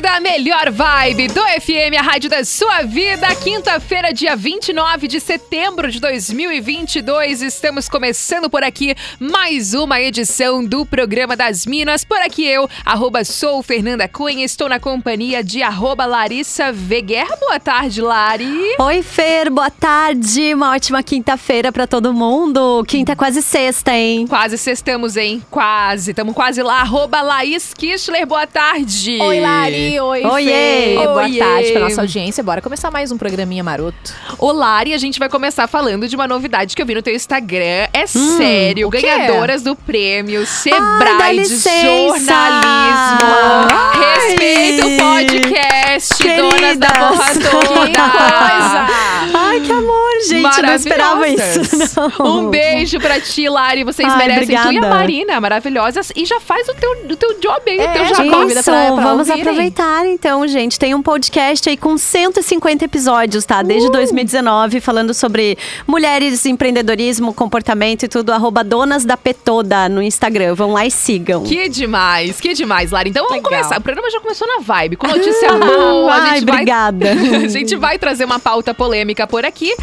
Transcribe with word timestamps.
Da 0.00 0.20
melhor 0.20 0.70
vibe 0.70 1.28
do 1.28 1.40
FM, 1.40 1.98
a 1.98 2.02
rádio 2.02 2.30
da 2.30 2.44
sua 2.44 2.82
vida. 2.82 3.26
Quinta-feira, 3.34 4.10
dia 4.10 4.34
29 4.34 5.06
de 5.06 5.20
setembro 5.20 5.90
de 5.90 6.00
2022. 6.00 7.42
Estamos 7.42 7.90
começando 7.90 8.48
por 8.48 8.62
aqui 8.62 8.94
mais 9.20 9.74
uma 9.74 10.00
edição 10.00 10.64
do 10.64 10.86
programa 10.86 11.36
das 11.36 11.66
Minas. 11.66 12.04
Por 12.04 12.16
aqui 12.18 12.46
eu, 12.46 12.70
arroba 12.86 13.22
sou 13.24 13.62
Fernanda 13.62 14.08
Cunha, 14.08 14.44
estou 14.44 14.68
na 14.68 14.80
companhia 14.80 15.44
de 15.44 15.62
arroba 15.62 16.06
Larissa 16.06 16.72
Veguerra. 16.72 17.36
Boa 17.36 17.60
tarde, 17.60 18.00
Lari. 18.00 18.76
Oi, 18.78 19.02
Fer, 19.02 19.50
boa 19.50 19.70
tarde. 19.70 20.54
Uma 20.54 20.74
ótima 20.74 21.02
quinta-feira 21.02 21.70
para 21.70 21.86
todo 21.86 22.14
mundo. 22.14 22.82
Quinta 22.86 23.12
é 23.12 23.16
quase 23.16 23.42
sexta, 23.42 23.92
hein? 23.92 24.26
Quase 24.26 24.56
sextamos, 24.56 25.16
hein? 25.16 25.42
Quase. 25.50 26.12
Estamos 26.12 26.34
quase 26.34 26.62
lá. 26.62 26.80
Arroba 26.80 27.20
Laís 27.20 27.74
Kischler, 27.74 28.26
boa 28.26 28.46
tarde. 28.46 29.18
Oi, 29.20 29.40
Lari 29.40 29.81
oi, 30.00 30.24
Oiê. 30.24 30.94
Boa 30.96 31.22
Oiê. 31.24 31.38
tarde 31.38 31.72
pra 31.72 31.80
nossa 31.82 32.00
audiência. 32.02 32.42
Bora 32.42 32.60
começar 32.60 32.90
mais 32.90 33.10
um 33.10 33.18
programinha 33.18 33.62
maroto. 33.64 34.12
Olá, 34.38 34.82
e 34.86 34.94
a 34.94 34.98
gente 34.98 35.18
vai 35.18 35.28
começar 35.28 35.66
falando 35.66 36.06
de 36.08 36.14
uma 36.16 36.26
novidade 36.28 36.74
que 36.76 36.82
eu 36.82 36.86
vi 36.86 36.94
no 36.94 37.02
teu 37.02 37.14
Instagram. 37.14 37.88
É 37.92 38.04
hum, 38.14 38.36
sério, 38.36 38.88
ganhadoras 38.90 39.62
do 39.62 39.74
prêmio 39.74 40.46
Sebrae 40.46 40.80
Ai, 41.20 41.36
de 41.38 41.46
jornalismo. 41.56 43.28
Ai. 43.70 44.02
Respeita 44.28 44.86
o 44.86 44.96
podcast, 44.96 46.14
Queridas. 46.22 46.50
donas 46.50 46.78
da 46.78 46.88
borra 46.88 47.32
toda. 47.50 47.86
Que 47.86 47.96
coisa. 47.96 48.86
Ai, 49.34 49.60
que 49.60 49.72
amor, 49.72 50.11
gente. 50.28 50.62
Não 50.62 50.74
esperava 50.74 51.28
isso. 51.28 51.60
Não. 52.18 52.46
Um 52.46 52.50
beijo 52.50 52.98
pra 53.00 53.20
ti, 53.20 53.48
Lari. 53.48 53.84
Vocês 53.84 54.08
Ai, 54.08 54.18
merecem. 54.18 54.42
Obrigada. 54.42 54.68
Tu 54.68 54.74
e 54.74 54.78
a 54.78 54.88
Marina, 54.88 55.40
maravilhosas. 55.40 56.12
E 56.14 56.24
já 56.24 56.40
faz 56.40 56.68
o 56.68 56.74
teu, 56.74 56.90
o 57.10 57.16
teu 57.16 57.40
job 57.40 57.62
aí, 57.66 57.78
é, 57.78 57.90
o 57.90 57.92
teu 57.92 58.04
já 58.06 58.16
convida 58.16 58.62
pra, 58.62 58.92
pra 58.92 59.02
Vamos 59.02 59.28
ouvirem. 59.28 59.42
aproveitar 59.42 60.06
então, 60.06 60.46
gente. 60.46 60.78
Tem 60.78 60.94
um 60.94 61.02
podcast 61.02 61.68
aí 61.68 61.76
com 61.76 61.96
150 61.96 62.84
episódios, 62.84 63.44
tá? 63.44 63.62
Desde 63.62 63.88
uh! 63.88 63.92
2019, 63.92 64.80
falando 64.80 65.14
sobre 65.14 65.58
mulheres, 65.86 66.44
empreendedorismo, 66.46 67.32
comportamento 67.32 68.04
e 68.04 68.08
tudo. 68.08 68.32
Arroba 68.32 68.64
Donas 68.64 69.04
da 69.04 69.16
Petoda 69.16 69.88
no 69.88 70.02
Instagram. 70.02 70.54
Vão 70.54 70.72
lá 70.72 70.86
e 70.86 70.90
sigam. 70.90 71.42
Que 71.42 71.68
demais, 71.68 72.40
que 72.40 72.54
demais, 72.54 72.90
Lara. 72.90 73.08
Então 73.08 73.24
vamos 73.28 73.42
Legal. 73.42 73.60
começar. 73.60 73.78
O 73.78 73.82
programa 73.82 74.10
já 74.10 74.20
começou 74.20 74.46
na 74.46 74.60
vibe, 74.60 74.96
com 74.96 75.06
notícia 75.06 75.52
boa. 75.54 76.12
Ai, 76.14 76.40
obrigada. 76.40 77.14
Vai... 77.14 77.44
a 77.44 77.48
gente 77.48 77.76
vai 77.76 77.98
trazer 77.98 78.24
uma 78.24 78.38
pauta 78.38 78.74
polêmica 78.74 79.26
por 79.26 79.44
aqui. 79.44 79.74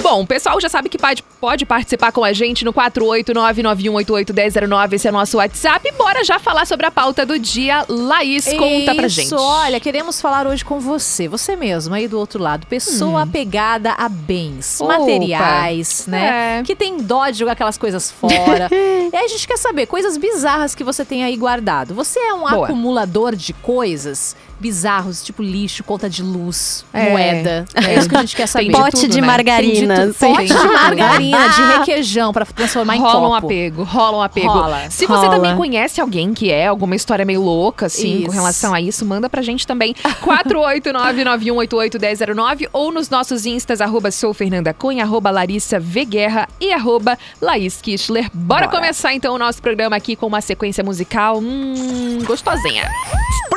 Bom, 0.00 0.22
o 0.22 0.26
pessoal 0.26 0.58
já 0.60 0.68
sabe 0.68 0.88
que 0.88 0.98
pode, 0.98 1.22
pode 1.40 1.64
participar 1.64 2.10
com 2.12 2.24
a 2.24 2.32
gente 2.32 2.64
no 2.64 2.72
48991881009, 2.72 4.94
esse 4.94 5.06
é 5.06 5.10
o 5.10 5.14
nosso 5.14 5.36
WhatsApp. 5.36 5.86
E 5.86 5.92
bora 5.92 6.24
já 6.24 6.38
falar 6.38 6.66
sobre 6.66 6.86
a 6.86 6.90
pauta 6.90 7.26
do 7.26 7.38
dia. 7.38 7.84
Laís, 7.88 8.46
conta 8.46 8.94
pra 8.94 9.08
gente. 9.08 9.26
Isso, 9.26 9.36
olha, 9.36 9.78
queremos 9.80 10.18
falar 10.20 10.46
hoje 10.46 10.64
com 10.64 10.78
você, 10.80 11.28
você 11.28 11.56
mesmo 11.56 11.94
aí 11.94 12.08
do 12.08 12.18
outro 12.18 12.42
lado. 12.42 12.66
Pessoa 12.66 13.12
hum. 13.12 13.18
apegada 13.18 13.92
a 13.92 14.08
bens, 14.08 14.80
Opa. 14.80 14.98
materiais, 14.98 16.06
né? 16.06 16.60
É. 16.60 16.62
Que 16.62 16.74
tem 16.74 16.96
dó 16.98 17.28
de 17.28 17.38
jogar 17.38 17.52
aquelas 17.52 17.78
coisas 17.78 18.10
fora. 18.10 18.68
e 18.72 19.10
aí 19.14 19.24
a 19.24 19.28
gente 19.28 19.46
quer 19.46 19.58
saber 19.58 19.86
coisas 19.86 20.16
bizarras 20.16 20.74
que 20.74 20.84
você 20.84 21.04
tem 21.04 21.24
aí 21.24 21.36
guardado. 21.36 21.94
Você 21.94 22.18
é 22.18 22.34
um 22.34 22.40
Boa. 22.40 22.66
acumulador 22.66 23.36
de 23.36 23.52
coisas? 23.52 24.34
Bizarros, 24.62 25.22
tipo 25.22 25.42
lixo, 25.42 25.82
conta 25.82 26.08
de 26.08 26.22
luz, 26.22 26.84
é. 26.92 27.10
moeda. 27.10 27.64
É. 27.74 27.98
isso 27.98 28.08
que 28.08 28.16
a 28.16 28.20
gente 28.20 28.36
quer 28.36 28.46
saber. 28.46 28.70
Pote 28.70 28.94
de, 28.94 29.00
tudo, 29.02 29.10
de 29.10 29.20
né? 29.20 29.26
margarina. 29.26 30.06
De 30.06 30.14
Pote 30.14 30.46
de 30.46 30.54
margarina, 30.54 31.48
de 31.48 31.62
requeijão 31.78 32.32
para 32.32 32.46
transformar 32.46 32.94
rola 32.94 33.10
em 33.10 33.12
copo. 33.12 33.26
um 33.26 33.34
apego, 33.34 33.82
rola 33.82 34.18
um 34.18 34.22
apego. 34.22 34.46
Rola. 34.46 34.88
Se 34.88 35.04
você 35.04 35.26
rola. 35.26 35.36
também 35.36 35.56
conhece 35.56 36.00
alguém 36.00 36.32
que 36.32 36.48
é 36.50 36.68
alguma 36.68 36.94
história 36.94 37.24
meio 37.24 37.42
louca, 37.42 37.86
assim, 37.86 38.18
isso. 38.18 38.26
com 38.26 38.32
relação 38.32 38.72
a 38.72 38.80
isso, 38.80 39.04
manda 39.04 39.28
pra 39.28 39.42
gente 39.42 39.66
também. 39.66 39.96
489-9188-1009 40.22 42.68
ou 42.72 42.92
nos 42.92 43.10
nossos 43.10 43.44
instas, 43.44 43.80
arroba 43.80 44.12
sou 44.12 44.32
Fernanda 44.32 44.72
Cunha, 44.72 45.02
arroba 45.02 45.30
Larissa 45.30 45.80
Veguerra 45.80 46.48
e 46.60 46.72
arroba 46.72 47.18
Laís 47.40 47.82
Kischler. 47.82 48.30
Bora, 48.32 48.66
Bora 48.66 48.78
começar 48.78 49.12
então 49.12 49.34
o 49.34 49.38
nosso 49.38 49.60
programa 49.60 49.96
aqui 49.96 50.14
com 50.14 50.26
uma 50.26 50.40
sequência 50.40 50.84
musical 50.84 51.38
hum, 51.38 52.20
gostosinha. 52.24 52.88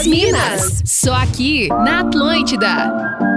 das 0.00 0.06
Minas. 0.06 0.82
Só 0.84 1.14
aqui 1.14 1.68
na 1.68 2.00
Atlântida. 2.00 3.29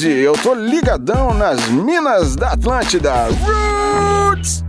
Eu 0.00 0.32
tô 0.32 0.54
ligadão 0.54 1.34
nas 1.34 1.68
minas 1.68 2.34
da 2.34 2.52
Atlântida. 2.52 3.12
Roots! 3.26 4.61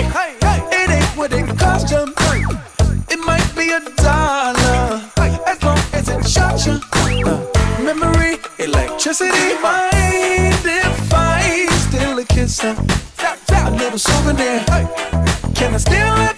It 0.00 0.90
ain't 0.90 1.16
what 1.16 1.32
it 1.32 1.58
cost 1.58 1.90
you. 1.90 2.04
It 3.10 3.20
might 3.26 3.48
be 3.56 3.70
a 3.72 3.80
dollar, 3.96 5.02
as 5.46 5.62
long 5.62 5.80
as 5.92 6.08
it 6.08 6.26
shot 6.26 6.64
you. 6.66 6.80
Memory, 7.84 8.38
electricity, 8.58 9.60
mind 9.62 9.98
a 12.18 12.24
kiss? 12.24 12.64
A 12.64 12.76
little 13.70 13.98
souvenir. 13.98 14.64
Can 15.54 15.74
I 15.74 15.78
it? 16.30 16.37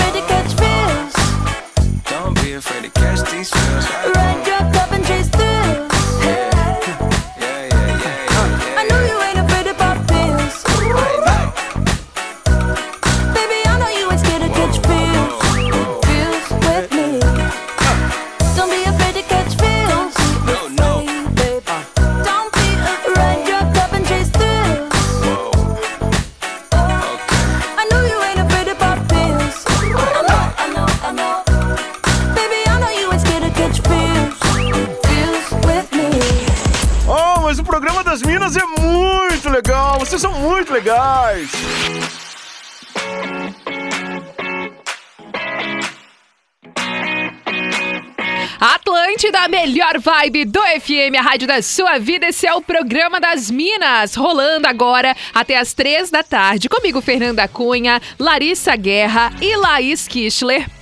melhor 49.91 49.99
vibe 49.99 50.45
do 50.45 50.59
FM, 50.59 51.17
a 51.17 51.21
rádio 51.21 51.47
da 51.47 51.61
sua 51.61 51.97
vida. 51.97 52.27
Esse 52.27 52.47
é 52.47 52.53
o 52.53 52.61
programa 52.61 53.19
das 53.19 53.51
Minas, 53.51 54.15
rolando 54.15 54.67
agora 54.67 55.15
até 55.33 55.57
as 55.57 55.73
três 55.73 56.09
da 56.09 56.23
tarde. 56.23 56.69
Comigo, 56.69 57.01
Fernanda 57.01 57.47
Cunha, 57.47 58.01
Larissa 58.17 58.75
Guerra 58.75 59.33
e 59.41 59.55
Laís 59.57 60.07
Kischler. 60.07 60.80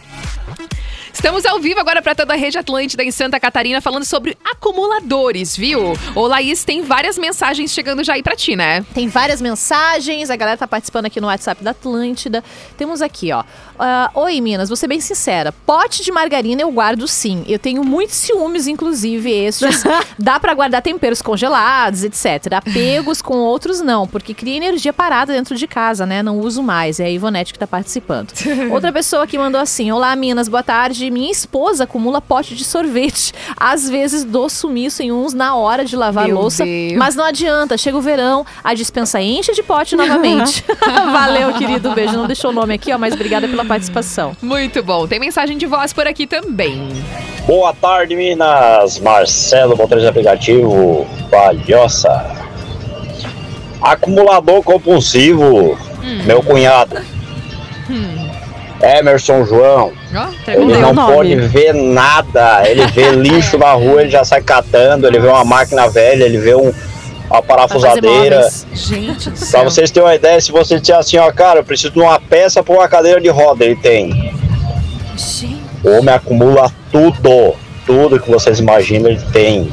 Estamos 1.20 1.46
ao 1.46 1.60
vivo 1.60 1.82
agora 1.82 2.02
para 2.02 2.16
toda 2.16 2.34
a 2.34 2.38
rede 2.38 2.58
Atlântida 2.58 3.04
em 3.04 3.12
Santa 3.12 3.38
Catarina 3.42 3.82
falando 3.82 4.06
sobre 4.06 4.38
acumuladores, 4.42 5.54
viu? 5.54 5.92
Ô 6.16 6.28
Laís, 6.28 6.64
tem 6.64 6.82
várias 6.82 7.18
mensagens 7.18 7.72
chegando 7.72 8.06
já 8.06 8.14
aí 8.14 8.24
pra 8.24 8.38
ti, 8.38 8.56
né? 8.56 8.86
Tem 8.94 9.10
várias 9.10 9.42
mensagens, 9.42 10.30
a 10.30 10.38
galera 10.38 10.56
tá 10.56 10.66
participando 10.66 11.08
aqui 11.08 11.20
no 11.20 11.28
WhatsApp 11.28 11.62
da 11.62 11.72
Atlântida. 11.72 12.42
Temos 12.78 13.02
aqui, 13.02 13.34
ó. 13.34 13.44
ah, 13.78 14.10
Oi, 14.14 14.40
Minas, 14.40 14.70
vou 14.70 14.78
ser 14.78 14.88
bem 14.88 15.02
sincera. 15.02 15.52
Pote 15.52 16.06
de 16.06 16.10
margarina 16.10 16.62
eu 16.62 16.72
guardo 16.72 17.06
sim. 17.06 17.44
Eu 17.50 17.60
tenho 17.60 17.84
muitos 17.84 18.16
ciúmes, 18.16 18.66
inclusive 18.66 19.30
estes. 19.30 19.84
Dá 20.18 20.40
pra 20.40 20.54
guardar 20.54 20.82
temperos 20.82 21.22
congelados, 21.22 22.06
etc. 22.06 22.54
Apegos 22.54 23.22
com 23.22 23.36
outros 23.40 23.82
não, 23.82 24.08
porque 24.08 24.34
cria 24.34 24.56
energia 24.56 24.94
parada 24.94 25.34
dentro 25.34 25.58
de 25.58 25.68
casa, 25.68 26.06
né? 26.06 26.24
Não 26.24 26.40
uso 26.40 26.64
mais. 26.64 26.98
É 26.98 27.08
a 27.08 27.12
Ivonete 27.12 27.52
que 27.52 27.60
tá 27.60 27.68
participando. 27.68 28.32
Outra 28.72 28.94
pessoa 28.94 29.28
que 29.28 29.38
mandou 29.38 29.60
assim: 29.60 29.92
Olá, 29.92 30.16
Minas, 30.16 30.48
boa 30.48 30.64
tarde. 30.64 31.09
Minha 31.10 31.32
esposa 31.32 31.84
acumula 31.86 32.22
pote 32.22 32.56
de 32.56 32.64
sorvete. 32.64 33.34
Às 33.58 33.90
vezes 33.90 34.24
dou 34.24 34.50
sumiço 34.50 35.02
em 35.02 35.12
uns 35.12 35.34
na 35.34 35.56
hora 35.56 35.84
de 35.86 35.96
lavar 35.96 36.28
Meu 36.28 36.38
a 36.38 36.40
louça, 36.42 36.64
Deus. 36.64 36.94
mas 36.98 37.16
não 37.16 37.24
adianta. 37.26 37.78
Chega 37.78 37.98
o 37.98 38.02
verão, 38.02 38.46
a 38.64 38.74
dispensa 38.74 39.22
enche 39.22 39.54
de 39.54 39.64
pote 39.64 39.96
novamente. 39.96 40.64
Valeu, 41.12 41.54
querido. 41.54 41.92
Beijo. 41.94 42.14
Não 42.14 42.28
deixou 42.28 42.52
o 42.52 42.54
nome 42.54 42.74
aqui, 42.74 42.94
ó, 42.94 42.98
mas 42.98 43.14
obrigada 43.14 43.48
pela 43.48 43.66
participação. 43.66 44.36
Muito 44.42 44.82
bom. 44.84 45.08
Tem 45.08 45.20
mensagem 45.20 45.58
de 45.58 45.66
voz 45.66 45.94
por 45.94 46.08
aqui 46.08 46.26
também. 46.28 46.90
Boa 47.46 47.74
tarde, 47.74 48.16
Minas. 48.16 49.00
Marcelo, 49.00 49.76
motorista 49.76 50.02
de 50.02 50.08
aplicativo, 50.08 51.08
Palhoça. 51.32 52.38
Acumulador 53.82 54.62
compulsivo, 54.64 55.78
meu 56.26 56.44
cunhado. 56.44 56.98
Emerson 58.82 59.46
João. 59.46 59.92
Ó, 60.16 60.28
Ele 60.52 60.78
não 60.78 60.96
pode 60.96 61.36
ver 61.36 61.74
nada. 61.74 62.64
Ele 62.68 62.86
vê 62.88 63.12
lixo 63.16 63.58
na 63.58 63.72
rua, 63.74 64.02
ele 64.02 64.10
já 64.10 64.24
sai 64.24 64.42
catando. 64.42 65.08
Ele 65.08 65.20
vê 65.20 65.28
uma 65.28 65.44
máquina 65.44 65.88
velha, 65.90 66.24
ele 66.24 66.38
vê 66.38 66.56
um, 66.56 66.74
uma 67.30 67.42
parafusadeira. 67.42 68.50
Gente 68.74 69.32
Pra 69.52 69.64
vocês 69.64 69.92
terem 69.92 70.08
uma 70.08 70.16
ideia, 70.16 70.40
se 70.40 70.52
você 70.52 70.80
disser 70.80 70.96
assim, 70.98 71.18
ó, 71.18 71.32
cara, 71.32 71.60
eu 71.60 71.64
preciso 71.64 71.92
de 71.92 72.00
uma 72.00 72.20
peça 72.20 72.64
pra 72.64 72.74
uma 72.74 72.88
cadeira 72.88 73.20
de 73.20 73.30
roda, 73.30 73.66
ele 73.66 73.76
tem. 73.76 74.34
O 75.84 75.90
homem 75.98 76.14
acumula 76.14 76.72
tudo, 76.92 77.54
tudo 77.86 78.20
que 78.20 78.30
vocês 78.30 78.60
imaginam, 78.60 79.10
ele 79.10 79.22
tem. 79.32 79.72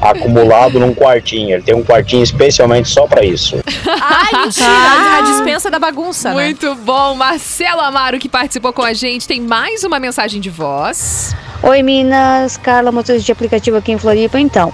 Acumulado 0.00 0.78
num 0.78 0.94
quartinho. 0.94 1.54
Ele 1.54 1.62
tem 1.62 1.74
um 1.74 1.82
quartinho 1.82 2.22
especialmente 2.22 2.88
só 2.88 3.06
pra 3.06 3.24
isso. 3.24 3.56
Ai, 3.86 4.42
mentira! 4.44 5.18
a 5.18 5.22
dispensa 5.22 5.70
da 5.70 5.78
bagunça, 5.78 6.30
né? 6.30 6.44
Muito 6.44 6.74
bom. 6.76 7.14
Marcelo 7.14 7.80
Amaro 7.80 8.18
que 8.18 8.28
participou 8.28 8.72
com 8.72 8.82
a 8.82 8.92
gente. 8.92 9.26
Tem 9.26 9.40
mais 9.40 9.84
uma 9.84 9.98
mensagem 9.98 10.40
de 10.40 10.50
voz. 10.50 11.34
Oi 11.62 11.82
Minas, 11.82 12.56
Carla, 12.56 12.92
motorista 12.92 13.26
de 13.26 13.32
aplicativo 13.32 13.76
aqui 13.76 13.92
em 13.92 13.98
Floripa. 13.98 14.38
Então, 14.38 14.72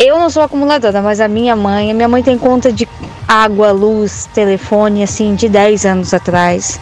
eu 0.00 0.18
não 0.18 0.30
sou 0.30 0.42
acumuladora, 0.42 1.02
mas 1.02 1.20
a 1.20 1.28
minha 1.28 1.54
mãe, 1.54 1.90
a 1.90 1.94
minha 1.94 2.08
mãe 2.08 2.22
tem 2.22 2.38
conta 2.38 2.72
de 2.72 2.88
água, 3.28 3.70
luz, 3.70 4.28
telefone, 4.34 5.02
assim, 5.04 5.34
de 5.36 5.48
10 5.48 5.86
anos 5.86 6.12
atrás. 6.14 6.80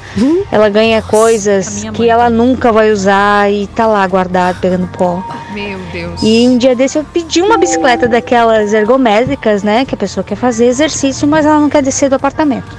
Ela 0.51 0.69
ganha 0.71 1.03
coisas 1.03 1.85
que 1.93 2.09
ela 2.09 2.31
nunca 2.31 2.73
vai 2.73 2.91
usar 2.91 3.53
e 3.53 3.67
tá 3.67 3.87
lá 3.87 4.07
guardado, 4.07 4.59
pegando 4.61 4.87
pó. 4.87 5.23
Meu 5.53 5.79
Deus. 5.93 6.21
E 6.23 6.49
um 6.49 6.57
dia 6.57 6.75
desse 6.75 6.97
eu 6.99 7.05
pedi 7.05 7.43
uma 7.43 7.59
bicicleta 7.59 8.09
daquelas 8.09 8.73
ergométricas, 8.73 9.63
né? 9.63 9.85
Que 9.85 9.95
a 9.95 9.99
pessoa 9.99 10.25
quer 10.25 10.37
fazer 10.37 10.67
exercício, 10.67 11.29
mas 11.29 11.45
ela 11.45 11.59
não 11.61 11.69
quer 11.69 11.83
descer 11.83 12.09
do 12.09 12.15
apartamento. 12.17 12.75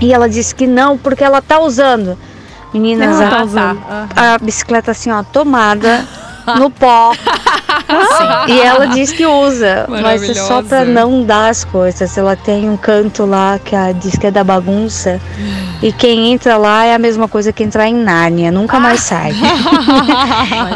E 0.00 0.12
ela 0.12 0.28
disse 0.28 0.54
que 0.54 0.66
não, 0.66 0.96
porque 0.96 1.24
ela 1.24 1.42
tá 1.42 1.58
usando. 1.60 2.16
Meninas, 2.72 3.20
Ah, 3.20 3.42
a, 3.42 3.46
tá. 4.14 4.34
a 4.34 4.38
bicicleta 4.38 4.90
assim, 4.92 5.10
ó, 5.10 5.22
tomada 5.22 6.06
no 6.58 6.70
pó. 6.70 7.12
E 8.48 8.60
ela 8.60 8.86
diz 8.86 9.12
que 9.12 9.26
usa, 9.26 9.86
mas 9.88 10.22
é 10.22 10.34
só 10.34 10.62
pra 10.62 10.84
não 10.84 11.24
dar 11.24 11.48
as 11.48 11.64
coisas. 11.64 12.16
Ela 12.16 12.36
tem 12.36 12.68
um 12.68 12.76
canto 12.76 13.24
lá 13.24 13.58
que 13.62 13.74
ela 13.74 13.92
diz 13.92 14.16
que 14.16 14.26
é 14.26 14.30
da 14.30 14.42
bagunça. 14.42 15.20
E 15.82 15.92
quem 15.92 16.32
entra 16.32 16.56
lá 16.56 16.84
é 16.84 16.94
a 16.94 16.98
mesma 16.98 17.28
coisa 17.28 17.52
que 17.52 17.62
entrar 17.62 17.86
em 17.88 17.94
Nárnia, 17.94 18.50
nunca 18.50 18.80
mais 18.80 19.00
sai. 19.04 19.32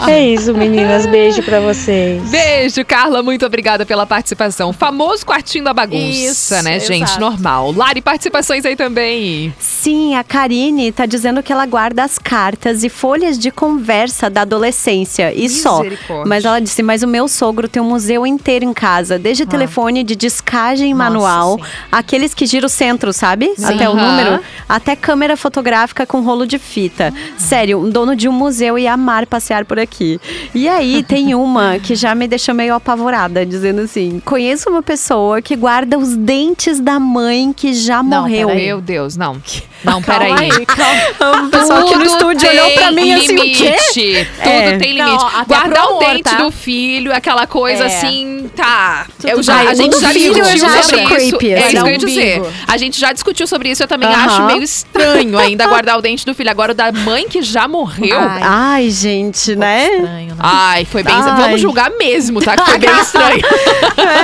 é 0.08 0.26
isso, 0.26 0.54
meninas. 0.54 1.06
Beijo 1.06 1.42
pra 1.42 1.60
vocês. 1.60 2.22
Beijo, 2.30 2.84
Carla. 2.84 3.22
Muito 3.22 3.44
obrigada 3.46 3.84
pela 3.86 4.06
participação. 4.06 4.72
Famoso 4.72 5.24
quartinho 5.24 5.64
da 5.64 5.72
bagunça, 5.72 5.98
Isso, 5.98 6.62
né, 6.62 6.78
gente? 6.80 7.04
exato. 7.04 7.20
Normal. 7.20 7.72
Lari, 7.72 8.00
participações 8.00 8.64
aí 8.64 8.76
também. 8.76 9.54
Sim, 9.58 10.14
a 10.16 10.24
Karine 10.24 10.92
tá 10.92 11.06
dizendo 11.06 11.42
que 11.42 11.52
ela 11.52 11.66
guarda 11.66 12.04
as 12.04 12.18
cartas 12.18 12.84
e 12.84 12.88
folhas 12.88 13.38
de 13.38 13.50
conversa 13.50 14.28
da 14.30 14.42
adolescência 14.42 15.32
e 15.32 15.48
só. 15.60 15.82
Mas 16.26 16.44
ela 16.44 16.60
disse: 16.60 16.82
Mas 16.82 17.02
o 17.02 17.06
meu 17.08 17.28
sogro 17.28 17.68
tem 17.68 17.80
um 17.82 17.88
museu 17.88 18.26
inteiro 18.26 18.64
em 18.64 18.72
casa, 18.72 19.18
desde 19.18 19.46
telefone 19.46 20.02
de 20.02 20.14
descagem 20.16 20.92
manual, 20.94 21.58
aqueles 21.90 22.34
que 22.34 22.46
gira 22.46 22.66
o 22.66 22.68
centro, 22.68 23.12
sabe? 23.12 23.52
Sim. 23.56 23.64
Até 23.74 23.88
o 23.88 23.94
número, 23.94 24.40
até 24.68 24.94
câmera 24.96 25.36
fotográfica 25.36 26.04
com 26.06 26.20
rolo 26.20 26.46
de 26.46 26.58
fita. 26.58 27.12
Sério, 27.36 27.78
um 27.80 27.88
dono 27.90 28.14
de 28.16 28.28
um 28.28 28.32
museu 28.32 28.78
ia 28.78 28.92
amar 28.92 29.26
passear 29.26 29.64
por 29.64 29.78
aqui. 29.78 30.20
E 30.54 30.68
aí 30.68 31.02
tem 31.02 31.34
uma 31.36 31.78
que 31.78 31.94
já 31.94 32.14
me 32.14 32.26
deixou 32.28 32.54
meio 32.54 32.74
apavorada, 32.74 33.44
dizendo 33.46 33.80
assim: 33.82 34.20
Conheço 34.24 34.70
uma 34.70 34.82
pessoa 34.82 35.40
que 35.42 35.56
guarda 35.56 35.98
os 35.98 36.16
dentes 36.16 36.80
da 36.80 36.98
mãe 37.00 37.52
que 37.52 37.72
já 37.74 38.02
Não, 38.02 38.22
morreu. 38.22 38.48
peraí. 38.48 38.66
Meu 38.66 38.80
Deus, 38.80 39.16
não. 39.16 39.40
Não, 39.82 40.02
Calma 40.02 40.26
peraí. 40.34 40.50
aí, 40.52 40.66
calma. 40.66 41.46
O 41.46 41.48
pessoal 41.48 41.78
aqui 41.80 41.96
no 41.96 42.04
estúdio 42.04 42.46
olhou 42.50 42.70
pra 42.72 42.90
mim 42.92 43.14
assim, 43.14 43.28
o 43.34 43.42
limite. 43.42 43.62
quê? 43.94 44.26
Tudo 44.36 44.46
É. 44.46 44.76
tem 44.76 44.92
limite. 44.92 45.24
Não, 45.24 45.40
Guardar 45.58 45.84
o 45.86 45.88
amor, 45.90 46.00
dente 46.04 46.22
tá? 46.22 46.36
do 46.36 46.50
filho, 46.50 47.12
aquela 47.14 47.46
coisa 47.46 47.84
É. 47.84 47.86
assim, 47.86 48.50
tá. 48.54 49.06
Tudo 49.20 49.28
Eu 49.28 49.42
já, 49.42 49.58
bem. 49.58 49.68
a 49.68 49.74
gente 49.74 50.00
já 50.00 50.12
discutiu 50.12 50.44
já 50.44 50.56
sobre 50.56 50.78
acho 50.78 50.94
isso. 50.96 51.36
creepy, 51.38 51.52
é 51.52 51.58
isso 51.58 51.70
que 51.70 51.76
eu 51.78 51.86
ia 51.88 51.98
dizer. 51.98 52.42
A 52.66 52.76
gente 52.76 53.00
já 53.00 53.12
discutiu 53.12 53.46
sobre 53.46 53.70
isso, 53.70 53.82
eu 53.82 53.88
também 53.88 54.08
Aham. 54.08 54.26
acho 54.26 54.42
meio 54.46 54.62
estranho 54.62 55.38
ainda 55.38 55.66
guardar 55.66 55.98
o 55.98 56.02
dente 56.02 56.24
do 56.24 56.34
filho. 56.34 56.50
Agora 56.50 56.72
o 56.72 56.74
da 56.74 56.90
mãe 56.92 57.28
que 57.28 57.42
já 57.42 57.66
morreu. 57.68 58.18
Ai. 58.18 58.40
Ai, 58.42 58.90
gente, 58.90 59.54
né? 59.56 59.88
Estranho, 59.88 60.28
né? 60.34 60.36
Ai, 60.40 60.84
foi 60.84 61.02
bem. 61.02 61.14
Ai. 61.14 61.40
Vamos 61.42 61.60
julgar 61.60 61.90
mesmo, 61.98 62.40
tá? 62.40 62.56
Que 62.56 62.62
foi 62.64 62.78
bem 62.78 62.90
estranho. 63.00 63.40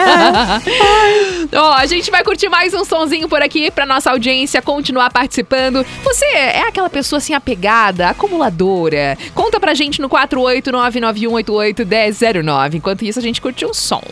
Ó, 1.54 1.72
a 1.72 1.86
gente 1.86 2.10
vai 2.10 2.24
curtir 2.24 2.48
mais 2.48 2.74
um 2.74 2.84
sonzinho 2.84 3.28
por 3.28 3.40
aqui 3.42 3.70
pra 3.70 3.86
nossa 3.86 4.10
audiência 4.10 4.60
continuar 4.62 5.10
participando. 5.10 5.84
Você 6.02 6.24
é 6.24 6.62
aquela 6.62 6.90
pessoa 6.90 7.18
assim 7.18 7.34
apegada, 7.34 8.08
acumuladora? 8.08 9.16
Conta 9.34 9.60
pra 9.60 9.74
gente 9.74 10.00
no 10.00 10.08
48991881009. 10.08 12.74
Enquanto 12.74 13.04
isso, 13.04 13.18
a 13.18 13.22
gente 13.22 13.40
curte 13.40 13.64
um 13.64 13.74
som. 13.74 14.02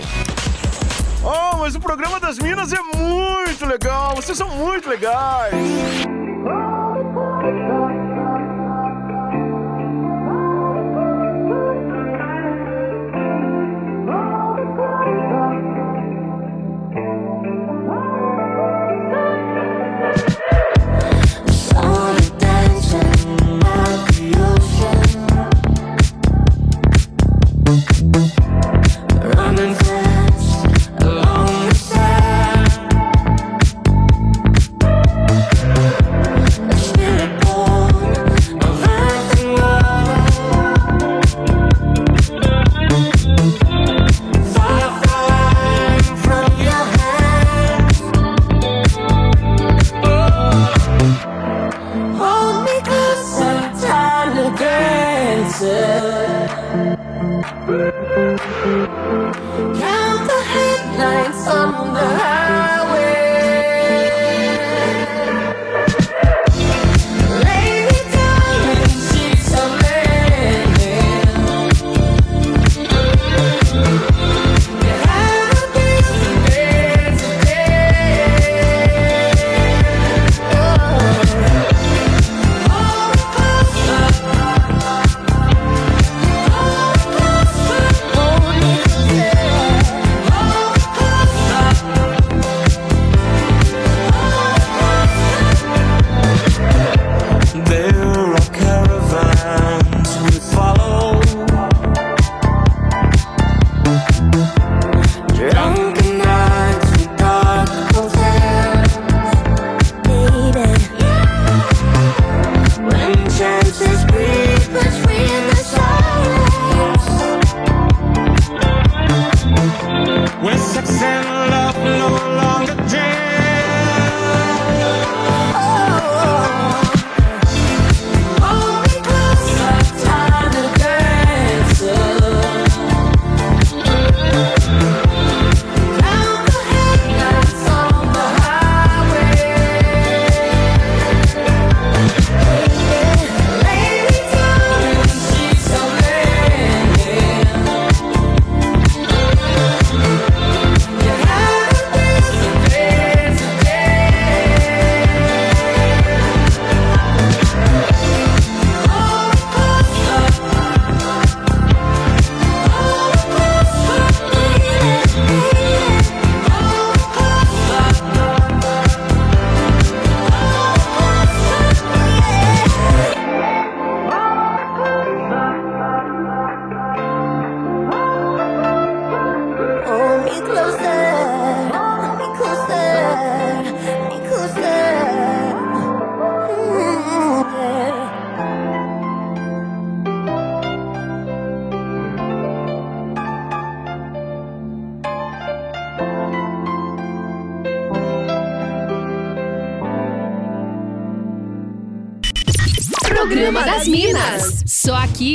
Oh, 1.22 1.56
mas 1.58 1.74
o 1.74 1.80
programa 1.80 2.20
das 2.20 2.38
Minas 2.38 2.72
é 2.72 2.78
muito 2.96 3.66
legal. 3.66 4.14
Vocês 4.14 4.36
são 4.36 4.48
muito 4.50 4.88
legais. 4.88 5.54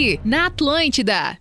Aqui 0.10 0.20
na 0.26 0.48
Atlântida. 0.48 1.38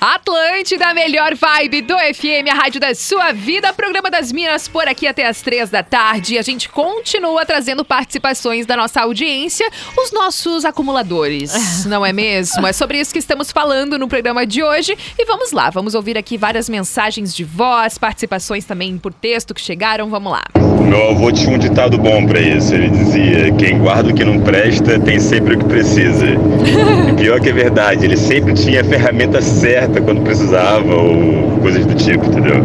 Atlântida, 0.00 0.94
melhor 0.94 1.34
vibe 1.34 1.82
do 1.82 1.94
FM, 1.94 2.48
a 2.50 2.54
rádio 2.54 2.80
da 2.80 2.94
sua 2.94 3.32
vida, 3.32 3.72
programa 3.72 4.08
das 4.08 4.30
Minas 4.30 4.68
por 4.68 4.86
aqui 4.86 5.08
até 5.08 5.26
as 5.26 5.42
três 5.42 5.70
da 5.70 5.82
tarde. 5.82 6.34
E 6.34 6.38
a 6.38 6.42
gente 6.42 6.68
continua 6.68 7.44
trazendo 7.44 7.84
participações 7.84 8.64
da 8.64 8.76
nossa 8.76 9.00
audiência, 9.00 9.68
os 9.98 10.12
nossos 10.12 10.64
acumuladores, 10.64 11.84
não 11.86 12.06
é 12.06 12.12
mesmo? 12.12 12.66
É 12.66 12.72
sobre 12.72 13.00
isso 13.00 13.12
que 13.12 13.18
estamos 13.18 13.50
falando 13.50 13.98
no 13.98 14.06
programa 14.06 14.46
de 14.46 14.62
hoje. 14.62 14.96
E 15.18 15.24
vamos 15.24 15.50
lá, 15.50 15.68
vamos 15.68 15.96
ouvir 15.96 16.16
aqui 16.16 16.38
várias 16.38 16.68
mensagens 16.68 17.34
de 17.34 17.42
voz, 17.42 17.98
participações 17.98 18.64
também 18.64 18.96
por 18.96 19.12
texto 19.12 19.52
que 19.52 19.60
chegaram. 19.60 20.08
Vamos 20.08 20.30
lá. 20.30 20.44
Meu 20.88 21.10
avô 21.10 21.30
tinha 21.30 21.54
um 21.54 21.58
ditado 21.58 21.98
bom 21.98 22.26
pra 22.26 22.40
isso. 22.40 22.74
Ele 22.74 22.88
dizia: 22.88 23.52
quem 23.52 23.78
guarda 23.78 24.10
o 24.10 24.14
que 24.14 24.24
não 24.24 24.40
presta 24.40 24.98
tem 24.98 25.20
sempre 25.20 25.54
o 25.54 25.58
que 25.58 25.64
precisa. 25.66 26.24
E 26.26 27.12
pior 27.14 27.40
que 27.40 27.50
é 27.50 27.52
verdade, 27.52 28.04
ele 28.04 28.16
sempre 28.16 28.54
tinha 28.54 28.80
a 28.80 28.84
ferramenta 28.84 29.40
certa 29.42 30.00
quando 30.00 30.22
precisava 30.22 30.94
ou 30.94 31.58
coisas 31.60 31.84
do 31.84 31.94
tipo, 31.94 32.24
entendeu? 32.26 32.56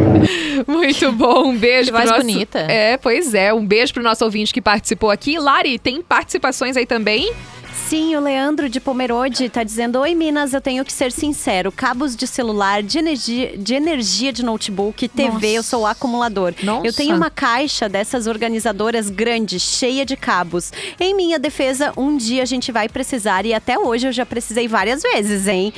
Muito 0.66 1.12
bom, 1.12 1.50
um 1.50 1.58
beijo 1.58 1.92
voz 1.92 2.10
nosso... 2.10 2.22
bonita. 2.22 2.60
É, 2.60 2.98
pois 2.98 3.34
é, 3.34 3.54
um 3.54 3.66
beijo 3.66 3.94
pro 3.94 4.02
nosso 4.02 4.24
ouvinte 4.24 4.54
que 4.54 4.62
participou 4.62 5.12
aqui. 5.12 5.38
Lari, 5.38 5.78
tem 5.78 6.02
participações 6.02 6.78
aí 6.78 6.86
também? 6.86 7.32
Sim, 7.88 8.16
o 8.16 8.20
Leandro 8.20 8.70
de 8.70 8.80
Pomerode 8.80 9.50
tá 9.50 9.64
dizendo: 9.64 10.00
Oi, 10.00 10.16
Minas, 10.16 10.54
eu 10.54 10.62
tenho 10.62 10.84
que 10.84 10.92
ser 10.92 11.12
sincero. 11.12 11.72
Cabos 11.72 12.16
de 12.16 12.26
celular, 12.26 12.82
de 12.82 12.98
energia 12.98 13.58
de, 13.58 13.74
energia 13.76 14.32
de 14.34 14.44
notebook, 14.44 15.08
TV, 15.08 15.32
Nossa. 15.32 15.46
eu 15.48 15.64
sou 15.64 15.86
acumulador. 15.86 16.54
Nossa. 16.64 16.88
Eu 16.88 16.94
tenho 16.94 17.16
uma 17.16 17.30
caixa 17.30 17.88
dessas 17.88 18.26
organizadoras 18.26 19.10
grandes, 19.10 19.62
cheia 19.62 20.06
de 20.06 20.16
cabos. 20.16 20.72
Em 21.00 21.14
minha 21.14 21.38
defesa, 21.38 21.94
um 21.98 22.16
dia 22.18 22.42
a 22.42 22.46
gente 22.46 22.72
vai 22.72 22.88
precisar, 22.88 23.46
e 23.46 23.54
até 23.54 23.78
hoje 23.78 24.08
eu 24.08 24.12
já 24.12 24.26
precisei 24.26 24.68
várias 24.68 25.02
vezes, 25.04 25.48
hein? 25.48 25.74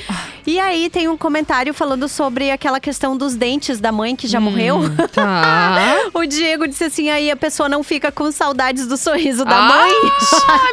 E 0.46 0.60
aí 0.60 0.88
tem 0.88 1.08
um 1.08 1.16
comentário 1.16 1.74
falando 1.74 2.08
sobre 2.08 2.50
aquela 2.50 2.78
questão 2.80 3.16
dos 3.16 3.34
dentes 3.34 3.80
da 3.80 3.90
mãe 3.90 4.14
que 4.14 4.28
já 4.28 4.40
morreu. 4.40 4.80
Tá. 5.12 5.96
o 6.14 6.24
Diego 6.24 6.68
disse 6.68 6.84
assim: 6.84 7.10
aí 7.10 7.30
a 7.30 7.36
pessoa 7.36 7.68
não 7.68 7.82
fica 7.82 8.12
com 8.12 8.30
saudades 8.30 8.86
do 8.86 8.96
sorriso 8.96 9.44
da 9.44 9.56
Ah, 9.56 9.68
mãe. 9.68 9.92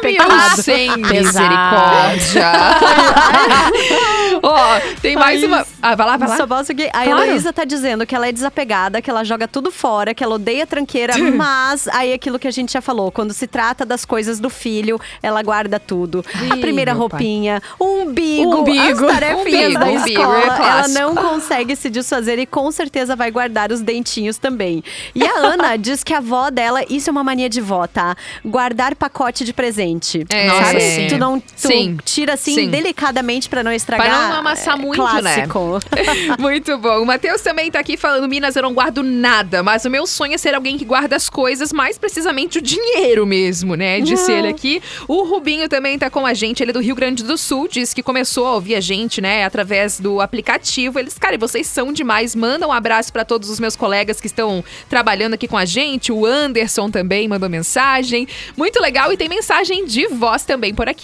meu 0.02 0.62
sem 0.62 0.90
misericórdia. 1.24 2.52
Ó, 4.42 4.80
tem 5.00 5.16
mais 5.16 5.42
uma. 5.42 5.66
Ah, 5.82 5.94
vai 5.94 6.06
lá, 6.06 6.16
vai 6.16 6.28
lá. 6.28 6.36
Só 6.36 6.46
posso 6.46 6.74
que 6.74 6.84
a 6.92 7.04
Claro. 7.04 7.10
Heloísa 7.22 7.52
tá 7.52 7.64
dizendo 7.64 8.06
que 8.06 8.14
ela 8.14 8.28
é 8.28 8.32
desapegada, 8.32 9.00
que 9.02 9.10
ela 9.10 9.24
joga 9.24 9.46
tudo 9.46 9.70
fora, 9.70 10.14
que 10.14 10.22
ela 10.24 10.34
odeia 10.34 10.66
tranqueira, 10.66 11.16
mas 11.34 11.86
aí 11.88 12.12
aquilo 12.12 12.38
que 12.38 12.48
a 12.48 12.50
gente 12.50 12.72
já 12.72 12.80
falou, 12.80 13.10
quando 13.12 13.32
se 13.32 13.46
trata 13.46 13.84
das 13.84 14.04
coisas 14.04 14.40
do 14.40 14.48
filho, 14.50 15.00
ela 15.22 15.42
guarda 15.42 15.78
tudo. 15.78 16.24
a 16.50 16.56
Ih, 16.56 16.60
primeira 16.60 16.94
meu 16.94 17.08
pai. 17.08 17.18
roupinha, 17.20 17.62
o 17.78 18.02
umbigo, 18.02 18.60
Umbigo. 18.60 19.06
as 19.06 19.12
tarefinhas 19.12 19.64
Umbigo, 19.74 19.78
da 19.80 19.86
umbigo, 19.86 20.08
escola. 20.20 20.38
é 20.38 20.68
ela 20.68 20.88
não 20.88 21.14
consegue 21.14 21.76
se 21.76 21.88
desfazer 21.90 22.38
e 22.38 22.46
com 22.46 22.70
certeza 22.70 23.14
vai 23.16 23.30
guardar 23.30 23.70
os 23.72 23.80
dentinhos 23.80 24.36
também. 24.38 24.82
E 25.14 25.24
a 25.26 25.32
Ana 25.54 25.76
diz 25.76 26.02
que 26.02 26.12
a 26.14 26.18
avó 26.18 26.50
dela, 26.50 26.82
isso 26.88 27.10
é 27.10 27.12
uma 27.12 27.24
mania 27.24 27.48
de 27.48 27.60
vó, 27.60 27.86
tá? 27.86 28.16
Guardar 28.44 28.94
pacote 28.94 29.44
de 29.44 29.52
presente. 29.52 30.24
É, 30.30 30.48
sabe? 30.48 30.80
sim. 30.80 31.06
Tu 31.14 31.20
não 31.20 31.40
tu 31.40 31.46
Sim. 31.56 31.96
tira 32.04 32.34
assim 32.34 32.54
Sim. 32.54 32.70
delicadamente 32.70 33.48
pra 33.48 33.62
não 33.62 33.72
estragar. 33.72 34.06
Pra 34.06 34.28
não 34.28 34.36
amassar 34.36 34.74
É, 34.78 34.80
muito, 34.80 35.02
né? 35.22 35.46
clássico. 35.46 35.80
Muito 36.38 36.76
bom. 36.78 37.02
O 37.02 37.06
Matheus 37.06 37.40
também 37.40 37.70
tá 37.70 37.78
aqui 37.80 37.96
falando: 37.96 38.28
Minas, 38.28 38.56
eu 38.56 38.62
não 38.62 38.72
guardo 38.74 39.02
nada, 39.02 39.62
mas 39.62 39.84
o 39.84 39.90
meu 39.90 40.06
sonho 40.06 40.34
é 40.34 40.38
ser 40.38 40.54
alguém 40.54 40.76
que 40.78 40.84
guarda 40.84 41.16
as 41.16 41.28
coisas, 41.28 41.72
mais 41.72 41.98
precisamente 41.98 42.58
o 42.58 42.62
dinheiro 42.62 43.26
mesmo, 43.26 43.74
né? 43.74 44.00
Disse 44.00 44.30
Uhum. 44.32 44.38
ele 44.38 44.48
aqui. 44.48 44.82
O 45.08 45.22
Rubinho 45.24 45.68
também 45.68 45.98
tá 45.98 46.10
com 46.10 46.24
a 46.26 46.34
gente, 46.34 46.62
ele 46.62 46.70
é 46.70 46.72
do 46.74 46.80
Rio 46.80 46.94
Grande 46.94 47.22
do 47.24 47.36
Sul, 47.38 47.68
diz 47.68 47.92
que 47.94 48.02
começou 48.02 48.46
a 48.46 48.54
ouvir 48.54 48.74
a 48.74 48.80
gente, 48.80 49.20
né, 49.20 49.44
através 49.44 49.98
do 50.00 50.20
aplicativo. 50.20 50.98
Eles, 50.98 51.18
cara, 51.18 51.36
vocês 51.38 51.66
são 51.66 51.92
demais. 51.92 52.34
Manda 52.34 52.66
um 52.66 52.72
abraço 52.72 53.12
pra 53.12 53.24
todos 53.24 53.48
os 53.50 53.60
meus 53.60 53.76
colegas 53.76 54.20
que 54.20 54.26
estão 54.26 54.64
trabalhando 54.88 55.34
aqui 55.34 55.46
com 55.48 55.56
a 55.56 55.64
gente. 55.64 56.10
O 56.12 56.26
Anderson 56.26 56.90
também 56.90 57.28
mandou 57.28 57.48
mensagem. 57.48 58.26
Muito 58.56 58.80
legal 58.80 59.12
e 59.12 59.16
tem 59.16 59.28
mensagem 59.28 59.84
de 59.86 60.06
voz 60.08 60.44
também 60.44 60.74
por 60.74 60.88
aqui. 60.88 61.03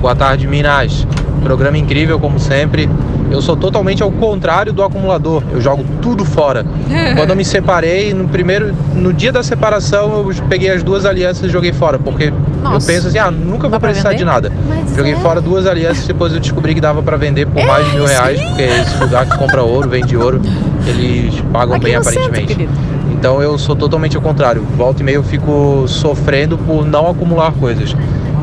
Boa 0.00 0.14
tarde, 0.14 0.46
Minas. 0.46 1.06
Programa 1.42 1.78
incrível, 1.78 2.18
como 2.18 2.38
sempre. 2.38 2.88
Eu 3.30 3.40
sou 3.40 3.56
totalmente 3.56 4.02
ao 4.02 4.10
contrário 4.10 4.72
do 4.72 4.82
acumulador. 4.82 5.42
Eu 5.50 5.60
jogo 5.60 5.84
tudo 6.02 6.24
fora. 6.24 6.64
Quando 7.16 7.30
eu 7.30 7.36
me 7.36 7.44
separei, 7.44 8.12
no 8.12 8.28
primeiro, 8.28 8.74
no 8.94 9.12
dia 9.12 9.32
da 9.32 9.42
separação, 9.42 10.28
eu 10.28 10.34
peguei 10.48 10.70
as 10.70 10.82
duas 10.82 11.06
alianças 11.06 11.44
e 11.44 11.48
joguei 11.48 11.72
fora, 11.72 11.98
porque 11.98 12.32
Nossa. 12.62 12.90
eu 12.90 12.94
penso 12.94 13.08
assim, 13.08 13.18
ah, 13.18 13.30
nunca 13.30 13.68
vou 13.68 13.80
precisar 13.80 14.12
de 14.12 14.24
nada. 14.24 14.52
joguei 14.94 15.14
fora 15.16 15.40
duas 15.40 15.66
alianças, 15.66 16.06
depois 16.06 16.32
eu 16.32 16.40
descobri 16.40 16.74
que 16.74 16.80
dava 16.80 17.02
pra 17.02 17.16
vender 17.16 17.46
por 17.46 17.64
mais 17.64 17.86
de 17.86 17.92
mil 17.92 18.06
reais, 18.06 18.40
porque 18.42 18.62
esse 18.62 18.96
lugar 18.98 19.26
que 19.26 19.38
compra 19.38 19.62
ouro, 19.62 19.88
vende 19.88 20.16
ouro, 20.16 20.40
eles 20.86 21.40
pagam 21.52 21.76
Aqui 21.76 21.84
bem 21.84 22.02
centro, 22.02 22.10
aparentemente. 22.10 22.54
querido. 22.54 22.72
Então 23.12 23.42
eu 23.42 23.58
sou 23.58 23.74
totalmente 23.74 24.16
ao 24.16 24.22
contrário. 24.22 24.62
Volta 24.76 25.02
e 25.02 25.04
meia 25.04 25.16
eu 25.16 25.24
fico 25.24 25.84
sofrendo 25.88 26.56
por 26.56 26.86
não 26.86 27.10
acumular 27.10 27.52
coisas. 27.52 27.94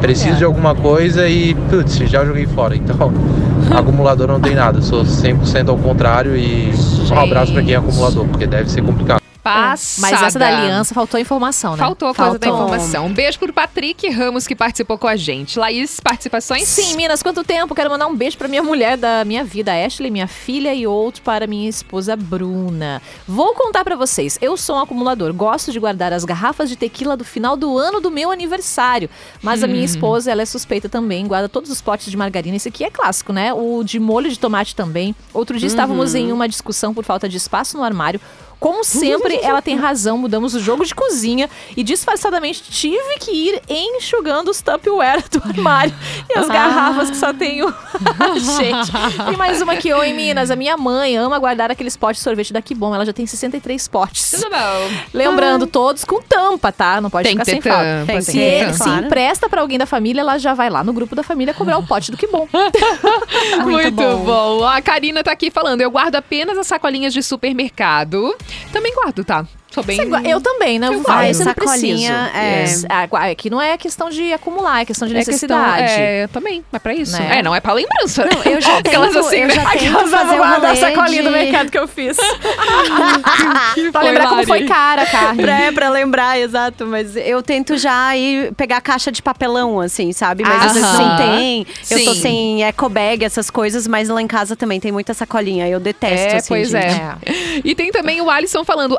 Preciso 0.01 0.37
de 0.37 0.43
alguma 0.43 0.75
coisa 0.75 1.27
e, 1.27 1.55
putz, 1.69 1.97
já 1.97 2.23
joguei 2.23 2.45
fora. 2.45 2.75
Então, 2.75 3.11
acumulador 3.75 4.27
não 4.27 4.39
tem 4.39 4.55
nada. 4.55 4.81
Sou 4.81 5.03
100% 5.03 5.69
ao 5.69 5.77
contrário 5.77 6.35
e 6.35 6.71
um 7.11 7.19
abraço 7.19 7.53
pra 7.53 7.61
quem 7.63 7.73
é 7.73 7.77
acumulador, 7.77 8.25
porque 8.27 8.45
deve 8.45 8.69
ser 8.69 8.81
complicado. 8.81 9.24
Passada. 9.53 10.01
Mas 10.11 10.21
essa 10.23 10.39
da 10.39 10.47
aliança 10.47 10.93
faltou 10.95 11.19
informação, 11.19 11.73
né? 11.73 11.77
Faltou 11.77 12.09
a 12.09 12.15
coisa 12.15 12.39
da 12.39 12.47
Faltou. 12.47 12.65
informação. 12.65 13.05
Um 13.05 13.13
beijo 13.13 13.37
pro 13.37 13.53
Patrick 13.53 14.09
Ramos, 14.09 14.47
que 14.47 14.55
participou 14.55 14.97
com 14.97 15.07
a 15.07 15.15
gente. 15.15 15.59
Laís, 15.59 15.99
participações? 15.99 16.67
Sim, 16.67 16.95
Minas, 16.95 17.21
quanto 17.21 17.43
tempo? 17.43 17.75
Quero 17.75 17.89
mandar 17.91 18.07
um 18.07 18.15
beijo 18.15 18.37
pra 18.37 18.47
minha 18.47 18.63
mulher 18.63 18.97
da 18.97 19.23
minha 19.23 19.43
vida, 19.43 19.71
Ashley, 19.71 20.09
minha 20.09 20.27
filha, 20.27 20.73
e 20.73 20.87
outro 20.87 21.21
para 21.21 21.45
minha 21.45 21.69
esposa 21.69 22.15
Bruna. 22.15 23.01
Vou 23.27 23.53
contar 23.53 23.83
pra 23.83 23.95
vocês. 23.95 24.37
Eu 24.41 24.57
sou 24.57 24.77
um 24.77 24.79
acumulador. 24.79 25.31
Gosto 25.33 25.71
de 25.71 25.79
guardar 25.79 26.11
as 26.11 26.25
garrafas 26.25 26.67
de 26.67 26.75
tequila 26.75 27.15
do 27.15 27.23
final 27.23 27.55
do 27.55 27.77
ano 27.77 28.01
do 28.01 28.09
meu 28.09 28.31
aniversário. 28.31 29.09
Mas 29.43 29.63
a 29.63 29.67
minha 29.67 29.81
Hum. 29.81 29.85
esposa, 29.85 30.31
ela 30.31 30.41
é 30.41 30.45
suspeita 30.45 30.89
também. 30.89 31.27
Guarda 31.27 31.47
todos 31.47 31.69
os 31.69 31.81
potes 31.81 32.09
de 32.09 32.17
margarina. 32.17 32.55
Esse 32.57 32.69
aqui 32.69 32.83
é 32.83 32.89
clássico, 32.89 33.31
né? 33.31 33.53
O 33.53 33.83
de 33.83 33.99
molho 33.99 34.29
de 34.29 34.39
tomate 34.39 34.75
também. 34.75 35.15
Outro 35.33 35.57
dia 35.59 35.67
estávamos 35.67 36.13
Uhum. 36.13 36.19
em 36.19 36.31
uma 36.31 36.47
discussão 36.49 36.93
por 36.93 37.03
falta 37.03 37.29
de 37.29 37.37
espaço 37.37 37.77
no 37.77 37.83
armário. 37.83 38.19
Como 38.59 38.83
sempre, 38.83 39.39
ela 39.41 39.61
tem 39.61 39.75
razão. 39.75 40.17
Mudamos 40.17 40.55
o 40.55 40.59
jogo 40.59 40.83
de 40.85 40.95
cozinha 40.95 41.49
e 41.77 41.83
disfarçadamente 41.83 42.63
tive 42.63 43.19
que 43.19 43.31
ir 43.31 43.61
enxugando 43.69 44.49
os 44.49 44.61
Tupperware 44.61 45.23
do 45.29 45.41
armário 45.47 45.93
e 46.29 46.37
as 46.37 46.49
Ah. 46.49 46.53
garrafas 46.53 47.09
que 47.11 47.17
só 47.17 47.31
tenho. 47.33 47.67
Gente, 48.57 48.91
tem 49.25 49.37
mais 49.37 49.61
uma 49.61 49.73
aqui. 49.73 49.91
Oi, 49.93 50.13
Minas. 50.13 50.49
A 50.51 50.55
minha 50.55 50.77
mãe 50.77 51.15
ama 51.17 51.37
guardar 51.37 51.69
aqueles 51.71 51.95
potes 51.95 52.19
de 52.19 52.23
sorvete 52.23 52.51
da 52.53 52.61
Que 52.61 52.73
Bom. 52.73 52.93
Ela 52.95 53.05
já 53.05 53.13
tem 53.13 53.25
63 53.25 53.87
potes. 53.87 54.31
Tudo 54.31 54.49
bom. 54.49 54.89
Lembrando, 55.13 55.67
todos 55.67 56.03
com 56.03 56.21
tampa, 56.21 56.71
tá? 56.71 56.99
Não 57.01 57.09
pode 57.09 57.23
Tem 57.27 57.33
ficar 57.33 57.45
sem 57.45 57.61
ter 57.61 57.69
falta. 57.69 57.83
tampa, 57.83 58.11
tem 58.13 58.21
se, 58.21 58.31
que 58.31 58.37
ter 58.37 58.73
se 58.73 58.79
tampa. 58.83 59.05
empresta 59.05 59.49
pra 59.49 59.61
alguém 59.61 59.77
da 59.77 59.85
família, 59.85 60.21
ela 60.21 60.37
já 60.37 60.53
vai 60.53 60.69
lá 60.69 60.83
no 60.83 60.93
grupo 60.93 61.15
da 61.15 61.23
família 61.23 61.53
cobrar 61.53 61.77
o 61.77 61.83
pote 61.85 62.09
do 62.11 62.17
Que 62.17 62.27
Bom. 62.27 62.47
Muito, 63.63 63.91
bom. 63.91 64.17
bom. 64.25 64.65
A 64.65 64.81
Karina 64.81 65.23
tá 65.23 65.31
aqui 65.31 65.51
falando: 65.51 65.81
eu 65.81 65.91
guardo 65.91 66.15
apenas 66.15 66.57
as 66.57 66.67
sacolinhas 66.67 67.13
de 67.13 67.21
supermercado. 67.21 68.35
Também 68.71 68.93
guardo, 68.93 69.23
tá? 69.23 69.47
Sou 69.71 69.83
bem. 69.83 69.99
Eu 70.29 70.39
também, 70.39 70.79
né? 70.79 70.87
Eu 70.87 71.01
ah, 71.05 71.33
sempre 71.33 71.65
Sacolinha, 71.67 72.31
é. 72.33 72.61
Yes. 72.61 72.85
Ah, 72.87 73.05
gua- 73.07 73.29
Aqui 73.29 73.49
não 73.49 73.61
é 73.61 73.77
questão 73.77 74.09
de 74.09 74.31
acumular, 74.31 74.81
é 74.81 74.85
questão 74.85 75.05
de 75.05 75.13
É 75.13 75.17
questão, 75.25 75.57
necessidade. 75.59 76.01
é, 76.01 76.27
também, 76.27 76.63
é 76.71 76.79
pra 76.79 76.93
isso. 76.93 77.11
Né? 77.19 77.39
É, 77.39 77.43
não 77.43 77.53
é 77.53 77.59
pra 77.59 77.73
lembrança. 77.73 78.23
né? 78.23 78.31
eu 78.45 78.61
já 78.61 78.77
Aquelas 78.79 79.11
tento- 79.13 79.25
assim, 79.27 79.35
eu 79.37 79.47
né? 79.47 79.53
já 79.55 79.63
Aquelas 79.69 80.09
fazer 80.09 80.37
guardar 80.37 80.71
a 80.71 80.75
sacolinha 80.77 81.23
do 81.23 81.29
de- 81.29 81.35
mercado 81.35 81.69
que 81.71 81.77
eu 81.77 81.87
fiz. 81.89 82.15
pra 83.91 84.01
foi, 84.01 84.03
lembrar 84.09 84.23
como 84.23 84.35
Lari? 84.35 84.47
foi 84.47 84.65
cara 84.65 85.01
a 85.01 85.05
carne. 85.05 85.41
Pra, 85.43 85.59
é, 85.59 85.71
pra 85.71 85.89
lembrar, 85.89 86.39
exato. 86.39 86.85
Mas 86.87 87.15
eu 87.15 87.41
tento 87.43 87.77
já 87.77 88.15
ir 88.15 88.53
pegar 88.53 88.79
caixa 88.81 89.11
de 89.11 89.21
papelão, 89.21 89.79
assim, 89.81 90.11
sabe? 90.13 90.43
Mas 90.43 90.65
às 90.67 90.73
vezes 90.73 90.89
não 90.99 91.17
tem. 91.17 91.67
Eu 91.91 92.03
tô 92.05 92.13
Sim. 92.13 92.21
sem 92.21 92.63
eco 92.63 92.87
bag, 92.89 93.25
essas 93.25 93.49
coisas, 93.49 93.87
mas 93.87 94.09
lá 94.09 94.21
em 94.21 94.27
casa 94.27 94.55
também 94.55 94.79
tem 94.79 94.91
muita 94.91 95.13
sacolinha. 95.13 95.67
Eu 95.67 95.79
detesto, 95.79 96.33
É, 96.33 96.37
assim, 96.37 96.47
pois 96.47 96.69
gente. 96.69 96.85
é. 96.85 97.15
E 97.63 97.75
tem 97.75 97.91
também 97.91 98.21
o 98.21 98.29
Alisson 98.29 98.63
falando: 98.63 98.97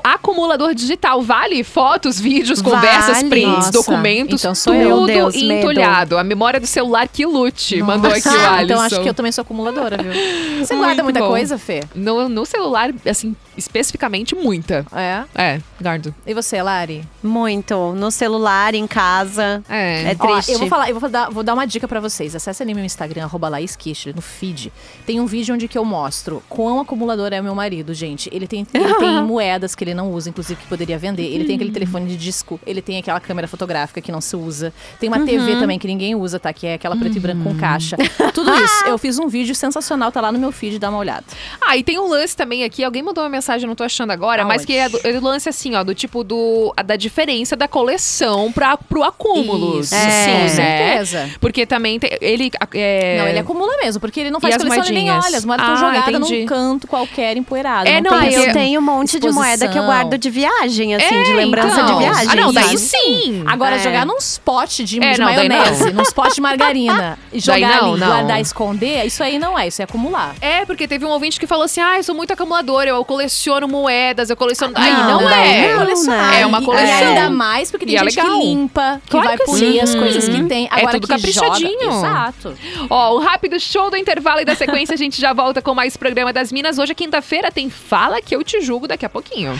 digital 0.75 1.23
vale 1.23 1.62
fotos, 1.64 2.19
vídeos, 2.21 2.61
conversas, 2.62 3.16
Vale. 3.19 3.29
prints, 3.29 3.49
Nossa, 3.57 3.73
documentos, 3.73 4.40
então 4.40 4.55
sou 4.55 4.73
tudo 4.75 4.83
eu. 4.85 5.07
Deus, 5.07 5.35
medo. 5.37 5.53
entulhado. 5.53 6.19
A 6.19 6.25
memória 6.25 6.59
do 6.61 6.66
celular 6.66 7.07
que 7.09 7.25
lute. 7.27 7.83
Mandou 7.83 8.11
aqui 8.11 8.29
o 8.29 8.31
Ah, 8.31 8.55
Alisson. 8.57 8.62
Então 8.75 8.81
acho 8.81 9.03
que 9.03 9.09
eu 9.09 9.14
também 9.14 9.33
sou 9.33 9.42
acumuladora, 9.42 9.97
viu? 10.03 10.12
Você 10.12 10.75
Muito 10.75 10.85
guarda 10.87 11.03
muita 11.03 11.21
bom. 11.21 11.29
coisa, 11.29 11.59
Fê? 11.59 11.81
No, 11.95 12.29
no 12.29 12.45
celular, 12.47 12.90
assim, 13.09 13.35
especificamente, 13.57 14.35
muita. 14.35 14.85
É. 14.92 15.25
É, 15.35 15.61
guardo. 15.81 16.14
E 16.27 16.35
você, 16.35 16.62
Lari? 16.62 17.05
Muito. 17.23 17.92
No 17.95 18.11
celular, 18.11 18.75
em 18.75 18.87
casa. 18.87 19.62
É. 19.69 20.12
É 20.12 20.16
Ó, 20.19 20.27
triste. 20.35 20.53
eu 20.53 20.59
vou 20.59 20.69
falar, 20.69 20.90
eu 20.90 20.99
vou 20.99 21.09
dar, 21.09 21.31
vou 21.31 21.42
dar 21.42 21.55
uma 21.55 21.66
dica 21.66 21.87
pra 21.88 22.01
vocês. 22.01 22.35
Acesse 22.35 22.62
ali 22.62 22.75
meu 22.75 22.85
Instagram, 22.85 23.25
arroba 23.25 23.49
Laís 23.49 23.77
Kish, 23.77 24.07
no 24.14 24.23
feed. 24.23 24.73
Tem 25.05 25.21
um 25.21 25.27
vídeo 25.27 25.55
onde 25.55 25.69
que 25.69 25.77
eu 25.77 25.85
mostro 25.85 26.42
quão 26.49 26.81
acumulador 26.81 27.33
é 27.33 27.40
meu 27.40 27.55
marido, 27.55 27.95
gente. 27.95 28.29
Ele 28.33 28.47
tem, 28.47 28.66
ele 28.73 28.95
tem 28.95 29.23
moedas 29.25 29.75
que 29.75 29.85
ele 29.85 29.95
não 29.95 30.11
usa, 30.12 30.29
inclusive, 30.31 30.61
que 30.61 30.66
poderia 30.66 30.99
vender. 30.99 31.25
Ele 31.25 31.45
tem 31.45 31.57
aquele 31.57 31.73
telefone 31.73 32.07
de 32.07 32.16
disco, 32.16 32.61
ele 32.66 32.83
tem 32.83 32.99
aquela 32.99 33.21
câmera 33.21 33.49
fotográfica 33.49 34.01
que 34.01 34.12
não 34.12 34.21
se 34.21 34.37
usa. 34.37 34.73
Tem 35.01 35.09
uma 35.09 35.25
TV 35.25 35.57
também 35.57 35.79
que 35.79 35.87
ninguém 35.87 36.14
usa, 36.14 36.38
tá? 36.38 36.53
Que 36.53 36.66
é 36.66 36.75
aquela 36.75 36.97
preto 36.97 37.16
e 37.16 37.21
branco 37.21 37.42
com 37.45 37.57
caixa. 37.57 37.97
Tudo 38.35 38.53
isso. 38.55 38.85
Eu 38.87 38.99
fiz 38.99 39.19
um 39.19 39.29
vídeo 39.29 39.55
sensacional, 39.55 40.11
tá 40.12 40.21
lá 40.21 40.31
no 40.33 40.38
meu 40.38 40.53
feed, 40.53 40.79
dá 40.79 40.88
uma 40.88 40.99
olhada. 40.99 41.25
Ah, 41.61 41.77
e 41.77 41.83
tem 41.83 41.99
um 41.99 42.09
lance 42.09 42.37
também 42.37 42.64
aqui, 42.64 42.85
alguém 42.85 43.03
mandou 43.03 43.23
uma 43.25 43.31
mensagem, 43.31 43.45
eu 43.64 43.68
não 43.68 43.74
tô 43.74 43.85
achando 43.85 44.11
agora, 44.11 44.44
mas 44.44 44.64
que 44.64 44.74
é 44.76 44.88
do, 44.88 45.00
é 45.04 45.12
do 45.12 45.24
lance 45.24 45.48
assim, 45.48 45.74
ó, 45.74 45.82
do 45.85 45.94
tipo 45.94 46.22
do 46.24 46.72
a- 46.76 46.82
da 46.82 46.96
diferença 46.96 47.54
da 47.56 47.68
coleção 47.68 48.50
pra, 48.52 48.76
pro 48.76 49.02
acúmulo. 49.02 49.80
Isso, 49.80 49.94
Sim, 49.94 50.32
com 50.32 50.38
né? 50.42 50.48
certeza. 50.48 51.30
Porque 51.40 51.66
também 51.66 51.98
tem, 51.98 52.11
ele 52.20 52.50
é, 52.74 53.18
Não, 53.18 53.28
ele 53.28 53.38
acumula 53.38 53.76
mesmo, 53.82 54.00
porque 54.00 54.20
ele 54.20 54.30
não 54.30 54.40
faz 54.40 54.54
E 54.54 54.59
coleção, 54.59 54.85
ele 54.85 54.92
nem 54.92 55.11
olha. 55.11 55.37
As 55.38 55.44
moedas 55.44 55.66
Ah, 55.68 55.74
estão 55.74 55.88
jogadas 55.92 56.14
entendi. 56.14 56.40
num 56.40 56.46
canto 56.46 56.87
qualquer, 56.87 57.37
empoeirado. 57.37 57.88
É, 57.88 58.00
não, 58.00 58.11
tem 58.11 58.20
mas 58.20 58.35
eu 58.46 58.52
tenho 58.52 58.80
um 58.80 58.82
monte 58.85 59.18
de 59.20 59.30
moeda 59.30 59.68
que 59.68 59.76
eu 59.78 59.82
exposição. 59.82 59.87
guardo 59.87 60.18
de 60.18 60.30
viagem, 60.30 60.94
assim, 60.94 61.14
É, 61.14 61.22
de 61.22 61.32
lembrança 61.35 61.80
então. 61.80 61.98
de 61.98 62.04
viagem. 62.04 62.28
Ah, 62.30 62.35
não, 62.37 62.52
daí 62.52 62.64
sabe? 62.64 62.78
sim. 62.78 63.42
Agora, 63.46 63.76
É. 63.76 63.78
jogar 63.78 64.06
num 64.06 64.16
pote 64.44 64.85
de, 64.85 65.02
É, 65.02 65.12
de 65.12 65.18
não, 65.20 65.26
maionese, 65.26 65.85
não. 65.92 66.04
num 66.04 66.11
pote 66.12 66.35
de 66.37 66.40
margarina, 66.40 67.18
e 67.32 67.38
jogar 67.40 67.82
não, 67.82 67.90
ali, 67.92 68.00
não. 68.00 68.06
guardar 68.09 68.38
e 68.38 68.42
esconder, 68.42 69.04
isso 69.06 69.22
aí 69.22 69.38
não 69.38 69.59
é, 69.59 69.68
isso 69.68 69.80
é 69.82 69.85
acumular. 69.85 70.35
É, 70.40 70.64
porque 70.64 70.87
teve 70.88 71.04
um 71.04 71.11
ouvinte 71.11 71.38
que 71.38 71.46
falou 71.46 71.64
assim: 71.64 71.80
ah, 71.80 71.96
eu 71.98 72.02
sou 72.02 72.14
muito 72.14 72.32
acumulador, 72.32 72.85
eu 72.85 73.04
coleciono 73.04 73.36
moedas, 73.68 74.31
eu 74.31 74.37
coleciono. 74.37 74.72
Aí 74.77 74.92
Não, 74.92 75.20
não, 75.20 75.29
daí 75.29 75.49
é. 75.49 75.72
não 75.75 75.83
é 75.83 75.85
colecionar. 75.85 76.35
É 76.40 76.46
uma 76.46 76.61
E 76.61 76.64
coleção. 76.64 77.09
ainda 77.09 77.31
mais 77.31 77.70
porque 77.70 77.87
tem 77.87 77.94
E 77.94 77.96
é 77.99 78.01
gente 78.05 78.16
legal. 78.16 78.38
que 78.40 78.46
limpa, 78.46 79.01
que 79.05 79.11
Claro 79.11 79.27
vai 79.29 79.37
que 79.38 79.44
polir 79.44 79.83
as 79.83 79.94
coisas 79.94 80.29
que 80.29 80.44
tem. 80.44 80.66
É 80.66 80.68
Agora 80.79 80.92
tudo 80.92 81.07
que 81.09 81.14
caprichadinho. 81.14 81.81
Joga. 81.90 81.96
Exato. 81.96 82.55
Ó, 82.90 83.16
um 83.18 83.20
rápido 83.22 83.59
show 83.61 83.90
do 83.90 83.96
intervalo 83.96 84.40
e 84.40 84.44
da 84.44 84.55
sequência 84.55 84.94
a 84.94 84.96
gente 84.96 85.20
já 85.20 85.33
volta 85.33 85.61
com 85.62 85.75
mais 85.75 85.96
programa 85.96 86.33
das 86.33 86.51
Minas. 86.53 86.79
Hoje 86.79 86.92
é 86.92 86.94
quinta-feira, 86.94 87.51
tem 87.51 87.70
Fala 87.70 88.20
que 88.22 88.35
eu 88.35 88.42
te 88.42 88.61
julgo 88.61 88.87
daqui 88.88 89.05
a 89.05 89.09
pouquinho. 89.09 89.59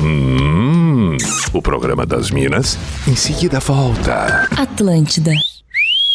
Hum, 0.00 1.16
o 1.52 1.62
programa 1.62 2.04
das 2.06 2.30
Minas 2.30 2.78
em 3.06 3.16
seguida 3.16 3.58
volta. 3.60 4.48
Atlântida. 4.56 5.32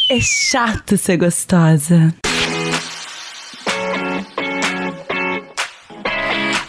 É 0.09 0.19
chato 0.19 0.97
ser 0.97 1.17
gostosa. 1.17 2.13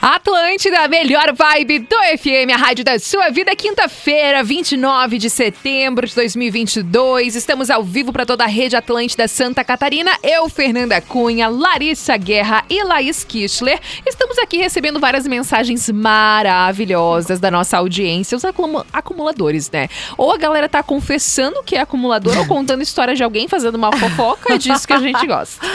Atlântida, 0.06 0.80
a 0.80 0.86
melhor 0.88 1.32
vibe 1.32 1.78
do 1.78 1.96
FM, 2.18 2.52
a 2.52 2.58
rádio 2.58 2.84
da 2.84 2.98
sua 2.98 3.30
vida. 3.30 3.56
Quinta-feira, 3.56 4.44
29 4.44 5.16
de 5.16 5.30
setembro 5.30 6.06
de 6.06 6.14
2022. 6.14 7.34
Estamos 7.34 7.70
ao 7.70 7.82
vivo 7.82 8.12
para 8.12 8.26
toda 8.26 8.44
a 8.44 8.46
rede 8.46 8.76
Atlântida 8.76 9.26
Santa 9.26 9.64
Catarina. 9.64 10.10
Eu, 10.22 10.46
Fernanda 10.50 11.00
Cunha, 11.00 11.48
Larissa 11.48 12.18
Guerra 12.18 12.64
e 12.68 12.84
Laís 12.84 13.24
Kischler. 13.24 13.80
Estamos 14.06 14.38
aqui 14.38 14.58
recebendo 14.58 15.00
várias 15.00 15.26
mensagens 15.26 15.88
maravilhosas 15.88 17.40
da 17.40 17.50
nossa 17.50 17.78
audiência, 17.78 18.36
os 18.36 18.44
acumu- 18.44 18.84
acumuladores, 18.92 19.70
né? 19.70 19.88
Ou 20.18 20.30
a 20.32 20.36
galera 20.36 20.68
tá 20.68 20.82
confessando 20.82 21.62
que 21.62 21.76
é 21.76 21.80
acumulador 21.80 22.36
ou 22.36 22.46
contando 22.46 22.82
história 22.84 23.14
de 23.14 23.24
alguém 23.24 23.48
fazendo 23.48 23.76
uma 23.76 23.90
fofoca, 23.90 24.52
é 24.52 24.58
disso 24.58 24.86
que 24.86 24.92
a 24.92 25.00
gente 25.00 25.26
gosta. 25.26 25.66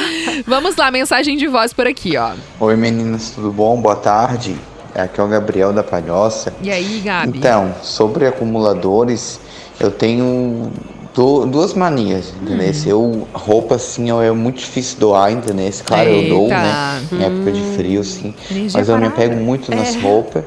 Vamos 0.45 0.75
lá, 0.75 0.91
mensagem 0.91 1.35
de 1.35 1.47
voz 1.47 1.73
por 1.73 1.87
aqui, 1.87 2.15
ó. 2.15 2.33
Oi 2.59 2.75
meninas, 2.75 3.31
tudo 3.31 3.51
bom? 3.51 3.81
Boa 3.81 3.95
tarde. 3.95 4.18
Aqui 4.23 5.21
é 5.21 5.23
o 5.23 5.27
Gabriel 5.27 5.71
da 5.71 5.83
Palhoça. 5.83 6.51
E 6.61 6.69
aí, 6.71 6.99
Gabi? 7.03 7.37
Então, 7.37 7.73
sobre 7.81 8.25
acumuladores, 8.27 9.39
eu 9.79 9.91
tenho 9.91 10.71
du- 11.13 11.45
duas 11.45 11.73
manias, 11.73 12.33
entendeu? 12.41 12.67
Hum. 12.99 13.21
Eu, 13.23 13.27
roupa 13.33 13.75
assim, 13.75 14.09
eu- 14.09 14.21
é 14.21 14.31
muito 14.31 14.57
difícil 14.57 14.99
doar, 14.99 15.31
entendeu? 15.31 15.71
Claro, 15.85 16.09
eu 16.09 16.27
dou, 16.29 16.43
Eita. 16.43 16.55
né? 16.57 17.01
Em 17.13 17.23
época 17.23 17.51
de 17.51 17.61
frio, 17.77 18.01
assim. 18.01 18.33
Energia 18.51 18.79
Mas 18.79 18.89
eu 18.89 18.95
me 18.97 19.09
parada. 19.09 19.23
apego 19.25 19.43
muito 19.43 19.73
nas 19.73 19.95
É. 19.95 19.99
roupas. 19.99 20.43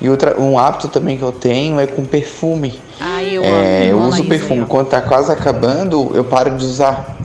E 0.00 0.08
outra, 0.08 0.40
um 0.40 0.58
hábito 0.58 0.88
também 0.88 1.16
que 1.18 1.22
eu 1.24 1.32
tenho 1.32 1.78
é 1.80 1.86
com 1.86 2.04
perfume. 2.04 2.80
Ai, 3.00 3.30
eu 3.36 3.42
É, 3.44 3.88
eu 3.90 3.98
uso 4.00 4.22
perfume. 4.24 4.60
aí. 4.60 4.66
Quando 4.66 4.88
tá 4.88 5.00
quase 5.00 5.32
acabando, 5.32 6.10
eu 6.14 6.24
paro 6.24 6.56
de 6.56 6.64
usar. 6.64 7.16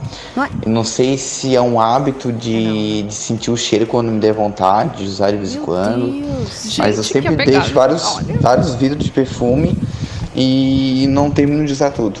Eu 0.64 0.70
não 0.70 0.84
sei 0.84 1.16
se 1.16 1.54
é 1.56 1.60
um 1.60 1.80
hábito 1.80 2.30
de, 2.32 3.02
de 3.02 3.14
sentir 3.14 3.50
o 3.50 3.56
cheiro 3.56 3.86
quando 3.86 4.10
me 4.10 4.18
der 4.20 4.32
vontade, 4.34 4.98
de 5.02 5.08
usar 5.08 5.30
de 5.30 5.38
vez 5.38 5.54
em 5.54 5.60
quando. 5.60 6.08
Mas 6.78 6.96
eu 6.96 7.02
Gente, 7.02 7.06
que 7.06 7.12
sempre 7.12 7.34
apegado. 7.34 7.60
deixo 7.62 7.74
vários, 7.74 8.18
vários 8.40 8.74
vidros 8.74 9.02
de 9.04 9.10
perfume 9.10 9.76
e 10.34 11.06
não 11.08 11.30
termino 11.30 11.64
de 11.64 11.72
usar 11.72 11.90
tudo. 11.90 12.20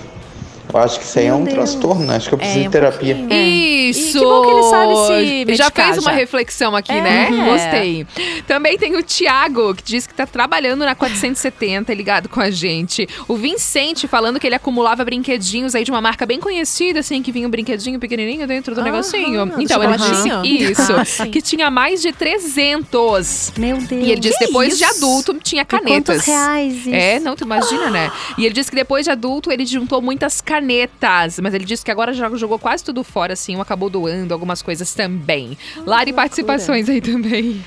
Eu 0.72 0.80
acho 0.80 0.98
que 0.98 1.04
isso 1.04 1.18
aí 1.18 1.26
é 1.26 1.34
um 1.34 1.44
transtorno, 1.46 2.04
né? 2.06 2.16
Acho 2.16 2.28
que 2.28 2.34
eu 2.34 2.38
preciso 2.38 2.58
É, 2.58 2.62
de 2.62 2.68
um 2.68 2.70
terapia. 2.70 3.14
Isso! 3.30 4.18
E 4.18 4.20
que 4.20 4.24
bom 4.24 4.42
que 4.42 4.50
ele 4.50 4.62
sabe 4.64 4.94
se 4.94 5.38
Já 5.56 5.64
medicar 5.64 5.86
fez 5.86 5.98
uma 5.98 6.10
já. 6.10 6.16
reflexão 6.16 6.76
aqui, 6.76 6.92
É. 6.92 7.00
né? 7.00 7.28
Uhum. 7.30 7.44
Gostei. 7.46 8.06
Também 8.46 8.76
tem 8.78 8.96
o 8.96 9.02
Tiago, 9.02 9.74
que 9.74 9.82
diz 9.82 10.06
que 10.06 10.14
tá 10.14 10.26
trabalhando 10.26 10.84
na 10.84 10.94
470, 10.94 11.94
ligado 11.94 12.28
com 12.28 12.40
a 12.40 12.50
gente. 12.50 13.08
O 13.28 13.36
Vicente 13.36 14.06
falando 14.08 14.38
que 14.40 14.46
ele 14.46 14.54
acumulava 14.56 15.04
brinquedinhos 15.04 15.74
aí 15.74 15.84
de 15.84 15.90
uma 15.90 16.00
marca 16.00 16.26
bem 16.26 16.40
conhecida, 16.40 17.00
assim, 17.00 17.22
que 17.22 17.30
vinha 17.32 17.46
um 17.46 17.50
brinquedinho 17.50 17.98
pequenininho 17.98 18.46
dentro 18.46 18.74
do 18.74 18.82
negocinho. 18.82 19.50
Então, 19.58 19.82
ele 19.82 19.96
disse 19.96 20.28
isso, 20.72 20.92
Ah, 21.22 21.26
que 21.26 21.40
tinha 21.40 21.70
mais 21.70 22.02
de 22.02 22.12
300. 22.12 23.52
Meu 23.56 23.78
Deus. 23.78 23.90
E 24.06 24.10
ele 24.10 24.20
disse 24.20 24.38
Que 24.38 24.46
depois 24.46 24.76
de 24.78 24.84
isso? 24.84 24.96
adulto 24.96 25.34
tinha 25.42 25.62
E 25.62 25.64
quantos 25.64 25.86
canetas. 25.86 26.24
reais 26.26 26.74
isso? 26.78 26.90
É, 26.94 27.20
não, 27.20 27.36
tu 27.36 27.44
imagina, 27.44 27.90
né? 27.90 28.10
E 28.36 28.44
ele 28.44 28.54
disse 28.54 28.70
que 28.70 28.76
depois 28.76 29.04
de 29.04 29.10
adulto 29.10 29.50
ele 29.50 29.64
juntou 29.64 30.00
muitas 30.02 30.40
canetas, 30.40 30.55
mas 31.42 31.54
ele 31.54 31.64
disse 31.64 31.84
que 31.84 31.90
agora 31.90 32.12
já 32.12 32.28
jogou 32.36 32.58
quase 32.58 32.84
tudo 32.84 33.02
fora, 33.04 33.32
assim, 33.32 33.56
ou 33.56 33.62
acabou 33.62 33.88
doando 33.90 34.32
algumas 34.32 34.62
coisas 34.62 34.94
também. 34.94 35.56
Lari, 35.86 36.12
participações 36.12 36.88
aí 36.88 37.00
também. 37.00 37.62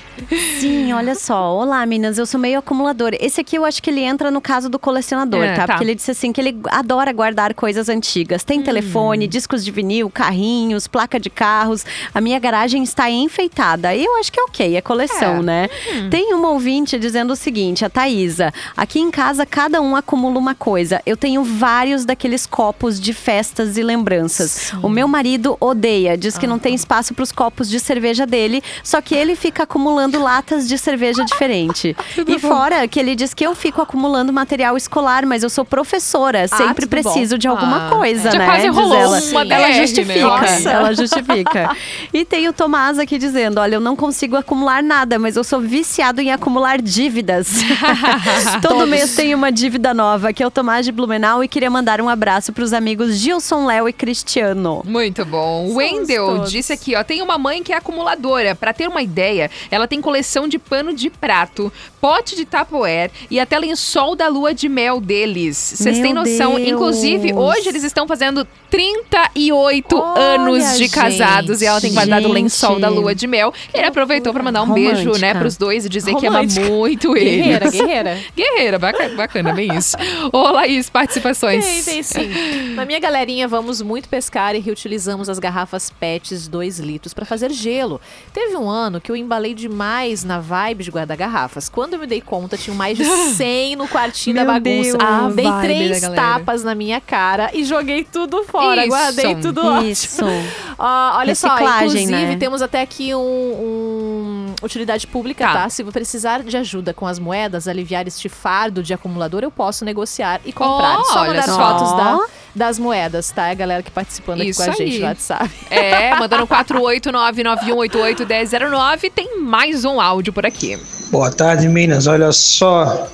Sim, 0.58 0.92
olha 0.92 1.14
só. 1.14 1.54
Olá, 1.56 1.84
meninas. 1.86 2.18
Eu 2.18 2.26
sou 2.26 2.38
meio 2.40 2.58
acumulador. 2.58 3.12
Esse 3.20 3.40
aqui 3.40 3.56
eu 3.56 3.64
acho 3.64 3.82
que 3.82 3.90
ele 3.90 4.00
entra 4.00 4.30
no 4.30 4.40
caso 4.40 4.68
do 4.68 4.78
colecionador, 4.78 5.42
É, 5.44 5.54
tá? 5.54 5.66
tá. 5.66 5.72
Porque 5.74 5.84
ele 5.84 5.94
disse 5.94 6.10
assim 6.10 6.32
que 6.32 6.40
ele 6.40 6.58
adora 6.70 7.12
guardar 7.12 7.54
coisas 7.54 7.88
antigas. 7.88 8.42
Hum. 8.42 8.46
Tem 8.46 8.62
telefone, 8.62 9.26
discos 9.26 9.64
de 9.64 9.70
vinil, 9.70 10.10
carrinhos, 10.10 10.86
placa 10.86 11.18
de 11.18 11.30
carros. 11.30 11.84
A 12.14 12.20
minha 12.20 12.38
garagem 12.38 12.82
está 12.82 13.10
enfeitada. 13.10 13.94
Eu 13.94 14.16
acho 14.18 14.32
que 14.32 14.40
é 14.40 14.42
ok, 14.44 14.76
é 14.76 14.80
coleção, 14.80 15.36
É. 15.38 15.42
né? 15.42 15.68
Tem 16.10 16.32
uma 16.34 16.50
ouvinte 16.50 16.98
dizendo 16.98 17.32
o 17.32 17.36
seguinte, 17.36 17.84
a 17.84 17.90
Thaísa. 17.90 18.52
Aqui 18.76 18.98
em 19.00 19.10
casa, 19.10 19.44
cada 19.46 19.80
um 19.80 19.96
acumula 19.96 20.38
uma 20.38 20.54
coisa. 20.54 21.00
Eu 21.06 21.16
tenho 21.16 21.42
vários 21.44 22.04
daqueles 22.04 22.46
copos 22.46 22.79
de 22.88 23.12
festas 23.12 23.76
e 23.76 23.82
lembranças. 23.82 24.72
O 24.82 24.88
meu 24.88 25.06
marido 25.06 25.56
odeia, 25.60 26.16
diz 26.16 26.38
que 26.38 26.46
não 26.46 26.58
tem 26.58 26.74
espaço 26.74 27.12
para 27.12 27.22
os 27.22 27.30
copos 27.30 27.68
de 27.68 27.78
cerveja 27.78 28.24
dele, 28.26 28.62
só 28.82 29.00
que 29.02 29.14
ele 29.14 29.36
fica 29.36 29.64
acumulando 29.64 30.18
latas 30.20 30.66
de 30.66 30.78
cerveja 30.78 31.24
diferente. 31.24 31.94
e 32.26 32.38
fora 32.38 32.88
que 32.88 32.98
ele 32.98 33.14
diz 33.14 33.34
que 33.34 33.46
eu 33.46 33.54
fico 33.54 33.82
acumulando 33.82 34.32
material 34.32 34.76
escolar, 34.76 35.26
mas 35.26 35.42
eu 35.42 35.50
sou 35.50 35.64
professora, 35.64 36.48
sempre 36.48 36.86
tudo 36.86 36.90
preciso 36.90 37.34
bom. 37.34 37.38
de 37.38 37.48
alguma 37.48 37.88
Ah, 37.88 37.90
coisa, 37.90 38.30
já 38.30 38.38
né? 38.38 38.46
quase 38.46 38.68
Diz 38.68 38.74
rolou 38.76 38.96
ela. 38.96 39.20
uma 39.20 39.42
ela 39.42 39.68
né? 39.68 39.80
justifica, 39.86 40.70
ela 40.70 40.94
justifica. 40.94 41.76
E 42.12 42.24
tem 42.24 42.48
o 42.48 42.52
Tomás 42.52 42.98
aqui 42.98 43.18
dizendo, 43.18 43.60
olha, 43.60 43.74
eu 43.76 43.80
não 43.80 43.94
consigo 43.94 44.36
acumular 44.36 44.82
nada, 44.82 45.18
mas 45.18 45.36
eu 45.36 45.44
sou 45.44 45.60
viciado 45.60 46.20
em 46.20 46.32
acumular 46.32 46.80
dívidas. 46.80 47.48
Todo 48.62 48.74
Todos. 48.74 48.88
mês 48.88 49.14
tem 49.14 49.34
uma 49.34 49.50
dívida 49.52 49.92
nova, 49.94 50.32
que 50.32 50.42
é 50.42 50.46
o 50.46 50.50
Tomás 50.50 50.84
de 50.84 50.92
Blumenau, 50.92 51.42
e 51.44 51.48
queria 51.48 51.70
mandar 51.70 52.00
um 52.00 52.08
abraço 52.08 52.52
para 52.52 52.64
os 52.64 52.69
amigos 52.72 53.16
Gilson, 53.16 53.66
Léo 53.66 53.88
e 53.88 53.92
Cristiano. 53.92 54.82
Muito 54.84 55.24
bom. 55.24 55.66
O 55.66 55.74
Wendel 55.76 56.26
todos. 56.26 56.50
disse 56.50 56.72
aqui, 56.72 56.94
ó, 56.94 57.02
tem 57.04 57.22
uma 57.22 57.38
mãe 57.38 57.62
que 57.62 57.72
é 57.72 57.76
acumuladora. 57.76 58.54
Pra 58.54 58.72
ter 58.72 58.88
uma 58.88 59.02
ideia, 59.02 59.50
ela 59.70 59.86
tem 59.88 60.00
coleção 60.00 60.46
de 60.48 60.58
pano 60.58 60.92
de 60.92 61.10
prato, 61.10 61.72
pote 62.00 62.36
de 62.36 62.44
Tupperware 62.44 63.10
e 63.30 63.38
até 63.40 63.58
lençol 63.58 64.14
da 64.16 64.28
lua 64.28 64.52
de 64.54 64.68
mel 64.68 65.00
deles. 65.00 65.56
Vocês 65.76 65.98
têm 65.98 66.12
noção? 66.12 66.54
Deus. 66.56 66.68
Inclusive, 66.68 67.32
hoje 67.32 67.68
eles 67.68 67.84
estão 67.84 68.06
fazendo 68.06 68.46
38 68.70 69.96
Olha, 69.96 70.20
anos 70.20 70.78
de 70.78 70.88
casados 70.88 71.60
e 71.62 71.66
ela 71.66 71.80
tem 71.80 71.92
guardado 71.92 72.26
o 72.28 72.32
lençol 72.32 72.78
da 72.78 72.88
lua 72.88 73.14
de 73.14 73.26
mel. 73.26 73.52
Ele 73.74 73.86
aproveitou 73.86 74.32
pra 74.32 74.42
mandar 74.42 74.62
um 74.62 74.72
beijo, 74.72 74.96
né, 74.96 75.04
Romântica. 75.04 75.38
pros 75.38 75.56
dois 75.56 75.84
e 75.84 75.88
dizer 75.88 76.14
que 76.16 76.26
ama 76.26 76.38
Romântica. 76.38 76.68
muito 76.68 77.16
eles. 77.16 77.36
Guerreira, 77.36 77.70
guerreira. 77.70 78.18
Guerreira, 78.36 78.78
bacana, 78.78 79.14
bacana, 79.14 79.52
bem 79.52 79.74
isso. 79.76 79.96
Ô, 80.32 80.50
Laís, 80.50 80.88
participações. 80.88 81.64
Tem, 81.64 81.82
tem 81.82 82.02
sim. 82.02 82.30
Na 82.74 82.84
minha 82.84 82.98
galerinha, 83.00 83.46
vamos 83.48 83.80
muito 83.82 84.08
pescar 84.08 84.54
e 84.54 84.58
reutilizamos 84.60 85.28
as 85.28 85.38
garrafas 85.38 85.90
PETs 85.90 86.48
2 86.48 86.78
litros 86.80 87.14
para 87.14 87.24
fazer 87.24 87.50
gelo. 87.50 88.00
Teve 88.32 88.56
um 88.56 88.68
ano 88.68 89.00
que 89.00 89.10
eu 89.10 89.16
embalei 89.16 89.54
demais 89.54 90.24
na 90.24 90.38
vibe 90.40 90.84
de 90.84 90.90
guardar 90.90 91.16
garrafas. 91.16 91.68
Quando 91.68 91.94
eu 91.94 91.98
me 92.00 92.06
dei 92.06 92.20
conta, 92.20 92.56
tinham 92.56 92.76
mais 92.76 92.96
de 92.96 93.04
100 93.34 93.76
no 93.76 93.88
quartinho 93.88 94.36
da 94.36 94.44
bagunça. 94.44 94.62
Deus. 94.96 94.96
A 95.00 95.28
Dei 95.30 95.46
três 95.62 96.00
tapas 96.00 96.62
na 96.64 96.74
minha 96.74 97.00
cara 97.00 97.50
e 97.52 97.64
joguei 97.64 98.04
tudo 98.04 98.44
fora. 98.44 98.82
Isso. 98.84 98.88
Guardei 98.96 99.34
tudo 99.36 99.60
ótimo. 99.64 99.82
Isso. 99.90 100.24
Ó, 100.78 101.18
olha 101.18 101.34
só, 101.34 101.48
Reciclagem, 101.48 102.04
inclusive 102.04 102.26
né? 102.32 102.36
temos 102.36 102.62
até 102.62 102.80
aqui 102.80 103.14
um, 103.14 103.20
um 103.20 104.54
utilidade 104.62 105.06
pública, 105.06 105.44
Tá. 105.46 105.52
tá. 105.64 105.68
Se 105.68 105.82
eu 105.82 105.92
precisar 105.92 106.42
de 106.42 106.56
ajuda 106.56 106.92
com 106.94 107.06
as 107.06 107.18
moedas, 107.18 107.68
aliviar 107.68 108.06
este 108.06 108.28
fardo 108.28 108.82
de 108.82 108.92
acumulador, 108.94 109.42
eu 109.42 109.50
posso 109.50 109.84
negociar 109.84 110.40
e 110.44 110.52
comprar. 110.52 110.98
Oh, 111.00 111.04
Só 111.04 111.20
olha 111.20 111.28
mandar 111.30 111.42
só. 111.46 111.56
fotos 111.56 111.92
da, 111.96 112.26
das 112.54 112.78
moedas, 112.78 113.30
tá? 113.30 113.48
É 113.48 113.52
a 113.52 113.54
galera 113.54 113.82
que 113.82 113.90
participando 113.90 114.40
aqui 114.40 114.50
Isso 114.50 114.62
com 114.64 114.70
a 114.70 114.74
gente 114.74 114.92
aí. 114.94 114.98
no 115.00 115.06
WhatsApp. 115.06 115.50
É, 115.70 116.14
mandando 116.16 116.46
48991881009. 116.46 119.10
Tem 119.14 119.38
mais 119.40 119.84
um 119.84 120.00
áudio 120.00 120.32
por 120.32 120.46
aqui. 120.46 120.78
Boa 121.10 121.30
tarde, 121.30 121.68
Minas. 121.68 122.06
Olha 122.06 122.32
só. 122.32 123.08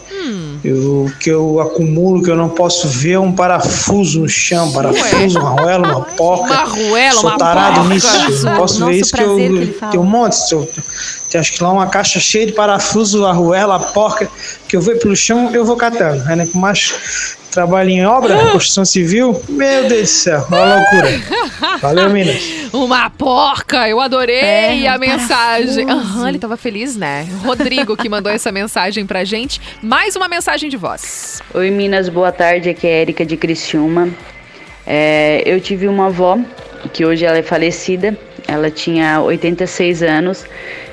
Eu- 0.64 1.06
O 1.06 1.12
que 1.20 1.30
eu 1.30 1.60
acumulo, 1.60 2.20
que 2.22 2.30
eu 2.30 2.36
não 2.36 2.48
posso 2.48 2.88
ver, 2.88 3.12
é 3.12 3.18
um 3.18 3.30
parafuso 3.32 4.20
no 4.20 4.28
chão. 4.28 4.72
Parafuso, 4.72 5.38
uma 5.38 5.50
arruela, 5.50 5.86
uma 5.88 6.00
porca. 6.04 6.52
Uma 6.52 6.62
arruela, 6.62 7.20
Sou 7.20 7.30
uma 7.30 7.38
tarado 7.38 7.76
porca. 7.80 7.94
nisso. 7.94 8.06
Nosso 8.18 8.48
Eu 8.48 8.56
posso 8.56 8.86
ver 8.86 8.94
isso 8.96 9.12
que 9.14 9.22
eu 9.22 9.36
que 9.36 9.66
tem 9.92 10.00
um 10.00 10.04
monte. 10.04 10.36
Eu, 10.52 10.68
tem 11.30 11.40
acho 11.40 11.52
que 11.52 11.62
lá 11.62 11.70
uma 11.72 11.86
caixa 11.86 12.18
cheia 12.18 12.44
de 12.46 12.52
parafuso, 12.52 13.24
arruela, 13.24 13.78
porca, 13.78 14.28
que 14.68 14.76
eu 14.76 14.80
vejo 14.80 14.98
pelo 15.00 15.14
chão, 15.14 15.50
eu 15.54 15.64
vou 15.64 15.76
catando. 15.76 16.24
Né? 16.24 16.48
Mas 16.54 17.36
trabalha 17.56 17.90
em 17.90 18.04
obra, 18.04 18.36
construção 18.52 18.84
civil. 18.84 19.42
Meu 19.48 19.88
Deus 19.88 20.02
do 20.02 20.06
céu, 20.06 20.44
uma 20.46 20.74
loucura. 20.74 21.08
Valeu, 21.80 22.10
Minas. 22.10 22.42
Uma 22.70 23.08
porca! 23.08 23.88
Eu 23.88 23.98
adorei 23.98 24.40
É, 24.40 24.86
a 24.88 24.98
mensagem. 24.98 25.90
Aham, 25.90 26.28
ele 26.28 26.38
tava 26.38 26.58
feliz, 26.58 26.96
né? 26.96 27.26
Rodrigo 27.42 27.96
que 27.96 28.10
mandou 28.10 28.30
essa 28.30 28.52
mensagem 28.52 29.06
pra 29.06 29.24
gente. 29.24 29.58
Mais 29.82 30.14
uma 30.16 30.28
mensagem 30.28 30.68
de 30.68 30.76
voz. 30.76 31.40
Oi 31.54 31.70
Minas, 31.70 32.10
boa 32.10 32.30
tarde, 32.30 32.68
aqui 32.68 32.86
é 32.86 32.98
a 32.98 33.00
Erika 33.00 33.24
de 33.24 33.38
Criciúma. 33.38 34.10
É, 34.86 35.42
eu 35.46 35.58
tive 35.58 35.88
uma 35.88 36.08
avó, 36.08 36.38
que 36.92 37.06
hoje 37.06 37.24
ela 37.24 37.38
é 37.38 37.42
falecida, 37.42 38.18
ela 38.46 38.70
tinha 38.70 39.22
86 39.22 40.02
anos, 40.02 40.44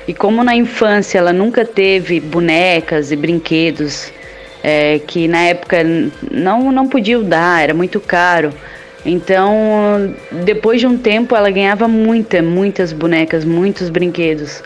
e 0.08 0.14
como 0.14 0.42
na 0.42 0.56
infância 0.56 1.18
ela 1.18 1.32
nunca 1.32 1.62
teve 1.66 2.20
bonecas 2.20 3.12
e 3.12 3.16
brinquedos, 3.16 4.10
é, 4.66 4.98
que 5.06 5.28
na 5.28 5.42
época 5.42 5.76
não, 6.32 6.72
não 6.72 6.88
podiam 6.88 7.22
dar, 7.22 7.62
era 7.62 7.74
muito 7.74 8.00
caro. 8.00 8.50
Então, 9.04 10.14
depois 10.44 10.80
de 10.80 10.86
um 10.86 10.96
tempo, 10.96 11.36
ela 11.36 11.50
ganhava 11.50 11.86
muita, 11.86 12.40
muitas 12.40 12.90
bonecas, 12.90 13.44
muitos 13.44 13.90
brinquedos. 13.90 14.62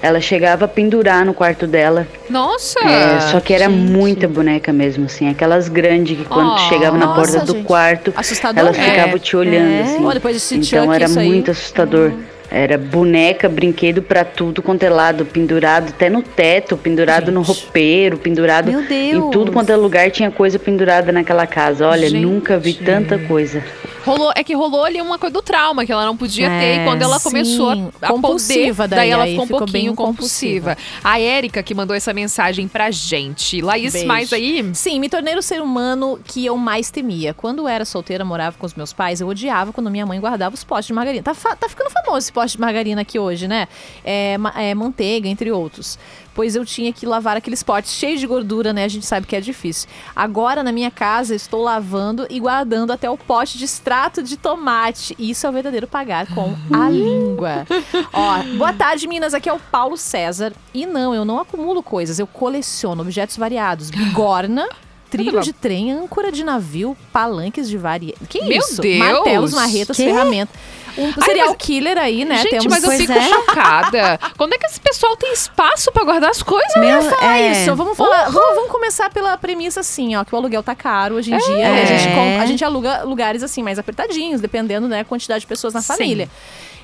Ela 0.00 0.18
chegava 0.20 0.64
a 0.64 0.68
pendurar 0.68 1.24
no 1.24 1.32
quarto 1.32 1.64
dela. 1.66 2.08
Nossa! 2.28 2.80
É, 2.80 3.20
só 3.30 3.38
que 3.38 3.52
era 3.54 3.68
muita 3.68 4.26
boneca 4.26 4.72
mesmo, 4.72 5.04
assim. 5.04 5.28
Aquelas 5.28 5.68
grandes 5.68 6.16
que 6.18 6.24
quando 6.24 6.54
Oh, 6.54 6.58
chegava 6.68 6.96
na 6.98 7.06
nossa, 7.06 7.20
porta 7.32 7.46
do 7.46 7.52
gente. 7.52 7.66
quarto, 7.66 8.12
Assustador. 8.16 8.58
elas 8.64 8.78
É. 8.78 8.82
ficavam 8.82 9.18
te 9.18 9.36
olhando, 9.36 9.70
É. 9.70 9.82
assim. 9.82 10.08
Desse 10.32 10.56
então 10.56 10.92
era 10.92 11.04
isso 11.04 11.20
aí. 11.20 11.28
muito 11.28 11.50
assustador. 11.52 12.12
Era 12.54 12.76
boneca, 12.76 13.48
brinquedo 13.48 14.02
pra 14.02 14.24
tudo 14.24 14.60
quanto 14.60 14.82
é 14.82 14.90
lado, 14.90 15.24
pendurado 15.24 15.88
até 15.88 16.10
no 16.10 16.22
teto, 16.22 16.76
pendurado 16.76 17.32
no 17.32 17.40
roupeiro, 17.40 18.18
pendurado 18.18 18.70
em 18.70 19.30
tudo 19.30 19.50
quanto 19.50 19.70
é 19.70 19.76
lugar 19.76 20.10
tinha 20.10 20.30
coisa 20.30 20.58
pendurada 20.58 21.10
naquela 21.10 21.46
casa. 21.46 21.88
Olha, 21.88 22.10
Gente. 22.10 22.20
nunca 22.20 22.58
vi 22.58 22.74
tanta 22.74 23.18
coisa. 23.18 23.64
Rolou, 24.04 24.32
é 24.34 24.42
que 24.42 24.54
rolou 24.54 24.84
ali 24.84 25.00
uma 25.00 25.18
coisa 25.18 25.32
do 25.32 25.42
trauma 25.42 25.86
que 25.86 25.92
ela 25.92 26.04
não 26.04 26.16
podia 26.16 26.48
ter 26.48 26.54
É, 26.54 26.82
e 26.82 26.84
quando 26.84 27.02
ela 27.02 27.18
sim. 27.18 27.28
começou 27.28 27.70
a, 27.70 27.74
a 28.02 28.08
Compulsiva 28.08 28.84
poder, 28.84 28.96
daí, 28.96 29.10
ela 29.10 29.24
aí 29.24 29.32
ficou 29.32 29.44
um 29.44 29.48
pouquinho 29.48 29.72
bem 29.72 29.94
compulsiva. 29.94 30.76
A 31.02 31.20
Érica 31.20 31.62
que 31.62 31.74
mandou 31.74 31.94
essa 31.94 32.12
mensagem 32.12 32.66
pra 32.66 32.90
gente. 32.90 33.60
Laís, 33.60 33.92
Beijo. 33.92 34.08
mais 34.08 34.32
aí? 34.32 34.70
Sim, 34.74 34.98
me 35.00 35.08
tornei 35.08 35.36
o 35.36 35.42
ser 35.42 35.62
humano 35.62 36.18
que 36.24 36.44
eu 36.44 36.56
mais 36.56 36.90
temia. 36.90 37.32
Quando 37.32 37.68
era 37.68 37.84
solteira, 37.84 38.24
morava 38.24 38.56
com 38.58 38.66
os 38.66 38.74
meus 38.74 38.92
pais, 38.92 39.20
eu 39.20 39.28
odiava 39.28 39.72
quando 39.72 39.90
minha 39.90 40.06
mãe 40.06 40.20
guardava 40.20 40.54
os 40.54 40.64
potes 40.64 40.86
de 40.86 40.92
margarina. 40.92 41.22
Tá, 41.22 41.34
tá 41.34 41.68
ficando 41.68 41.90
famoso 41.90 42.18
esse 42.18 42.32
pote 42.32 42.52
de 42.52 42.60
margarina 42.60 43.02
aqui 43.02 43.18
hoje, 43.18 43.46
né? 43.46 43.68
É, 44.04 44.36
é, 44.56 44.74
manteiga, 44.74 45.28
entre 45.28 45.50
outros. 45.52 45.98
Pois 46.34 46.56
eu 46.56 46.64
tinha 46.64 46.92
que 46.92 47.04
lavar 47.04 47.36
aqueles 47.36 47.62
potes 47.62 47.92
cheios 47.92 48.20
de 48.20 48.26
gordura, 48.26 48.72
né? 48.72 48.84
A 48.84 48.88
gente 48.88 49.04
sabe 49.06 49.26
que 49.26 49.36
é 49.36 49.40
difícil. 49.40 49.88
Agora, 50.14 50.62
na 50.62 50.72
minha 50.72 50.90
casa, 50.90 51.34
estou 51.34 51.62
lavando 51.62 52.26
e 52.30 52.40
guardando 52.40 52.90
até 52.90 53.08
o 53.10 53.18
pote 53.18 53.58
de 53.58 53.64
extrato 53.64 54.22
de 54.22 54.36
tomate. 54.36 55.14
E 55.18 55.30
isso 55.30 55.46
é 55.46 55.50
o 55.50 55.52
verdadeiro 55.52 55.86
pagar 55.86 56.26
com 56.34 56.54
a 56.72 56.88
língua. 56.88 57.66
Ó, 58.12 58.42
boa 58.56 58.72
tarde, 58.72 59.06
Minas. 59.06 59.34
Aqui 59.34 59.48
é 59.48 59.52
o 59.52 59.58
Paulo 59.58 59.96
César. 59.96 60.52
E 60.72 60.86
não, 60.86 61.14
eu 61.14 61.24
não 61.24 61.38
acumulo 61.38 61.82
coisas, 61.82 62.18
eu 62.18 62.26
coleciono 62.26 63.02
objetos 63.02 63.36
variados. 63.36 63.90
Bigorna. 63.90 64.68
Trilho 65.12 65.42
de 65.42 65.52
trem, 65.52 65.92
âncora 65.92 66.32
de 66.32 66.42
navio, 66.42 66.96
palanques 67.12 67.68
de 67.68 67.76
varia. 67.76 68.14
Que 68.30 68.42
Meu 68.44 68.60
isso? 68.60 68.80
Deus! 68.80 68.98
Martelos, 68.98 69.52
marretas, 69.52 69.94
ferramentas. 69.94 70.56
Um 70.98 71.06
Ai, 71.06 71.24
serial 71.24 71.48
mas- 71.48 71.56
killer 71.58 71.98
aí, 71.98 72.24
né? 72.24 72.36
Gente, 72.36 72.50
Temos 72.50 72.66
mas 72.66 72.82
eu 72.82 72.88
Pois 72.90 73.00
fico 73.00 73.12
é. 73.12 73.22
chocada. 73.22 74.20
Quando 74.36 74.52
é 74.54 74.58
que 74.58 74.66
esse 74.66 74.80
pessoal 74.80 75.16
tem 75.16 75.32
espaço 75.32 75.90
pra 75.92 76.04
guardar 76.04 76.30
as 76.30 76.42
coisas? 76.42 76.74
Eu 76.76 76.84
ia 76.84 77.00
né? 77.00 77.10
falar 77.10 77.38
É. 77.38 77.52
isso. 77.52 77.74
Vamos, 77.74 77.96
falar, 77.96 78.28
vamos, 78.30 78.54
vamos 78.56 78.70
começar 78.70 79.10
pela 79.10 79.36
premissa 79.36 79.80
assim, 79.80 80.14
ó, 80.16 80.24
que 80.24 80.34
o 80.34 80.38
aluguel 80.38 80.62
tá 80.62 80.74
caro 80.74 81.14
hoje 81.16 81.32
em 81.32 81.38
dia. 81.38 81.56
né? 81.70 81.82
A, 81.82 81.86
gente, 81.86 82.14
com- 82.14 82.40
a 82.40 82.46
gente 82.46 82.64
aluga 82.64 83.02
lugares 83.04 83.42
assim 83.42 83.62
mais 83.62 83.78
apertadinhos, 83.78 84.40
dependendo 84.40 84.88
da 84.88 85.04
quantidade 85.04 85.40
de 85.40 85.46
pessoas 85.46 85.72
na 85.74 85.80
Sim. 85.80 85.94
família. 85.94 86.28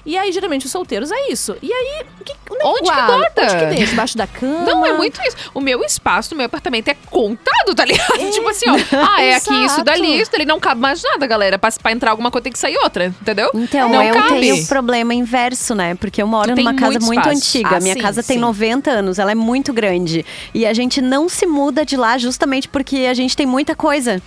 E 0.06 0.16
aí, 0.16 0.32
geralmente, 0.32 0.64
os 0.64 0.72
solteiros 0.72 1.10
é 1.12 1.28
isso. 1.30 1.54
E 1.60 1.70
aí, 1.70 2.02
que, 2.24 2.32
onde, 2.50 2.64
Onde 2.64 2.78
que 2.78 2.84
guarda? 2.86 3.42
Onde 3.42 3.56
que 3.58 3.66
deixa? 3.66 3.86
Debaixo 3.86 4.16
da 4.16 4.26
cama? 4.26 4.60
Não, 4.64 4.86
é 4.86 4.92
muito 4.94 5.20
isso. 5.26 5.36
O 5.52 5.60
meu 5.60 5.84
espaço 5.84 6.30
no 6.32 6.38
meu 6.38 6.46
apartamento 6.46 6.88
é 6.88 6.96
contado, 7.10 7.74
tá 7.74 7.84
ligado? 7.84 8.16
Tipo 8.30 8.48
assim, 8.48 8.70
ó. 8.70 8.74
Ah, 8.96 9.22
é 9.22 9.34
aqui 9.34 9.52
isso 9.52 9.64
Exato. 9.74 9.84
da 9.84 9.96
lista, 9.96 10.36
ele 10.36 10.46
não 10.46 10.58
cabe 10.58 10.80
mais 10.80 11.02
nada, 11.02 11.26
galera. 11.26 11.58
Pra, 11.58 11.70
pra 11.82 11.92
entrar 11.92 12.12
alguma 12.12 12.30
coisa 12.30 12.44
tem 12.44 12.52
que 12.52 12.58
sair 12.58 12.78
outra, 12.78 13.06
entendeu? 13.06 13.50
Então, 13.52 13.88
não 13.90 13.97
eu 14.02 14.14
cabe. 14.14 14.40
tenho 14.40 14.62
o 14.62 14.66
problema 14.66 15.14
inverso, 15.14 15.74
né? 15.74 15.94
Porque 15.94 16.20
eu 16.22 16.26
moro 16.26 16.54
numa 16.54 16.74
casa 16.74 16.98
muito 17.00 17.20
espaço. 17.20 17.36
antiga. 17.36 17.76
Ah, 17.76 17.80
Minha 17.80 17.94
sim, 17.94 18.00
casa 18.00 18.22
tem 18.22 18.36
sim. 18.36 18.40
90 18.42 18.90
anos, 18.90 19.18
ela 19.18 19.32
é 19.32 19.34
muito 19.34 19.72
grande. 19.72 20.24
E 20.54 20.64
a 20.66 20.72
gente 20.72 21.00
não 21.00 21.28
se 21.28 21.46
muda 21.46 21.84
de 21.84 21.96
lá 21.96 22.16
justamente 22.18 22.68
porque 22.68 23.06
a 23.10 23.14
gente 23.14 23.36
tem 23.36 23.46
muita 23.46 23.74
coisa. 23.74 24.20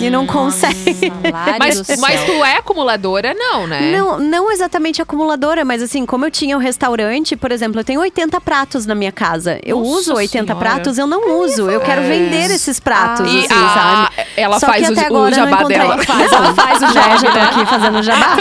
E 0.00 0.10
não 0.10 0.26
consegue. 0.26 1.12
Mas, 1.58 1.98
mas 2.00 2.24
tu 2.24 2.32
é 2.44 2.56
acumuladora, 2.56 3.34
não, 3.34 3.66
né? 3.66 3.92
Não, 3.96 4.18
não 4.18 4.50
exatamente 4.50 5.00
acumuladora, 5.00 5.64
mas 5.64 5.82
assim, 5.82 6.04
como 6.04 6.24
eu 6.24 6.30
tinha 6.30 6.56
o 6.56 6.60
restaurante, 6.60 7.36
por 7.36 7.52
exemplo, 7.52 7.80
eu 7.80 7.84
tenho 7.84 8.00
80 8.00 8.40
pratos 8.40 8.84
na 8.86 8.94
minha 8.94 9.12
casa. 9.12 9.60
Eu 9.64 9.78
Nossa 9.78 9.90
uso 9.90 10.14
80 10.14 10.46
Senhora. 10.46 10.54
pratos, 10.68 10.98
eu 10.98 11.06
não 11.06 11.40
uso. 11.40 11.70
Eu 11.70 11.80
quero 11.80 12.02
É. 12.02 12.08
vender 12.08 12.50
esses 12.50 12.80
pratos, 12.80 13.30
E 13.32 13.38
assim, 13.38 13.54
a- 13.54 14.08
sabe? 14.14 14.28
ela 14.36 14.58
Só 14.58 14.66
faz 14.66 14.86
que 14.86 14.92
o- 14.92 14.98
até 14.98 15.08
o 15.10 15.12
não 15.12 15.32
jabá 15.32 15.62
dela. 15.64 15.98
Faz, 16.04 16.32
Ela 16.32 16.54
faz 16.54 16.82
o 16.82 16.92
jabá, 16.92 17.16
já 17.16 17.30
tô 17.32 17.38
aqui 17.38 17.66
fazendo 17.66 18.02
jabá. 18.02 18.36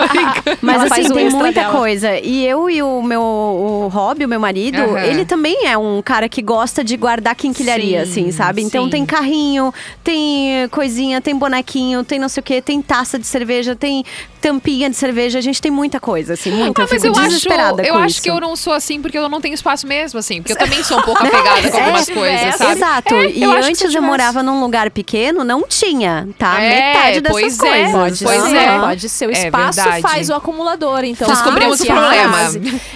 Mas 0.62 0.76
Ela 0.76 0.84
assim, 0.86 1.14
tem 1.14 1.30
muita 1.30 1.62
dela. 1.62 1.74
coisa. 1.74 2.18
E 2.20 2.46
eu 2.46 2.70
e 2.70 2.82
o 2.82 3.02
meu 3.02 3.22
o 3.22 3.88
Rob, 3.92 4.26
o 4.26 4.28
meu 4.28 4.40
marido, 4.40 4.82
Aham. 4.82 5.00
ele 5.00 5.26
também 5.26 5.66
é 5.68 5.78
um 5.78 6.02
cara 6.02 6.28
que 6.30 6.42
gosta 6.42 6.84
de 6.84 6.96
guardar 6.98 7.36
quinquilharia, 7.36 8.06
Sim, 8.06 8.12
assim, 8.24 8.32
sabe? 8.32 8.62
Então 8.62 8.86
sim. 8.86 8.90
tem 8.92 9.06
carrinho, 9.06 9.74
tem 10.04 10.68
coisinha, 10.70 11.22
tem 11.22 11.36
bonequinho, 11.36 12.04
tem 12.04 12.20
não 12.20 12.30
sei 12.30 12.42
o 12.42 12.44
quê, 12.44 12.62
tem 12.62 12.82
taça 12.82 13.18
de 13.18 13.26
cerveja, 13.26 13.76
tem 13.76 14.04
tampinha 14.42 14.90
de 14.90 14.96
cerveja. 14.96 15.40
A 15.40 15.42
gente 15.42 15.62
tem 15.62 15.72
muita 15.72 16.00
coisa, 16.00 16.34
assim, 16.34 16.52
muita. 16.52 16.82
Ah, 16.82 16.86
eu 16.86 16.88
mas 16.90 17.02
fico 17.02 17.08
eu 17.08 17.20
acho, 17.20 17.28
desesperada 17.30 17.84
eu 17.84 17.94
com 17.94 18.00
acho 18.00 18.08
isso. 18.10 18.22
que 18.22 18.30
eu 18.30 18.40
não 18.40 18.56
sou 18.56 18.74
assim 18.74 19.02
porque 19.02 19.18
eu 19.18 19.30
não 19.30 19.40
tenho 19.42 19.54
espaço 19.54 19.88
mesmo, 19.88 20.20
assim. 20.20 20.42
Porque 20.42 20.52
eu 20.54 20.58
também 20.58 20.84
sou 20.84 21.00
um 21.00 21.02
pouco 21.02 21.20
apegada 21.24 21.70
com 21.72 21.78
algumas 21.78 22.10
É, 22.10 22.14
coisas, 22.14 22.56
sabe? 22.56 22.72
Exato. 22.74 23.14
É, 23.16 23.30
e 23.32 23.44
eu 23.44 23.52
acho 23.52 23.70
antes 23.70 23.82
eu, 23.82 23.88
tivesse- 23.90 24.06
morava 24.06 24.44
num 24.44 24.60
lugar 24.62 24.90
pequeno, 24.92 25.44
não 25.44 25.64
tinha, 25.68 26.28
tá? 26.38 26.62
É, 26.62 26.94
Metade 26.94 27.22
dessas 27.22 27.32
pois 27.42 27.60
é, 27.60 27.68
coisas. 27.68 27.92
Pode 27.94 28.24
Pois 28.24 28.44
ser, 28.52 28.58
é. 28.58 28.80
pode 28.80 29.10
ser. 29.10 29.28
O 29.28 29.32
É 29.32 29.46
espaço 29.46 29.82
faz 30.02 30.30
o 30.30 30.34
acumulador, 30.44 31.04
então. 31.04 31.28
Descobrimos 31.28 31.78
faz 31.80 31.90
o 31.90 31.94
problema. 31.94 32.38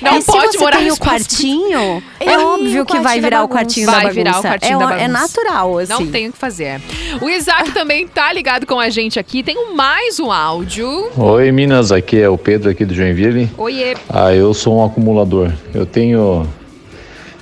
Não 0.01 0.17
e 0.19 0.23
pode 0.23 0.51
se 0.51 0.57
você 0.57 0.63
morar 0.63 0.77
tem 0.79 0.91
o 0.91 0.97
quartinho, 0.97 2.03
é 2.19 2.33
Ih, 2.33 2.37
óbvio 2.37 2.85
que 2.85 2.99
vai 2.99 3.19
da 3.19 3.27
virar 3.27 3.43
o 3.43 3.47
quartinho 3.49 3.85
da 3.85 3.91
Vai 3.93 4.01
bagunça. 4.03 4.15
virar 4.23 4.39
o 4.39 4.41
quartinho 4.41 4.75
é, 4.75 4.79
da 4.79 4.85
ó- 4.85 4.89
bagunça. 4.89 5.03
É 5.03 5.07
natural, 5.07 5.77
assim. 5.79 5.93
Não 5.93 6.07
tem 6.07 6.27
o 6.27 6.31
que 6.33 6.37
fazer. 6.37 6.81
O 7.21 7.29
Isaac 7.29 7.71
também 7.71 8.07
tá 8.07 8.31
ligado 8.33 8.65
com 8.67 8.79
a 8.79 8.89
gente 8.89 9.17
aqui. 9.19 9.41
Tem 9.41 9.73
mais 9.73 10.19
um 10.19 10.31
áudio. 10.31 11.09
Oi 11.17 11.51
Minas, 11.51 11.91
aqui 11.91 12.19
é 12.19 12.29
o 12.29 12.37
Pedro 12.37 12.69
aqui 12.69 12.83
do 12.85 12.93
Joinville. 12.93 13.49
Oiê. 13.57 13.95
Ah, 14.09 14.33
eu 14.33 14.53
sou 14.53 14.77
um 14.79 14.85
acumulador. 14.85 15.51
Eu 15.73 15.85
tenho 15.85 16.45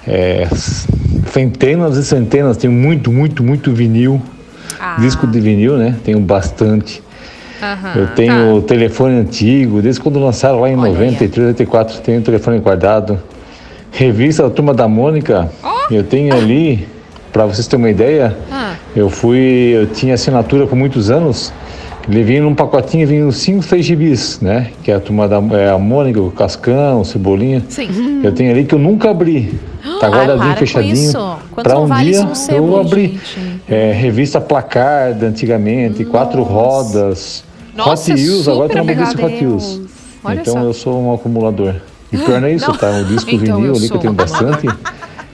é, 0.08 0.48
centenas 1.32 1.98
e 1.98 2.06
centenas, 2.06 2.58
tenho 2.58 2.74
muito, 2.74 3.12
muito, 3.12 3.44
muito 3.44 3.74
vinil. 3.74 4.22
Ah. 4.80 4.98
Disco 5.00 5.26
de 5.26 5.40
vinil, 5.40 5.78
né? 5.78 5.96
Tenho 6.04 6.20
bastante. 6.20 7.02
Aham, 7.62 7.94
eu 7.96 8.08
tenho 8.08 8.62
telefone 8.62 9.16
antigo, 9.20 9.82
desde 9.82 10.02
quando 10.02 10.20
lançaram 10.20 10.60
lá 10.60 10.70
em 10.70 10.76
93, 10.76 11.48
94, 11.50 12.00
tenho 12.02 12.22
telefone 12.22 12.60
guardado. 12.60 13.20
Revista 13.92 14.44
da 14.44 14.50
Turma 14.50 14.74
da 14.74 14.88
Mônica, 14.88 15.50
eu 15.90 16.04
tenho 16.04 16.36
ali, 16.36 16.86
para 17.32 17.46
vocês 17.46 17.66
terem 17.68 17.86
uma 17.86 17.90
ideia, 17.90 18.36
Ah. 18.52 18.74
eu 18.96 19.10
fui, 19.10 19.72
eu 19.74 19.88
tinha 19.88 20.16
assinatura 20.16 20.68
por 20.68 20.76
muitos 20.76 21.10
anos. 21.10 21.54
Ele 22.08 22.22
vinha 22.24 22.42
num 22.44 22.54
pacotinho, 22.54 23.08
vinha 23.08 23.26
uns 23.26 23.38
5, 23.38 23.64
6 23.64 23.84
gibis, 23.84 24.40
né? 24.40 24.68
Que 24.84 24.92
é 24.92 24.96
a 24.96 25.00
turma 25.00 25.28
da 25.28 25.38
é 25.58 25.72
a 25.72 25.78
Mônica, 25.80 26.22
o 26.22 26.30
Cascão, 26.30 27.02
o 27.02 27.06
Cebolinha. 27.06 27.64
Sim. 27.68 28.22
Eu 28.24 28.32
tenho 28.32 28.52
ali 28.52 28.64
que 28.64 28.76
eu 28.76 28.80
nunca 28.80 29.10
abri. 29.10 29.60
Tá 30.00 30.06
Ah, 30.06 30.10
guardadinho, 30.10 30.38
para 30.40 30.54
com 30.54 30.60
fechadinho. 30.60 31.14
não 31.14 31.84
um 31.84 31.88
vale 31.88 32.12
dia 32.12 32.22
um 32.26 32.56
eu 32.56 32.80
abri. 32.80 33.20
É, 33.68 33.92
revista 33.94 34.40
Placarda 34.40 35.26
antigamente, 35.26 36.06
quatro 36.06 36.44
rodas. 36.44 37.44
Nossa, 37.76 38.14
Hot 38.14 38.22
Wheels, 38.22 38.48
agora 38.48 38.70
tem 38.70 38.82
uma 38.82 38.92
revista. 38.92 39.26
Hot 39.26 39.34
Wheels. 39.46 39.82
Olha 40.24 40.40
então 40.42 40.54
só. 40.54 40.60
eu 40.62 40.74
sou 40.74 41.02
um 41.04 41.14
acumulador. 41.14 41.76
E 42.12 42.18
pior 42.18 42.40
não 42.40 42.48
é 42.48 42.54
isso, 42.54 42.68
Não. 42.70 42.78
tá? 42.78 42.90
O 42.92 43.04
disco 43.06 43.30
Então 43.30 43.58
vinil 43.58 43.76
ali 43.76 43.90
que 43.90 43.96
eu 43.96 44.00
tenho 44.00 44.14
bastante. 44.14 44.68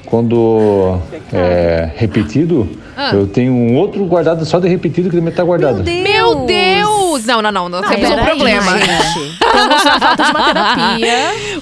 Quando 0.05 0.97
é 1.31 1.89
repetido, 1.95 2.67
Ah. 2.97 3.11
eu 3.13 3.27
tenho 3.27 3.53
um 3.53 3.77
outro 3.77 4.03
guardado 4.05 4.43
só 4.45 4.59
de 4.59 4.67
repetido 4.67 5.09
que 5.09 5.15
também 5.15 5.33
tá 5.33 5.43
guardado. 5.43 5.83
Meu 5.83 6.45
Deus! 6.45 7.25
Não, 7.25 7.41
não, 7.41 7.51
não. 7.51 7.69
Não 7.69 7.81
temos 7.81 8.09
um 8.09 8.17
problema. 8.25 8.77
gente. 8.77 9.37
Pelo 9.67 9.81
Temos 9.81 9.85
a 9.85 9.99
falta 9.99 10.23
de 10.23 10.31
uma 10.31 10.43
terapia. 10.45 11.11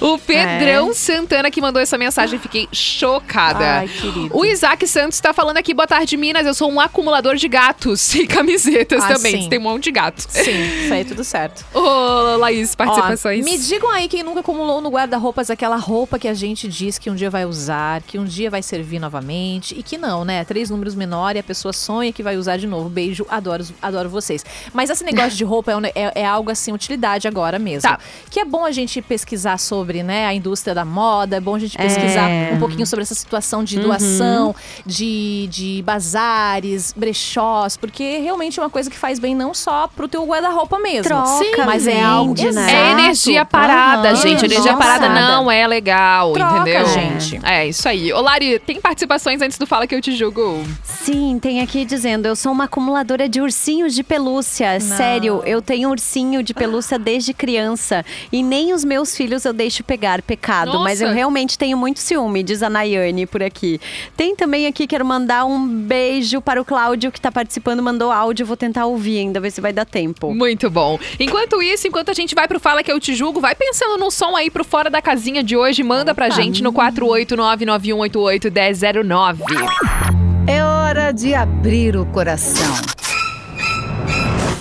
O 0.00 0.18
Pedrão 0.18 0.94
Santana 0.94 1.50
que 1.50 1.60
mandou 1.60 1.80
essa 1.80 1.98
mensagem, 1.98 2.38
fiquei 2.38 2.68
chocada. 2.72 3.80
Ai, 3.80 3.88
querido. 3.88 4.30
O 4.36 4.44
Isaac 4.44 4.86
Santos 4.86 5.20
tá 5.20 5.32
falando 5.34 5.58
aqui, 5.58 5.74
boa 5.74 5.86
tarde, 5.86 6.16
Minas. 6.16 6.46
Eu 6.46 6.54
sou 6.54 6.70
um 6.70 6.80
acumulador 6.80 7.36
de 7.36 7.46
gatos 7.48 8.12
e 8.14 8.26
camisetas 8.26 9.02
Ah, 9.04 9.08
também. 9.14 9.42
sim. 9.42 9.48
Tem 9.48 9.58
um 9.58 9.62
monte 9.62 9.84
de 9.84 9.90
gato. 9.92 10.24
Sim, 10.28 10.82
isso 10.84 10.94
aí 10.94 11.04
tudo 11.04 11.22
certo. 11.24 11.64
Ô, 11.76 12.36
Laís, 12.38 12.74
participações. 12.74 13.44
Ó, 13.46 13.50
me 13.50 13.58
digam 13.58 13.90
aí 13.90 14.08
quem 14.08 14.22
nunca 14.22 14.40
acumulou 14.40 14.80
no 14.80 14.88
guarda-roupas 14.90 15.50
aquela 15.50 15.76
roupa 15.76 16.18
que 16.18 16.28
a 16.28 16.34
gente 16.34 16.66
diz 16.68 16.98
que 16.98 17.10
um 17.10 17.14
dia 17.14 17.28
vai 17.30 17.44
usar, 17.44 18.00
que 18.02 18.18
um 18.18 18.24
dia 18.24 18.50
vai 18.50 18.62
servir 18.62 18.98
novamente 18.98 19.78
e 19.78 19.82
que 19.82 19.98
não, 19.98 20.24
né? 20.24 20.44
Três 20.44 20.70
números 20.70 20.94
menor 20.94 21.36
e 21.36 21.38
a 21.38 21.42
pessoa 21.42 21.72
sonha 21.72 22.12
que 22.12 22.22
vai 22.22 22.36
usar 22.36 22.56
de 22.56 22.66
novo. 22.66 22.88
Beijo, 22.88 23.26
adoro, 23.28 23.64
adoro 23.82 24.08
vocês. 24.08 24.44
Mas 24.72 24.88
esse 24.90 25.04
negócio 25.04 25.32
de 25.36 25.44
roupa 25.44 25.72
é, 25.72 25.76
um 25.76 25.84
é- 25.84 25.92
é 26.14 26.24
algo 26.24 26.50
assim, 26.50 26.72
utilidade 26.72 27.28
agora 27.28 27.58
mesmo. 27.58 27.89
Tá. 27.96 27.98
Que 28.30 28.40
é 28.40 28.44
bom 28.44 28.64
a 28.64 28.70
gente 28.70 29.00
pesquisar 29.02 29.58
sobre, 29.58 30.02
né, 30.02 30.26
a 30.26 30.34
indústria 30.34 30.74
da 30.74 30.84
moda, 30.84 31.36
é 31.36 31.40
bom 31.40 31.54
a 31.54 31.58
gente 31.58 31.76
pesquisar 31.76 32.28
É. 32.28 32.52
um 32.54 32.58
pouquinho 32.58 32.86
sobre 32.86 33.02
essa 33.02 33.14
situação 33.14 33.64
de 33.64 33.76
Uhum. 33.76 33.82
doação, 33.84 34.54
de, 34.86 35.48
de 35.50 35.82
bazares, 35.84 36.92
brechós, 36.96 37.76
porque 37.76 38.18
realmente 38.18 38.58
é 38.58 38.62
uma 38.62 38.70
coisa 38.70 38.90
que 38.90 38.96
faz 38.96 39.18
bem 39.18 39.34
não 39.34 39.52
só 39.54 39.88
pro 39.88 40.06
teu 40.08 40.24
guarda-roupa 40.24 40.78
mesmo. 40.78 41.04
Troca, 41.04 41.64
mas 41.66 41.86
é 41.86 42.00
algo 42.00 42.34
vende, 42.34 42.52
né? 42.54 42.72
É 42.72 42.92
energia 42.92 43.44
parada, 43.44 44.08
Aham. 44.08 44.16
gente. 44.16 44.44
Energia 44.44 44.72
Nossa. 44.72 44.84
parada 44.84 45.08
não 45.08 45.50
é 45.50 45.66
legal, 45.66 46.32
Troca, 46.32 46.60
entendeu? 46.60 46.86
gente. 46.86 47.40
É, 47.44 47.66
isso 47.66 47.88
aí. 47.88 48.12
Ô, 48.12 48.20
Lari, 48.20 48.58
tem 48.60 48.80
participações 48.80 49.40
antes 49.42 49.58
do 49.58 49.66
Fala 49.66 49.86
Que 49.86 49.94
Eu 49.94 50.00
Te 50.00 50.12
Julgo? 50.16 50.62
Sim, 50.84 51.38
tem 51.40 51.60
aqui 51.60 51.84
dizendo, 51.84 52.26
eu 52.26 52.36
sou 52.36 52.52
uma 52.52 52.64
acumuladora 52.64 53.28
de 53.28 53.40
ursinhos 53.40 53.94
de 53.94 54.02
pelúcia. 54.02 54.78
Sério, 54.80 55.42
eu 55.44 55.60
tenho 55.62 55.88
ursinho 55.90 56.42
de 56.42 56.52
pelúcia 56.54 56.98
desde 56.98 57.32
criança. 57.32 57.79
E 58.32 58.42
nem 58.42 58.72
os 58.72 58.84
meus 58.84 59.16
filhos 59.16 59.44
eu 59.44 59.52
deixo 59.52 59.84
pegar, 59.84 60.22
pecado. 60.22 60.80
Mas 60.80 61.00
eu 61.00 61.06
Nossa. 61.08 61.16
realmente 61.16 61.58
tenho 61.58 61.76
muito 61.76 61.98
ciúme, 62.00 62.42
diz 62.42 62.62
a 62.62 62.70
Nayane 62.70 63.26
por 63.26 63.42
aqui. 63.42 63.80
Tem 64.16 64.34
também 64.36 64.66
aqui, 64.66 64.86
quero 64.86 65.04
mandar 65.04 65.44
um 65.44 65.68
beijo 65.68 66.40
para 66.40 66.60
o 66.60 66.64
Cláudio, 66.64 67.10
que 67.12 67.20
tá 67.20 67.32
participando, 67.32 67.82
mandou 67.82 68.10
áudio. 68.10 68.46
Vou 68.46 68.56
tentar 68.56 68.86
ouvir 68.86 69.18
ainda, 69.18 69.40
ver 69.40 69.50
se 69.50 69.60
vai 69.60 69.72
dar 69.72 69.84
tempo. 69.84 70.32
Muito 70.34 70.70
bom. 70.70 70.98
Enquanto 71.18 71.60
isso, 71.62 71.88
enquanto 71.88 72.10
a 72.10 72.14
gente 72.14 72.34
vai 72.34 72.48
pro 72.48 72.60
Fala 72.60 72.82
Que 72.82 72.92
Eu 72.92 73.00
Te 73.00 73.14
Julgo, 73.14 73.40
vai 73.40 73.54
pensando 73.54 73.96
num 73.98 74.10
som 74.10 74.36
aí 74.36 74.50
pro 74.50 74.64
Fora 74.64 74.90
da 74.90 75.00
Casinha 75.00 75.42
de 75.42 75.56
hoje. 75.56 75.82
Manda 75.82 76.14
pra 76.14 76.28
gente 76.30 76.62
no 76.62 76.72
48991881009. 76.72 79.40
É 80.46 80.62
hora 80.64 81.12
de 81.12 81.34
abrir 81.34 81.96
o 81.96 82.04
coração. 82.06 82.74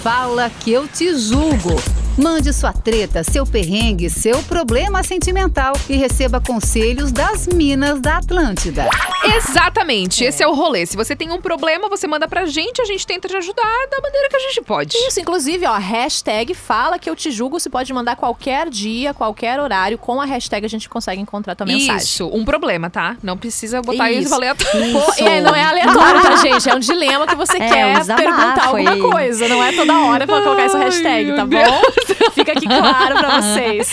Fala 0.04 0.50
que 0.50 0.72
eu 0.72 0.88
te 0.88 1.14
julgo. 1.16 1.99
Mande 2.22 2.52
sua 2.52 2.74
treta, 2.74 3.24
seu 3.24 3.46
perrengue, 3.46 4.10
seu 4.10 4.44
problema 4.44 5.02
sentimental 5.04 5.72
e 5.88 5.96
receba 5.96 6.42
conselhos 6.42 7.14
das 7.14 7.48
Minas 7.48 8.02
da 8.02 8.18
Atlântida. 8.18 8.90
Exatamente, 9.24 10.26
esse 10.26 10.44
é 10.44 10.48
o 10.48 10.54
rolê. 10.54 10.86
Se 10.86 10.98
você 10.98 11.16
tem 11.16 11.32
um 11.32 11.40
problema, 11.40 11.88
você 11.88 12.08
manda 12.08 12.28
pra 12.28 12.46
gente, 12.46 12.82
a 12.82 12.86
gente 12.86 13.08
tenta 13.08 13.30
te 13.30 13.38
ajudar 13.38 13.64
da 13.90 14.02
maneira 14.02 14.28
que 14.28 14.36
a 14.36 14.40
gente 14.40 14.62
pode. 14.62 14.98
Isso, 14.98 15.20
inclusive, 15.22 15.66
ó, 15.66 15.78
hashtag 15.78 16.54
fala 16.54 17.00
que 17.00 17.10
eu 17.10 17.16
te 17.16 17.32
julgo. 17.32 17.58
Você 17.58 17.70
pode 17.70 17.94
mandar 17.94 18.18
qualquer 18.18 18.70
dia, 18.70 19.14
qualquer 19.14 19.58
horário. 19.58 19.98
Com 19.98 20.20
a 20.20 20.26
hashtag 20.26 20.66
a 20.66 20.70
gente 20.70 20.90
consegue 20.90 21.22
encontrar 21.22 21.56
tua 21.56 21.66
mensagem. 21.66 21.96
Isso, 21.98 22.28
um 22.28 22.44
problema, 22.44 22.90
tá? 22.90 23.16
Não 23.24 23.38
precisa 23.38 23.82
botar 23.82 24.12
isso, 24.12 24.24
Isso. 24.24 24.36
aleatório. 24.36 24.92
Pô, 24.92 25.14
é, 25.24 25.40
não 25.40 25.56
é 25.56 25.64
aleatório, 25.64 26.22
tá, 26.22 26.36
gente? 26.44 26.70
É 26.70 26.76
um 26.76 26.80
dilema 26.80 27.26
que 27.26 27.36
você 27.36 27.58
É, 27.58 27.70
quer 27.70 27.86
um 27.96 28.00
desabafo 28.00 28.24
perguntar 28.24 28.66
alguma 28.66 28.98
coisa. 29.12 29.48
Não 29.48 29.64
é 29.64 29.72
toda 29.74 29.98
hora 30.00 30.28
pra 30.28 30.42
colocar 30.42 30.64
essa 30.64 30.78
hashtag, 30.78 31.34
tá 31.34 31.46
bom? 31.46 32.09
Fica 32.34 32.52
aqui 32.54 32.66
claro 32.68 33.16
pra 33.18 33.42
vocês. 33.42 33.90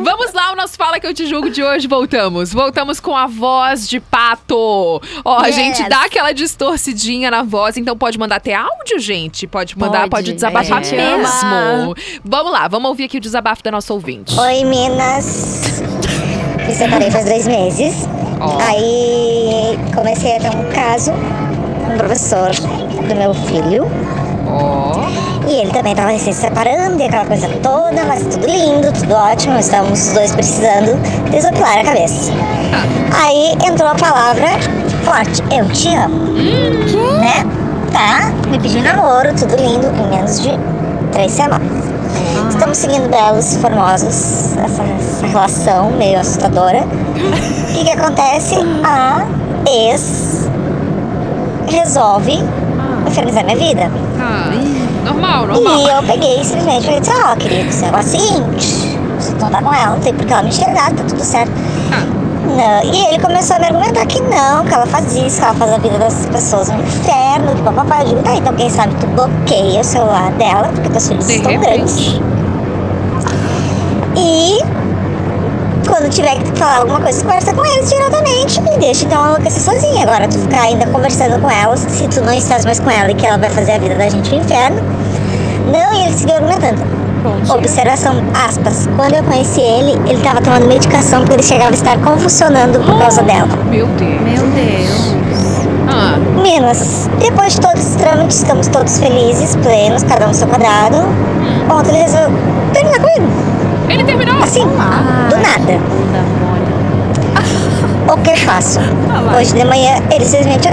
Vamos 0.00 0.32
lá, 0.32 0.52
o 0.52 0.56
nosso 0.56 0.76
Fala 0.76 0.98
Que 1.00 1.06
Eu 1.06 1.14
Te 1.14 1.26
Julgo 1.26 1.50
de 1.50 1.62
hoje, 1.62 1.86
voltamos. 1.88 2.52
Voltamos 2.52 3.00
com 3.00 3.16
a 3.16 3.26
voz 3.26 3.88
de 3.88 4.00
pato. 4.00 5.00
Ó, 5.24 5.38
a 5.40 5.46
Yes. 5.46 5.54
gente 5.56 5.88
dá 5.88 6.04
aquela 6.04 6.32
distorcidinha 6.32 7.30
na 7.30 7.42
voz, 7.42 7.76
então 7.76 7.96
pode 7.96 8.18
mandar 8.18 8.36
até 8.36 8.54
áudio, 8.54 8.98
gente. 8.98 9.46
Pode 9.46 9.78
mandar, 9.78 10.00
pode, 10.08 10.10
Pode, 10.10 10.32
desabafar 10.32 10.78
a 10.78 10.82
gente 10.82 10.96
mesmo. 10.96 11.94
Vamos 12.24 12.52
lá, 12.52 12.68
vamos 12.68 12.88
ouvir 12.88 13.04
aqui 13.04 13.18
o 13.18 13.20
desabafo 13.20 13.62
da 13.62 13.70
nossa 13.70 13.92
ouvinte. 13.94 14.38
Oi, 14.38 14.64
Minas. 14.64 15.82
Me 16.66 16.74
separei 16.74 17.10
faz 17.10 17.24
dois 17.24 17.46
meses. 17.46 17.94
Aí 18.66 19.78
comecei 19.94 20.36
a 20.36 20.40
ter 20.40 20.50
um 20.56 20.70
caso 20.72 21.12
com 21.12 21.94
um 21.94 21.98
professor 21.98 22.50
do 22.50 23.14
meu 23.14 23.32
filho. 23.34 23.86
E 25.46 25.62
ele 25.62 25.72
também 25.72 25.94
tava 25.94 26.16
se 26.18 26.32
separando 26.32 27.00
e 27.00 27.06
aquela 27.06 27.24
coisa 27.24 27.48
toda, 27.62 28.04
mas 28.04 28.22
tudo 28.22 28.46
lindo, 28.46 28.92
tudo 28.92 29.14
ótimo. 29.14 29.58
Estamos 29.58 30.08
os 30.08 30.12
dois 30.12 30.32
precisando 30.32 30.94
desopilar 31.30 31.78
a 31.78 31.84
cabeça. 31.84 32.32
Aí 33.24 33.56
entrou 33.66 33.88
a 33.88 33.94
palavra 33.94 34.46
forte, 35.04 35.42
eu 35.50 35.66
te 35.70 35.94
amo. 35.94 36.34
Né? 37.18 37.44
Tá? 37.90 38.30
Me 38.48 38.58
pediu 38.58 38.82
namoro, 38.82 39.34
tudo 39.34 39.56
lindo, 39.56 39.86
em 39.86 40.08
menos 40.14 40.42
de 40.42 40.50
três 41.12 41.32
semanas. 41.32 41.88
Estamos 42.50 42.76
seguindo 42.76 43.08
belos, 43.08 43.56
formosos, 43.56 44.56
essa, 44.56 44.82
essa 44.82 45.26
relação 45.26 45.90
meio 45.92 46.20
assustadora. 46.20 46.82
O 46.82 47.74
que, 47.74 47.84
que 47.84 47.90
acontece? 47.90 48.56
A 48.84 49.26
ex 49.66 50.48
resolve 51.68 52.38
infernizar 53.06 53.44
minha 53.44 53.56
vida. 53.56 54.07
Ah, 54.20 54.50
normal, 55.04 55.46
normal. 55.46 55.78
E 55.78 55.88
eu 55.90 56.02
peguei 56.02 56.40
e 56.40 56.44
simplesmente 56.44 56.84
falei 56.84 57.00
assim, 57.00 57.12
ó, 57.24 57.36
querido, 57.36 57.68
esse 57.68 57.84
negócio 57.84 58.14
é 58.14 58.18
o 58.18 58.20
seguinte, 58.20 58.98
você 59.18 59.32
não 59.40 59.50
tá 59.50 59.62
com 59.62 59.72
ela, 59.74 59.90
não 59.92 60.00
tem 60.00 60.14
porque 60.14 60.32
ela 60.32 60.42
me 60.42 60.48
enxergar, 60.48 60.92
tá 60.92 61.04
tudo 61.06 61.22
certo. 61.24 61.52
Não, 62.48 62.82
e 62.92 63.06
ele 63.06 63.18
começou 63.20 63.56
a 63.56 63.58
me 63.58 63.66
argumentar 63.66 64.06
que 64.06 64.20
não, 64.22 64.64
que 64.64 64.72
ela 64.74 64.86
faz 64.86 65.14
isso, 65.14 65.38
que 65.38 65.44
ela 65.44 65.54
faz 65.54 65.72
a 65.72 65.78
vida 65.78 65.98
das 65.98 66.26
pessoas 66.26 66.68
um 66.70 66.78
inferno, 66.80 67.54
que 67.54 67.62
papapá. 67.62 68.00
Eu 68.02 68.08
digo, 68.08 68.22
tá, 68.22 68.34
então 68.34 68.54
quem 68.54 68.70
sabe 68.70 68.94
tu 69.00 69.06
bloqueia 69.08 69.80
o 69.80 69.84
celular 69.84 70.32
dela, 70.32 70.68
porque 70.74 70.88
teus 70.88 71.06
filhos 71.08 71.26
De 71.26 71.34
estão 71.34 71.52
repente. 71.52 71.76
grandes. 71.76 72.20
E 74.16 74.58
quando 75.98 76.10
tiver 76.10 76.36
que 76.36 76.56
falar 76.56 76.76
alguma 76.78 77.00
coisa, 77.00 77.24
conversa 77.24 77.52
com 77.52 77.66
eles 77.66 77.90
diretamente 77.90 78.60
e 78.60 78.78
deixa 78.78 79.04
então 79.04 79.18
ela 79.18 79.30
enlouquecer 79.30 79.60
sozinha. 79.60 80.04
Agora, 80.04 80.28
tu 80.28 80.38
ficar 80.38 80.62
ainda 80.62 80.86
conversando 80.86 81.40
com 81.40 81.50
elas, 81.50 81.80
se 81.80 82.06
tu 82.06 82.20
não 82.20 82.32
estás 82.32 82.64
mais 82.64 82.78
com 82.78 82.88
ela 82.88 83.10
e 83.10 83.14
que 83.14 83.26
ela 83.26 83.36
vai 83.36 83.50
fazer 83.50 83.72
a 83.72 83.78
vida 83.78 83.96
da 83.96 84.08
gente 84.08 84.30
no 84.30 84.40
inferno. 84.40 84.80
Não, 85.66 85.92
e 85.92 86.06
ele 86.06 86.16
seguiu 86.16 86.36
argumentando. 86.36 86.80
Observação, 87.52 88.14
aspas. 88.32 88.88
Quando 88.94 89.14
eu 89.14 89.24
conheci 89.24 89.60
ele, 89.60 89.90
ele 90.08 90.18
estava 90.18 90.40
tomando 90.40 90.68
medicação 90.68 91.22
porque 91.22 91.34
ele 91.34 91.42
chegava 91.42 91.70
a 91.70 91.74
estar 91.74 91.98
convulsionando 91.98 92.78
por 92.78 92.96
causa 92.96 93.20
dela. 93.24 93.48
Meu 93.68 93.88
Deus. 93.88 94.20
Meu 94.20 94.46
Deus. 94.50 95.14
Ah, 95.88 96.16
Minas, 96.40 97.10
depois 97.18 97.54
de 97.54 97.60
todos 97.60 97.84
os 97.84 97.96
trâmites, 97.96 98.36
estamos 98.36 98.68
todos 98.68 99.00
felizes, 99.00 99.56
plenos, 99.56 100.04
cada 100.04 100.26
um 100.26 100.28
no 100.28 100.34
seu 100.34 100.46
quadrado. 100.46 100.98
Ontem 101.68 101.90
ele 101.90 102.02
resolveu 102.02 102.30
terminar 102.72 103.00
comigo. 103.00 103.58
Ele 103.92 104.04
terminou? 104.04 104.42
Assim, 104.42 104.64
do 104.64 105.36
nada. 105.36 105.78
O 108.08 108.16
que 108.22 108.30
eu 108.30 108.36
faço? 108.38 108.80
Hoje 109.36 109.52
de 109.52 109.64
manhã 109.66 109.96
ele 110.10 110.24
simplesmente 110.24 110.66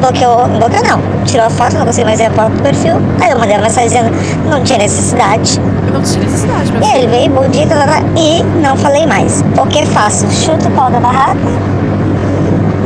bloqueou, 0.00 0.48
bloqueou 0.48 0.82
não, 0.82 1.00
tirou 1.24 1.46
a 1.46 1.50
foto, 1.50 1.76
não 1.76 1.86
consegui 1.86 2.04
mais 2.04 2.18
ver 2.18 2.26
a 2.26 2.30
foto 2.32 2.50
do 2.50 2.62
perfil. 2.62 2.94
Aí 3.20 3.30
eu 3.30 3.38
mandei 3.38 3.56
uma 3.56 3.62
mensagem 3.62 3.88
dizendo 3.88 4.10
não 4.50 4.60
tinha 4.64 4.78
necessidade. 4.78 5.60
Não 5.92 6.02
tinha 6.02 6.24
necessidade, 6.24 6.72
meu 6.72 6.82
E 6.82 6.96
ele 6.96 7.06
veio, 7.06 7.30
bom 7.30 7.48
dia, 7.48 7.64
tá, 7.68 7.86
tá, 7.86 8.02
e 8.16 8.42
não 8.60 8.76
falei 8.76 9.06
mais. 9.06 9.44
O 9.56 9.66
que 9.66 9.86
faço? 9.86 10.26
Chuto 10.32 10.66
o 10.66 10.70
pau 10.72 10.90
da 10.90 10.98
barraca 10.98 11.38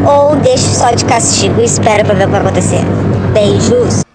ou 0.06 0.36
deixo 0.36 0.68
só 0.68 0.92
de 0.92 1.04
castigo 1.04 1.60
e 1.60 1.64
espero 1.64 2.04
pra 2.04 2.14
ver 2.14 2.24
o 2.24 2.26
que 2.26 2.32
vai 2.32 2.40
acontecer? 2.40 2.80
Beijos. 3.32 4.05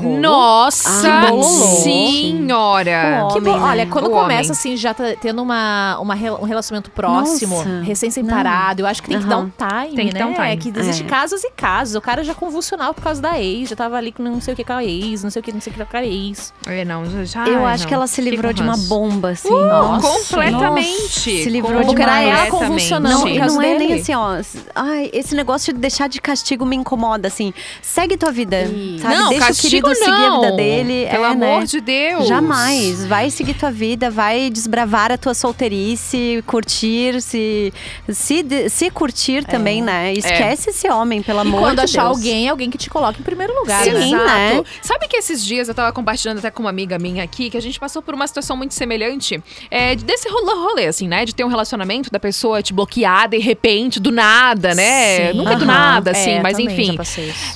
Rolo. 0.00 0.20
Nossa 0.20 1.20
Que 1.22 1.30
bololô. 1.30 1.76
senhora. 1.82 3.28
Que 3.32 3.40
bom. 3.40 3.60
Olha, 3.60 3.86
quando 3.86 4.06
O 4.06 4.10
começa 4.10 4.40
homem. 4.48 4.50
assim, 4.50 4.76
já 4.76 4.94
tá 4.94 5.04
tendo 5.20 5.42
uma, 5.42 5.98
uma, 6.00 6.14
um 6.14 6.44
relacionamento 6.44 6.90
próximo, 6.90 7.62
recém-separado, 7.82 8.82
eu 8.82 8.86
acho 8.86 9.02
que 9.02 9.08
tem 9.08 9.20
que 9.20 9.26
dar 9.26 9.38
um 9.38 9.50
time, 9.50 9.96
Tem 9.96 10.08
que 10.08 10.14
né? 10.14 10.20
dar 10.20 10.26
um 10.26 10.34
time. 10.34 10.48
É 10.48 10.56
que 10.56 10.72
existe 10.76 11.02
É. 11.04 11.06
casos 11.06 11.42
e 11.44 11.50
casos. 11.50 11.94
O 11.94 12.00
cara 12.00 12.22
já 12.24 12.34
convulsionava 12.34 12.94
por 12.94 13.02
causa 13.02 13.20
da 13.20 13.38
ex, 13.40 13.68
já 13.68 13.76
tava 13.76 13.96
ali 13.96 14.12
com 14.12 14.22
não 14.22 14.40
sei 14.40 14.54
o 14.54 14.56
que 14.56 14.64
com 14.64 14.72
a 14.72 14.84
ex, 14.84 15.22
não 15.22 15.30
sei 15.30 15.40
o 15.40 15.42
que, 15.42 15.52
não 15.52 15.60
sei 15.60 15.72
o 15.72 15.76
que 15.76 15.84
com 15.84 15.96
a 15.96 16.04
ex. 16.04 16.52
É, 16.66 16.84
não, 16.84 17.04
já, 17.24 17.46
Eu 17.46 17.64
ai, 17.66 17.74
acho 17.74 17.84
não. 17.84 17.88
que 17.88 17.94
ela 17.94 18.06
se 18.06 18.20
livrou 18.20 18.52
de 18.52 18.62
uma 18.62 18.76
bomba, 18.76 19.30
assim. 19.30 19.48
Uh, 19.48 19.66
nossa. 19.68 20.08
completamente. 20.36 20.90
Nossa, 21.02 21.20
se 21.20 21.48
livrou 21.50 21.82
de 21.84 22.00
era 22.00 22.22
ela 22.22 22.46
Completamente. 22.46 22.50
convulsionando 22.50 23.18
Não, 23.26 23.46
não 23.54 23.62
é 23.62 23.78
nem 23.78 23.92
assim, 23.94 24.14
ó. 24.14 24.40
Ai, 24.74 25.10
esse 25.12 25.34
negócio 25.34 25.72
de 25.72 25.78
deixar 25.78 26.08
de 26.08 26.20
castigo 26.20 26.64
me 26.64 26.76
incomoda, 26.76 27.28
assim. 27.28 27.52
Segue 27.82 28.16
tua 28.16 28.30
vida, 28.32 28.56
sabe? 29.00 29.14
Não, 29.14 29.28
Deixa 29.28 29.44
o 29.44 29.46
castigo 29.48 29.70
querido 29.70 29.89
Como 29.94 30.04
seguir 30.04 30.26
a 30.26 30.34
vida 30.34 30.50
não? 30.50 30.56
dele. 30.56 31.08
Pelo 31.10 31.24
é, 31.24 31.28
amor 31.28 31.60
né? 31.60 31.66
de 31.66 31.80
Deus. 31.80 32.26
Jamais. 32.26 33.04
Vai 33.06 33.30
seguir 33.30 33.54
tua 33.54 33.70
vida, 33.70 34.10
vai 34.10 34.50
desbravar 34.50 35.12
a 35.12 35.18
tua 35.18 35.34
solteirice, 35.34 36.42
curtir, 36.46 37.20
se, 37.20 37.72
se, 38.08 38.68
se 38.68 38.90
curtir 38.90 39.44
também, 39.44 39.82
né? 39.82 40.12
Esquece 40.12 40.70
esse 40.70 40.88
homem, 40.88 41.22
pelo 41.22 41.40
É. 41.40 41.44
E 41.44 41.46
amor 41.48 41.60
quando 41.60 41.78
de 41.78 41.84
achar 41.84 42.04
Deus. 42.04 42.16
alguém, 42.16 42.48
alguém 42.48 42.70
que 42.70 42.78
te 42.78 42.90
coloque 42.90 43.20
em 43.20 43.24
primeiro 43.24 43.54
lugar. 43.54 43.82
Sim, 43.84 44.14
né? 44.14 44.52
né? 44.54 44.62
Sabe 44.82 45.08
que 45.08 45.16
esses 45.16 45.44
dias 45.44 45.68
eu 45.68 45.74
tava 45.74 45.92
compartilhando 45.92 46.38
até 46.38 46.50
com 46.50 46.62
uma 46.62 46.70
amiga 46.70 46.98
minha 46.98 47.24
aqui, 47.24 47.50
que 47.50 47.56
a 47.56 47.62
gente 47.62 47.78
passou 47.78 48.02
por 48.02 48.14
uma 48.14 48.26
situação 48.26 48.56
muito 48.56 48.74
semelhante 48.74 49.42
é, 49.70 49.96
desse 49.96 50.28
rolê, 50.28 50.52
rolê, 50.54 50.86
assim, 50.86 51.08
né? 51.08 51.24
De 51.24 51.34
ter 51.34 51.44
um 51.44 51.48
relacionamento 51.48 52.10
da 52.10 52.20
pessoa 52.20 52.62
te 52.62 52.72
bloquear 52.72 53.28
de 53.28 53.38
repente, 53.38 53.98
do 53.98 54.10
nada, 54.10 54.74
né? 54.74 55.28
Sim. 55.32 55.38
Nunca 55.38 55.52
é 55.52 55.56
do 55.56 55.64
nada, 55.64 56.10
assim, 56.10 56.32
É, 56.32 56.42
mas 56.42 56.58
enfim. 56.58 56.96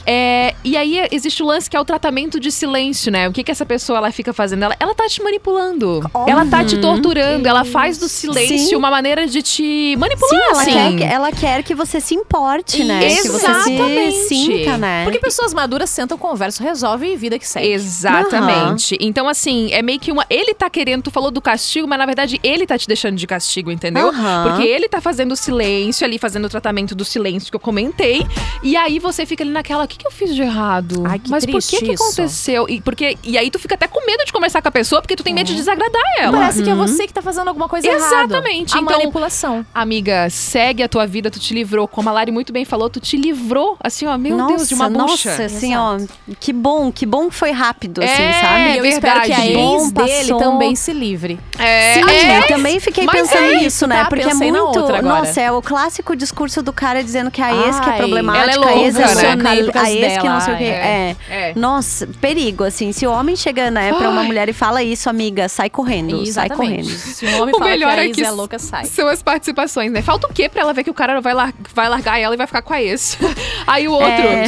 É, 0.07 0.55
e 0.65 0.77
aí 0.77 1.07
existe 1.11 1.43
o 1.43 1.47
lance 1.47 1.69
que 1.69 1.77
é 1.77 1.81
o 1.81 1.85
tratamento 1.85 2.24
de 2.41 2.51
silêncio, 2.51 3.11
né? 3.13 3.29
O 3.29 3.33
que 3.33 3.43
que 3.45 3.51
essa 3.51 3.65
pessoa 3.67 3.99
ela 3.99 4.11
fica 4.11 4.33
fazendo? 4.33 4.65
Ela, 4.65 4.77
ela 4.81 4.95
tá 4.95 5.07
te 5.07 5.23
manipulando. 5.23 6.01
Ela 6.27 6.45
tá 6.47 6.65
te 6.65 6.79
torturando. 6.79 7.47
Ela 7.47 7.65
faz 7.65 7.99
do 7.99 8.09
silêncio 8.09 8.59
Sim. 8.71 8.77
uma 8.77 8.91
maneira 8.91 9.27
de 9.27 9.43
te 9.43 9.97
manipular, 9.99 10.31
Sim, 10.31 10.37
ela, 10.51 10.63
assim. 10.63 10.73
quer, 10.73 10.97
que- 10.97 11.15
ela 11.15 11.33
quer 11.33 11.63
que 11.63 11.75
você 11.75 12.01
se 12.01 12.15
importe, 12.15 12.83
né? 12.85 13.01
Que 13.01 13.29
você 13.29 13.47
Exatamente. 13.47 14.17
se 14.17 14.29
sinta, 14.29 14.77
né? 14.79 15.05
Porque 15.05 15.19
pessoas 15.19 15.53
maduras 15.55 15.89
sentam, 15.91 16.17
conversam, 16.19 16.67
resolvem 16.67 17.13
e 17.13 17.17
vida 17.17 17.39
que 17.39 17.47
segue. 17.47 17.69
Exatamente. 17.69 18.97
Então, 19.01 19.29
assim, 19.29 19.73
é 19.73 19.83
meio 19.83 19.99
que 20.01 20.11
uma. 20.13 20.25
Ele 20.31 20.55
tá 20.55 20.69
querendo, 20.71 21.03
tu 21.05 21.11
falou 21.11 21.31
do 21.31 21.41
castigo, 21.41 21.87
mas 21.87 21.99
na 21.99 22.07
verdade 22.07 22.41
ele 22.43 22.67
tá 22.67 22.79
te 22.79 22.87
deixando 22.89 23.17
de 23.17 23.27
castigo, 23.27 23.71
entendeu? 23.71 24.09
Aham. 24.09 24.45
Porque 24.49 24.67
ele 24.67 24.89
tá 24.89 25.01
fazendo 25.01 25.33
o 25.33 25.37
silêncio 25.37 26.05
ali, 26.05 26.19
fazendo 26.19 26.45
o 26.47 26.49
tratamento 26.49 26.95
do 26.95 27.05
silêncio 27.05 27.51
que 27.51 27.57
eu 27.57 27.61
comentei. 27.61 28.27
E 28.63 28.77
aí 28.77 28.99
você 28.99 29.27
fica 29.27 29.43
ali 29.45 29.51
naquela, 29.53 29.85
o 29.85 29.89
que, 29.89 29.99
que 29.99 30.07
eu 30.07 30.11
fiz 30.11 30.35
de 30.35 30.43
errado? 30.43 31.03
Ai, 31.07 31.19
que 31.19 31.31
mas 31.31 31.45
por 31.47 31.61
que, 31.61 31.79
que 31.79 31.93
isso. 31.93 32.05
Aconteceu? 32.23 32.67
E, 32.69 32.81
porque, 32.81 33.17
e 33.23 33.37
aí 33.39 33.51
tu 33.51 33.59
fica 33.59 33.75
até 33.75 33.87
com 33.87 34.05
medo 34.07 34.25
de 34.25 34.33
conversar 34.33 34.61
com 34.63 34.69
a 34.69 34.73
pessoa, 34.73 35.01
porque 35.03 35.17
tu 35.17 35.23
tem 35.23 35.35
medo 35.35 35.47
de 35.47 35.55
desagradar 35.57 36.03
ela. 36.19 36.39
Parece 36.39 36.63
que 36.63 36.71
é 36.71 36.75
Uhum. 36.75 36.87
você 36.87 37.07
que 37.07 37.13
tá 37.13 37.23
fazendo 37.23 37.49
alguma 37.49 37.69
coisa 37.69 37.87
errada. 37.87 38.05
Exatamente. 38.07 38.77
A 38.77 38.81
então, 38.81 38.99
manipulação. 38.99 39.65
Amiga, 39.75 40.29
segue 40.31 40.83
a 40.83 40.89
tua 40.89 41.07
vida, 41.07 41.31
tu 41.31 41.39
te 41.39 41.55
livrou. 41.55 41.87
Como 41.89 42.09
a 42.09 42.13
Lari 42.13 42.31
muito 42.33 42.53
bem 42.53 42.65
falou, 42.65 42.89
tu 42.91 43.01
te 43.01 43.17
livrou, 43.17 43.77
assim, 43.83 44.07
ó, 44.07 44.17
meu 44.19 44.47
Deus, 44.47 44.69
de 44.69 44.75
uma 44.75 44.89
bucha. 44.89 45.31
Nossa, 45.31 45.45
assim, 45.45 45.77
ó, 45.77 45.99
que 46.41 46.53
bom, 46.53 46.91
que 46.93 47.07
bom 47.07 47.29
que 47.29 47.35
foi 47.37 47.51
rápido, 47.51 48.03
assim, 48.03 48.23
É, 48.23 48.33
sabe? 48.41 48.71
E 48.75 48.79
eu 48.79 48.85
espero 48.87 49.21
que 49.23 49.33
a 49.33 49.47
ex 49.47 49.93
dele 49.93 50.19
passou. 50.19 50.39
também 50.39 50.75
se 50.77 50.93
livre. 50.93 51.39
É, 51.59 51.95
Sim, 51.95 52.11
é. 52.11 52.39
eu 52.39 52.47
também 52.49 52.81
fiquei 52.81 53.05
Mas 53.05 53.21
pensando 53.21 53.45
é 53.45 53.53
nisso, 53.55 53.67
isso, 53.67 53.87
né? 53.87 54.03
tá? 54.03 54.09
Porque 54.09 54.29
é 54.29 54.35
muito. 54.35 54.59
outra 54.59 54.99
agora. 54.99 55.19
Nossa, 55.21 55.41
é 55.41 55.51
o 55.53 55.61
clássico 55.63 56.15
discurso 56.17 56.63
do 56.63 56.73
cara 56.73 57.03
dizendo 57.03 57.31
que 57.31 57.41
a 57.43 57.53
ex 57.55 57.81
que 57.81 57.89
é 57.89 57.93
Ai, 57.93 57.99
problemática, 57.99 58.53
ela 58.55 58.71
é 58.71 58.75
a 58.75 58.79
ex 58.79 58.95
louca, 58.95 59.11
é 59.11 59.37
né? 59.37 59.55
louca, 59.63 59.81
a 59.81 59.91
ex 59.93 60.19
que 60.19 60.29
não 60.29 60.41
sei 60.41 60.55
o 60.55 60.59
quê. 60.59 60.65
dela, 60.65 60.85
É. 60.85 61.17
é. 61.31 61.53
Nossa, 61.57 62.04
perigo, 62.21 62.65
assim. 62.65 62.93
Se 62.93 63.07
o 63.07 63.11
homem 63.11 63.35
chega, 63.37 63.71
né, 63.71 63.93
pra 63.93 64.09
uma 64.11 64.21
Ai. 64.23 64.27
mulher 64.27 64.49
e 64.49 64.53
fala 64.53 64.83
isso, 64.83 65.09
amiga, 65.11 65.49
sai 65.49 65.69
correndo, 65.71 66.17
sai 66.19 66.27
Exatamente. 66.47 66.57
correndo. 66.57 66.89
Se 66.99 67.27
um 67.27 67.43
homem 67.43 67.55
O 67.55 67.59
fala 67.59 67.71
melhor 67.71 67.95
que 67.95 68.01
a 68.01 68.05
é 68.05 68.09
que 68.11 68.25
é 68.25 68.31
louca, 68.31 68.59
sai. 68.59 68.85
são 68.87 69.07
as 69.09 69.23
participações, 69.23 69.91
né? 69.93 70.01
Falta 70.03 70.27
o 70.27 70.33
quê 70.33 70.49
pra 70.49 70.63
ela 70.63 70.73
ver 70.73 70.83
que 70.85 70.91
o 70.91 70.95
cara 70.95 71.21
vai, 71.21 71.35
lar 71.35 71.53
vai 71.75 71.89
largar 71.89 72.19
ela 72.19 72.35
e 72.35 72.39
vai 72.39 72.47
ficar 72.47 72.63
com 72.63 72.73
a 72.73 72.83
ex? 72.83 73.19
Aí 73.67 73.87
o 73.89 73.93
outro, 73.93 74.09
É. 74.09 74.45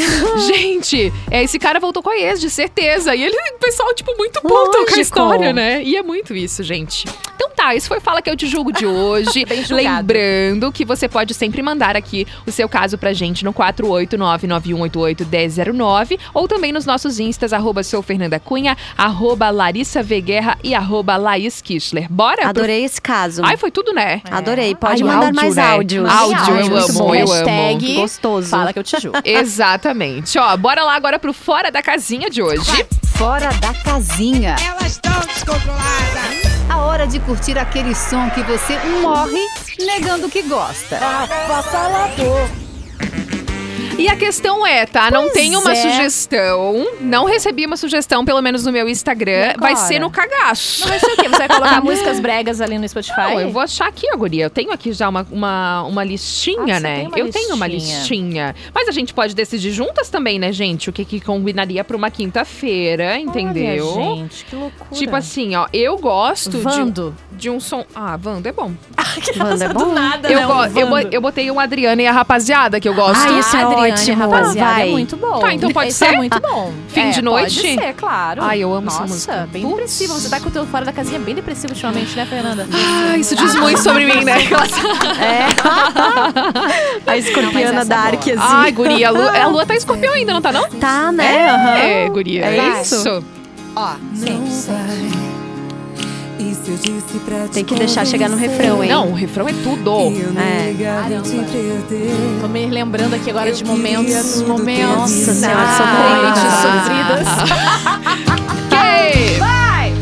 gente, 0.47 1.13
é, 1.31 1.43
esse 1.43 1.59
cara 1.59 1.79
voltou 1.81 2.03
com 2.03 2.11
a 2.11 2.17
ex, 2.17 2.41
de 2.41 2.49
certeza. 2.51 3.15
E 3.15 3.23
ele, 3.23 3.37
o 3.55 3.59
pessoal, 3.59 3.93
tipo, 3.95 4.15
muito 4.17 4.41
puto 4.43 4.87
com 4.87 4.95
a 4.95 4.99
história, 5.01 5.53
né? 5.53 5.83
E 5.83 5.97
é 5.97 6.03
muito 6.03 6.35
isso, 6.35 6.63
gente. 6.63 7.07
Então 7.35 7.51
tá, 7.51 7.75
isso 7.75 7.89
foi 7.89 8.01
Fala 8.01 8.21
Que 8.23 8.31
Eu 8.31 8.37
Te 8.37 8.47
Julgo 8.47 8.73
de 8.73 8.87
hoje. 8.87 9.45
Lembrando 9.71 10.71
que 10.73 10.85
você 10.85 11.09
pode 11.09 11.33
sempre 11.35 11.63
mandar 11.63 11.97
aqui 11.97 12.27
o 12.47 12.53
seu 12.53 12.69
caso 12.69 12.97
pra 12.99 13.13
gente 13.13 13.45
no 13.45 13.53
489-9188-1009 13.55 16.19
ou 16.35 16.47
também 16.49 16.73
nos 16.73 16.85
nossos 16.87 17.19
instas, 17.19 17.46
arroba 17.53 17.83
sou 17.83 18.03
Fernanda 18.03 18.39
Cunha, 18.41 18.77
arroba 18.97 19.51
Larissa 19.51 20.03
V. 20.03 20.21
Guerra 20.21 20.57
e 20.65 20.75
arroba 20.75 21.17
Laís 21.17 21.61
Kistler. 21.61 22.07
Bora? 22.11 22.37
pro- 22.41 22.49
Adorei 22.49 22.85
esse 22.85 23.01
caso. 23.01 23.43
Ai, 23.45 23.57
foi 23.57 23.71
tudo, 23.71 23.93
né? 23.93 24.21
Adorei. 24.31 24.75
Pode 24.75 25.03
Ai, 25.03 25.09
mandar 25.09 25.27
áudio, 25.27 25.35
mais 25.35 25.57
né? 25.57 25.63
áudios. 25.73 26.11
Áudio, 26.11 26.55
eu 26.55 26.71
Muito 26.71 26.77
amo, 26.91 26.99
bom. 26.99 27.15
eu 27.15 27.21
amo. 27.33 27.33
Hashtag 27.47 27.95
Gostoso. 27.95 28.49
Fala 28.49 28.73
que 28.73 28.79
eu 28.79 28.85
te 28.85 29.01
julgo. 29.01 29.19
Exatamente. 29.25 30.39
Ó, 30.39 30.57
bora 30.57 30.83
lá 30.85 30.95
agora 30.97 31.19
pro 31.19 31.33
Fora 31.33 31.71
da 31.71 31.83
Casinha 31.83 32.29
de 32.31 32.43
hoje. 32.43 32.87
Fora 33.17 33.49
da 33.61 33.73
casinha. 33.73 34.57
Elas 34.63 34.93
estão 34.93 35.19
descontroladas. 35.21 36.47
A 36.69 36.79
hora 36.79 37.07
de 37.07 37.19
curtir 37.21 37.59
aquele 37.59 37.95
som 37.95 38.29
que 38.31 38.43
você 38.43 38.79
morre 39.01 39.41
negando 39.79 40.29
que 40.29 40.43
gosta. 40.43 40.99
E 43.99 44.09
a 44.11 44.17
questão 44.17 44.67
é, 44.67 44.85
tá? 44.85 45.11
Não 45.11 45.23
Pois 45.23 45.33
tem 45.33 45.57
uma 45.57 45.73
é. 45.73 45.75
sugestão. 45.75 46.87
Não 47.01 47.25
recebi 47.25 47.65
uma 47.65 47.79
sugestão, 47.79 48.27
pelo 48.27 48.43
menos 48.43 48.63
no 48.65 48.71
meu 48.71 48.87
Instagram. 48.91 49.55
Vai 49.59 49.75
ser 49.75 49.99
no 49.99 50.11
cagaço. 50.11 50.83
Não 50.83 50.89
vai 50.89 50.99
ser 51.01 51.07
o 51.13 51.17
quê? 51.17 51.29
Você 51.29 51.39
vai 51.39 51.49
colocar 51.49 51.81
músicas 51.83 52.21
bregas 52.21 52.61
ali 52.61 52.79
no 52.79 52.87
Spotify? 52.87 53.17
Não, 53.17 53.41
eu 53.41 53.51
vou 53.51 53.63
achar 53.63 53.89
aqui, 53.89 54.07
guria. 54.15 54.45
Eu 54.45 54.51
tenho 54.51 54.71
aqui 54.71 54.93
já 54.93 55.09
uma, 55.09 55.27
uma, 55.31 55.83
uma 55.85 56.05
listinha, 56.05 56.77
Ah, 56.77 56.81
né? 56.81 57.05
uma 57.09 57.19
eu 57.19 57.31
tenho 57.31 57.55
uma 57.55 57.67
listinha. 57.67 57.99
listinha. 57.99 58.55
Mas 58.75 58.87
a 58.87 58.93
gente 58.93 59.15
pode 59.15 59.35
decidir 59.35 59.71
juntas 59.73 60.11
também, 60.11 60.39
né, 60.39 60.53
gente? 60.53 60.91
O 60.91 60.93
que, 60.93 61.05
que 61.05 61.19
combinaria 61.19 61.83
pra 61.83 61.97
uma 61.97 62.11
quinta-feira, 62.11 63.19
entendeu? 63.19 63.87
Olha, 63.89 64.17
gente, 64.17 64.45
que 64.45 64.57
loucura. 64.57 64.91
Tipo 64.93 65.17
assim, 65.17 65.57
ó, 65.57 65.67
eu 65.73 65.97
gosto 65.97 66.51
de, 66.51 66.59
Vando. 66.59 67.17
de 67.33 67.49
um 67.49 67.59
som. 67.59 67.85
Ah, 67.95 68.15
Vando 68.19 68.47
é 68.47 68.53
bom. 68.53 68.73
Wanda 69.41 69.65
é 69.65 69.69
Do 69.69 69.75
bom. 69.87 69.93
nada, 69.93 70.31
Eu, 70.31 70.41
né? 70.41 70.47
go- 70.47 70.53
Um 70.53 70.79
eu, 70.79 70.87
Vando. 70.91 71.09
eu 71.13 71.21
botei 71.23 71.51
o 71.51 71.59
Adriana 71.59 72.03
e 72.03 72.07
a 72.07 72.13
rapaziada 72.13 72.79
que 72.79 72.87
eu 72.89 72.95
gosto. 72.95 73.27
Ah, 73.27 73.39
isso 73.39 73.57
é 73.57 73.63
Adriane, 73.63 73.86
ótimo. 73.93 74.16
rapaziada, 74.18 74.70
Vai. 74.72 74.89
é 74.89 74.93
muito 74.93 75.16
bom. 75.16 75.39
Tá, 75.41 75.53
então 75.55 75.70
pode 75.70 75.89
Esse 75.89 75.99
ser? 75.99 76.07
é 76.07 76.16
muito 76.16 76.41
bom. 76.41 76.72
Fim 76.89 77.01
É, 77.01 77.11
de 77.11 77.22
noite? 77.22 77.61
Pode 77.61 77.74
ser, 77.74 77.95
claro. 77.95 78.43
Ai, 78.43 78.59
eu 78.61 78.72
amo 78.72 78.87
Nossa, 78.87 79.05
essa 79.05 79.12
música. 79.12 79.49
bem 79.53 79.62
Putz. 79.62 79.74
depressiva. 79.76 80.14
Você 80.14 80.28
tá 80.28 80.41
com 80.41 80.49
o 80.49 80.53
teu 80.53 80.66
fora 80.66 80.84
da 80.84 80.93
casinha 80.93 81.18
bem 81.18 81.34
depressivo 81.34 81.72
ultimamente, 81.72 82.16
né, 82.16 82.26
Fernanda? 82.26 82.66
Ah, 82.72 83.16
isso 83.18 83.34
diz 83.37 83.55
muito 83.55 83.80
sobre 83.80 84.07
mim, 84.07 84.24
né? 84.24 84.37
É. 85.20 85.47
A 87.11 87.16
escorpiana 87.16 87.80
essa 87.80 87.82
é 87.82 87.84
Dark, 87.84 88.24
boa. 88.24 88.37
assim. 88.37 88.55
Ai, 88.55 88.72
guria, 88.72 89.09
a 89.09 89.11
lua, 89.11 89.30
a 89.39 89.47
lua 89.49 89.66
tá 89.66 89.74
escorpião 89.74 90.12
ainda, 90.12 90.32
não 90.32 90.41
tá 90.43 90.53
não? 90.53 90.68
Tá, 90.70 91.12
né? 91.12 91.49
Aham. 91.51 91.76
É, 91.76 92.09
guria. 92.09 92.45
É 92.45 92.80
isso. 92.82 93.24
Ó, 93.74 93.95
sim. 94.14 95.36
Tem 97.53 97.64
que 97.64 97.74
deixar 97.74 98.07
chegar 98.07 98.28
no 98.28 98.37
refrão, 98.37 98.82
hein? 98.82 98.91
Não, 98.91 99.11
o 99.11 99.14
refrão 99.14 99.49
é 99.49 99.53
tudo. 99.53 100.12
É. 100.39 100.74
Tô 102.41 102.49
me 102.49 102.66
lembrando 102.66 103.14
aqui 103.14 103.30
agora 103.30 103.51
de 103.53 103.64
momentos, 103.64 104.43
momentos. 104.43 104.87
Nossa 104.87 105.34
senhora, 105.34 105.66
sofridas, 105.76 106.39
sofridas. 106.62 107.28
Que? 108.68 109.39
Vai! 109.39 109.95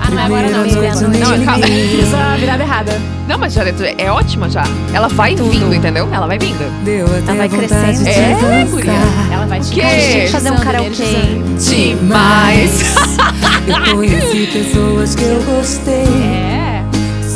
Ah, 0.00 0.10
não 0.10 0.18
é 0.18 0.24
agora 0.24 0.50
não, 0.50 0.68
Juliana. 0.68 1.00
Não, 1.08 1.44
calma. 1.44 1.66
Fiz 1.66 2.14
a 2.14 2.36
virada 2.36 2.62
errada. 2.62 3.00
Não, 3.26 3.38
mas 3.38 3.52
já 3.52 3.64
é, 3.64 3.94
é 3.98 4.10
ótima 4.12 4.48
já. 4.48 4.64
Ela 4.92 5.08
vai 5.08 5.34
vindo, 5.34 5.74
entendeu? 5.74 6.08
Ela 6.12 6.26
vai 6.26 6.38
vindo. 6.38 6.62
Ela 7.26 7.34
vai 7.34 7.48
crescendo. 7.48 8.08
É, 8.08 8.64
guria. 8.66 8.92
Ela 9.32 9.46
vai 9.46 9.60
te 9.60 9.72
Que? 9.72 10.28
Fazer 10.28 10.50
um 10.50 10.56
karaokê. 10.56 11.40
Demais. 11.58 12.94
Eu 13.66 13.96
conheci 13.96 14.46
pessoas 14.46 15.14
que 15.14 15.24
eu 15.24 15.42
gostei. 15.42 16.04
É. 16.04 16.82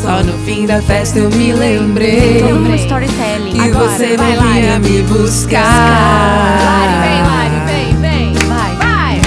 Só 0.02 0.22
no 0.22 0.32
fim 0.44 0.66
da 0.66 0.80
festa 0.82 1.18
eu 1.18 1.30
me 1.30 1.52
lembrei. 1.52 2.42
Todo 2.42 2.54
mundo 2.60 2.74
storytelling. 2.76 3.56
E 3.56 3.60
Agora, 3.60 3.88
você 3.88 4.16
vai, 4.16 4.36
não 4.36 4.42
vinha 4.42 4.70
Lari. 4.72 4.90
me 4.90 5.02
buscar. 5.02 6.64
Lari, 6.64 6.94
vem, 7.02 7.22
Lari, 7.22 7.60
vem, 7.66 7.96
vem. 8.00 8.32
Vai. 8.48 8.74
Vai! 8.76 9.20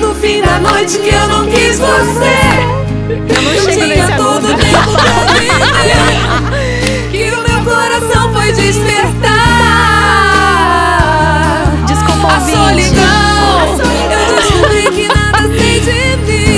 No 0.00 0.14
fim 0.14 0.40
da 0.42 0.58
noite 0.60 0.98
que 0.98 1.08
eu 1.14 1.28
não 1.28 1.46
quis 1.46 1.78
você. 1.78 2.36
Eu 3.08 3.18
não 3.42 3.54
chego 3.72 3.92
tinha 3.92 4.16
todo 4.16 4.44
o 4.44 4.54
tempo 4.54 4.92
pra 4.92 5.34
viver. 5.34 7.10
Que 7.10 7.30
o 7.32 7.42
meu 7.48 7.60
coração 7.64 8.32
foi 8.32 8.52
despertar. 8.52 9.26
Desculpa, 11.86 12.28
A 12.28 12.40
solidão. 12.40 13.05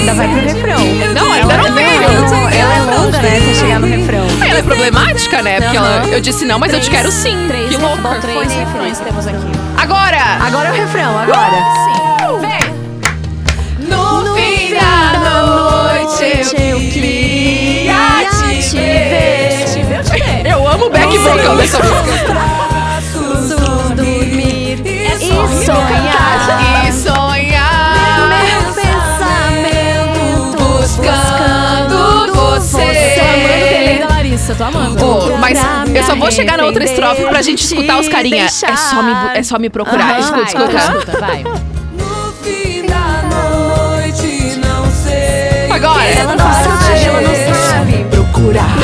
Ainda 0.08 0.14
vai 0.14 0.28
pro 0.28 0.40
refrão. 0.40 0.84
Não, 1.12 1.32
ainda 1.34 1.58
não 1.58 1.74
veio. 1.74 2.02
Ela 2.50 2.74
é 2.74 2.78
não 2.78 3.04
longa, 3.04 3.20
né? 3.20 3.36
Até 3.36 3.54
chegar 3.54 3.78
no 3.78 3.86
refrão. 3.86 4.26
Ah, 4.40 4.48
ela 4.48 4.58
é 4.60 4.62
problemática, 4.62 5.42
né? 5.42 5.60
Porque 5.60 5.76
ela, 5.76 6.02
eu 6.06 6.18
disse 6.18 6.46
não, 6.46 6.58
mas 6.58 6.72
eu 6.72 6.80
te 6.80 6.88
quero 6.88 7.12
sim. 7.12 7.36
Que 7.68 7.76
louca. 7.76 8.18
três 8.22 8.50
refrões 8.54 8.98
temos 9.00 9.26
aqui. 9.26 9.36
Agora! 9.76 10.38
Agora 10.40 10.68
é 10.68 10.72
o 10.72 10.74
refrão, 10.74 11.18
agora. 11.18 11.62
Sim. 11.84 12.40
Vem! 12.40 13.86
No 13.86 14.34
fim 14.34 14.74
da 14.74 15.18
noite 15.28 16.56
eu 16.56 16.78
queria 16.90 17.94
ver, 18.40 18.62
te 18.62 19.82
ver. 19.82 20.50
Eu 20.50 20.66
amo 20.66 20.86
o 20.86 20.90
back 20.90 21.18
vocal 21.18 21.54
dessa 21.54 21.80
música. 21.80 22.47
tô 34.58 34.64
amando. 34.64 35.06
Oh, 35.06 35.38
mas 35.38 35.56
eu 35.94 36.02
só 36.02 36.16
vou 36.16 36.30
chegar 36.30 36.58
na 36.58 36.64
outra 36.64 36.84
estrofe 36.84 37.24
pra 37.24 37.40
gente 37.40 37.64
escutar 37.64 37.98
os 37.98 38.08
carinha. 38.08 38.44
É 38.44 38.48
só 38.48 39.02
me, 39.02 39.12
é 39.34 39.42
só 39.42 39.58
me 39.58 39.70
procurar. 39.70 40.14
Uhum, 40.14 40.20
escuta, 40.20 40.36
vai, 40.36 40.64
escuta. 40.66 40.76
escuta 40.76 41.20
vai. 41.20 41.44
No 41.44 42.32
fim 42.42 42.84
da 42.86 43.22
noite, 43.30 44.58
não 44.58 44.90
sei. 44.90 45.70
Agora. 45.70 46.04
Ela 46.04 46.34
não 46.36 46.52
sabe, 46.52 47.04
ela 47.04 47.20
não 47.20 47.34
sabe 47.70 48.04
procurar. 48.10 48.74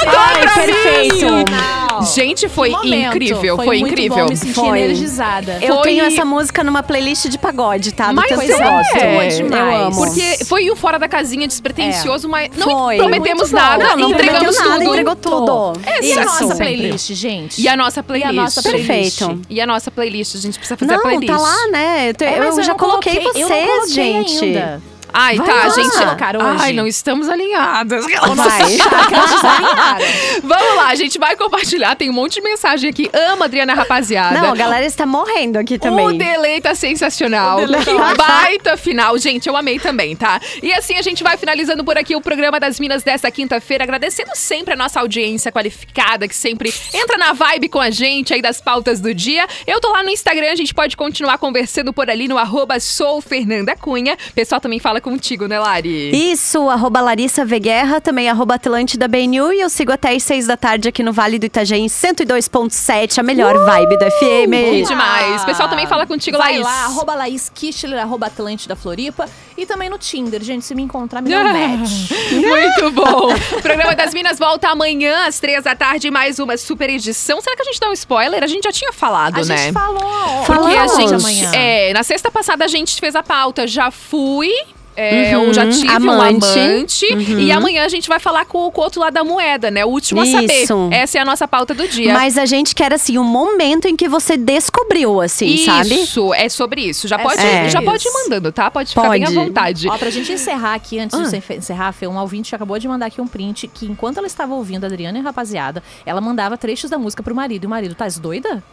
Tudo 0.00 0.16
Ai, 0.16 0.40
pra 0.40 0.54
perfeito. 0.54 1.26
Mim. 1.26 1.71
Gente, 2.14 2.48
foi 2.48 2.70
incrível, 2.70 3.56
foi, 3.56 3.66
Foi 3.66 3.78
muito 3.80 3.92
incrível. 3.92 4.24
bom, 4.24 4.30
me 4.30 4.36
senti 4.36 4.54
Foi. 4.54 4.80
energizada. 4.80 5.58
Eu 5.60 5.74
Foi- 5.76 5.82
tenho 5.84 6.04
essa 6.04 6.24
música 6.24 6.62
numa 6.64 6.82
playlist 6.82 7.26
de 7.28 7.38
pagode, 7.38 7.92
tá? 7.92 8.08
Do 8.08 8.14
Mas 8.14 8.30
é, 8.30 8.36
gosto. 8.36 8.50
é 8.96 9.28
demais. 9.28 9.40
Eu 9.40 9.74
amo. 9.86 9.96
Porque 9.96 10.44
foi 10.44 10.70
o 10.70 10.76
fora 10.76 10.98
da 10.98 11.08
casinha 11.08 11.46
despretensioso, 11.48 12.28
mas 12.28 12.50
não 12.56 12.68
Foi. 12.68 12.96
prometemos 12.96 13.50
nada, 13.50 13.84
Não, 13.84 13.96
não 13.96 14.10
entregamos 14.10 14.58
nada, 14.58 14.78
tudo. 14.78 14.84
entregou 14.88 15.16
tudo. 15.16 15.80
É, 15.86 16.04
E 16.04 16.12
a 16.12 16.24
nossa 16.24 16.38
Sempre. 16.38 16.56
playlist, 16.56 17.12
gente? 17.12 17.60
E 17.60 17.68
a 17.68 17.76
nossa 17.76 18.02
playlist. 18.02 18.26
E 18.32 18.38
a 18.38 18.42
nossa 18.42 18.62
playlist? 18.62 18.88
Perfeito. 19.18 19.40
E 19.48 19.60
a 19.60 19.66
nossa 19.66 19.90
playlist, 19.90 20.34
a 20.34 20.38
gente 20.38 20.58
precisa 20.58 20.76
fazer 20.76 20.92
a 20.92 20.96
Não, 20.96 21.02
playlist. 21.02 21.32
tá 21.32 21.38
lá, 21.38 21.68
né? 21.68 22.10
Eu, 22.10 22.26
É, 22.26 22.38
mas 22.38 22.58
eu 22.58 22.64
já 22.64 22.72
não 22.72 22.78
coloquei, 22.78 23.18
eu 23.18 23.22
não 23.24 23.32
vocês, 23.32 23.48
coloquei 23.70 23.86
gente. 23.94 24.44
ainda. 24.44 24.82
Ai, 25.12 25.36
Vai 25.36 25.46
tá, 25.46 25.54
lá. 25.54 25.68
gente. 25.70 25.92
colocar 25.92 26.36
hoje. 26.36 26.62
Ai, 26.62 26.72
não 26.72 26.86
estamos 26.86 27.28
alinhadas. 27.28 28.04
Vai. 28.36 30.02
Vamos 30.42 30.76
lá, 30.76 30.88
a 30.88 30.94
gente 30.94 31.18
vai 31.18 31.36
compartilhar. 31.36 31.94
Tem 31.96 32.08
um 32.10 32.12
monte 32.12 32.34
de 32.34 32.40
mensagem 32.42 32.88
aqui. 32.90 33.10
Amo 33.12 33.42
a 33.42 33.46
Adriana 33.46 33.74
Rapaziada. 33.74 34.40
Não, 34.40 34.52
a 34.52 34.56
galera 34.56 34.84
está 34.86 35.04
morrendo 35.06 35.58
aqui 35.58 35.74
O 35.74 35.78
também. 35.78 36.16
delay 36.18 36.60
tá 36.60 36.74
sensacional. 36.74 37.58
O 37.58 37.60
delay 37.66 37.84
Que 37.84 37.94
tá 37.94 38.14
baita 38.14 38.76
final. 38.76 39.16
Gente, 39.18 39.48
eu 39.48 39.56
amei 39.56 39.78
também, 39.78 40.16
tá? 40.16 40.40
E 40.62 40.72
assim 40.72 40.96
a 40.96 41.02
gente 41.02 41.22
vai 41.22 41.36
finalizando 41.36 41.84
por 41.84 41.96
aqui 41.98 42.14
o 42.16 42.20
programa 42.20 42.58
das 42.58 42.78
Minas 42.80 43.02
desta 43.02 43.30
quinta-feira, 43.30 43.84
agradecendo 43.84 44.30
sempre 44.34 44.74
a 44.74 44.76
nossa 44.76 45.00
audiência 45.00 45.52
qualificada, 45.52 46.26
que 46.26 46.34
sempre 46.34 46.72
entra 46.94 47.18
na 47.18 47.32
vibe 47.32 47.68
com 47.68 47.80
a 47.80 47.90
gente 47.90 48.32
aí 48.32 48.40
das 48.42 48.60
pautas 48.60 49.00
do 49.00 49.14
dia. 49.14 49.46
Eu 49.66 49.80
tô 49.80 49.90
lá 49.90 50.02
no 50.02 50.10
Instagram, 50.10 50.50
a 50.52 50.56
gente 50.56 50.72
pode 50.74 50.96
continuar 50.96 51.38
conversando 51.38 51.92
por 51.92 52.08
ali 52.08 52.28
no 52.28 52.38
arroba 52.38 52.78
soufernandacunha. 52.80 54.16
O 54.30 54.32
pessoal 54.32 54.60
também 54.60 54.78
fala 54.78 55.00
contigo, 55.02 55.46
né, 55.46 55.58
Lari? 55.58 56.10
Isso, 56.32 56.68
arroba 56.70 57.00
Larissa 57.00 57.44
Veguerra, 57.44 58.00
também 58.00 58.28
arroba 58.30 58.54
Atlântida 58.54 59.06
BNU. 59.06 59.52
E 59.52 59.60
eu 59.60 59.68
sigo 59.68 59.92
até 59.92 60.14
às 60.14 60.22
seis 60.22 60.46
da 60.46 60.56
tarde 60.56 60.88
aqui 60.88 61.02
no 61.02 61.12
Vale 61.12 61.38
do 61.38 61.44
Itajaí, 61.46 61.80
em 61.80 61.86
102.7, 61.88 63.18
a 63.18 63.22
melhor 63.22 63.56
vibe 63.64 63.96
do 63.98 64.04
FM. 64.04 64.80
Bom 64.80 64.82
demais. 64.88 65.42
O 65.42 65.46
pessoal 65.46 65.68
também 65.68 65.86
fala 65.86 66.06
contigo, 66.06 66.38
Vai 66.38 66.52
Laís. 66.52 66.64
lá, 66.64 66.84
arroba 66.84 67.14
Laís 67.14 67.50
Kichler, 67.54 68.00
arroba 68.00 68.26
Atlântida 68.26 68.74
Floripa. 68.76 69.26
E 69.56 69.66
também 69.66 69.90
no 69.90 69.98
Tinder, 69.98 70.42
gente, 70.42 70.64
se 70.64 70.74
me 70.74 70.82
encontrar, 70.82 71.20
me 71.20 71.28
dá 71.30 71.40
um 71.40 71.44
match. 71.78 72.10
Muito 72.32 72.90
bom. 72.92 73.34
O 73.58 73.62
programa 73.62 73.94
das 73.94 74.14
Minas 74.14 74.38
volta 74.38 74.68
amanhã 74.68 75.26
às 75.26 75.38
três 75.38 75.64
da 75.64 75.74
tarde, 75.76 76.10
mais 76.10 76.38
uma 76.38 76.56
super 76.56 76.88
edição. 76.88 77.40
Será 77.40 77.54
que 77.56 77.62
a 77.62 77.64
gente 77.66 77.78
dá 77.80 77.88
um 77.88 77.92
spoiler? 77.92 78.42
A 78.42 78.46
gente 78.46 78.64
já 78.64 78.72
tinha 78.72 78.92
falado, 78.92 79.40
A 79.40 79.44
né? 79.44 79.56
gente 79.56 79.72
falou. 79.72 80.44
Porque 80.46 80.76
a 80.76 80.86
gente. 80.86 81.14
amanhã. 81.14 81.50
É, 81.54 81.92
na 81.92 82.02
sexta 82.02 82.30
passada 82.30 82.64
a 82.64 82.68
gente 82.68 82.98
fez 82.98 83.14
a 83.14 83.22
pauta. 83.22 83.66
Já 83.66 83.90
fui. 83.90 84.50
É, 84.94 85.36
Uhum, 85.36 85.44
eu 85.44 85.54
já 85.54 85.66
tive 85.68 85.88
amante. 85.88 86.44
um 86.46 86.50
amante. 86.66 87.06
Uhum. 87.14 87.38
E 87.40 87.50
amanhã 87.52 87.84
a 87.84 87.88
gente 87.88 88.08
vai 88.08 88.18
falar 88.20 88.44
com, 88.44 88.70
com 88.70 88.80
o 88.80 88.84
outro 88.84 89.00
lado 89.00 89.14
da 89.14 89.24
moeda, 89.24 89.70
né? 89.70 89.84
O 89.84 89.88
último 89.88 90.20
a 90.20 90.26
saber. 90.26 90.62
Isso. 90.64 90.88
Essa 90.92 91.18
é 91.18 91.20
a 91.20 91.24
nossa 91.24 91.48
pauta 91.48 91.72
do 91.74 91.86
dia. 91.88 92.12
Mas 92.12 92.36
a 92.36 92.44
gente 92.44 92.74
quer, 92.74 92.92
assim, 92.92 93.16
um 93.18 93.24
momento 93.24 93.86
em 93.86 93.96
que 93.96 94.08
você 94.08 94.36
descobriu, 94.36 95.20
assim, 95.20 95.46
isso, 95.46 95.64
sabe? 95.66 96.34
é 96.36 96.48
sobre 96.48 96.82
isso. 96.82 97.08
Já 97.08 97.16
É 97.16 97.22
pode, 97.22 97.36
sobre 97.40 97.68
já 97.70 97.78
isso. 97.80 97.90
pode 97.90 98.06
ir 98.08 98.12
mandando, 98.22 98.52
tá? 98.52 98.70
Pode 98.70 98.90
ficar 98.90 99.08
bem 99.08 99.22
à 99.22 99.26
Pode. 99.26 99.34
vontade. 99.34 99.88
Ó, 99.88 99.96
pra 99.96 100.10
gente 100.10 100.30
encerrar 100.32 100.74
aqui, 100.74 100.98
antes 100.98 101.18
Ah. 101.18 101.22
de 101.22 101.28
você 101.42 101.54
encerrar, 101.54 101.92
Fê, 101.92 102.06
um 102.06 102.18
ouvinte 102.18 102.54
acabou 102.54 102.78
de 102.78 102.86
mandar 102.86 103.06
aqui 103.06 103.20
um 103.20 103.26
print 103.26 103.68
que 103.68 103.86
enquanto 103.86 104.18
ela 104.18 104.26
estava 104.26 104.54
ouvindo 104.54 104.84
a 104.84 104.86
Adriana 104.88 105.18
e 105.18 105.20
a 105.20 105.24
rapaziada, 105.24 105.82
ela 106.04 106.20
mandava 106.20 106.56
trechos 106.58 106.90
da 106.90 106.98
música 106.98 107.22
pro 107.22 107.34
marido. 107.34 107.64
E 107.64 107.66
o 107.66 107.70
marido, 107.70 107.94
tá 107.94 108.06
doida? 108.20 108.62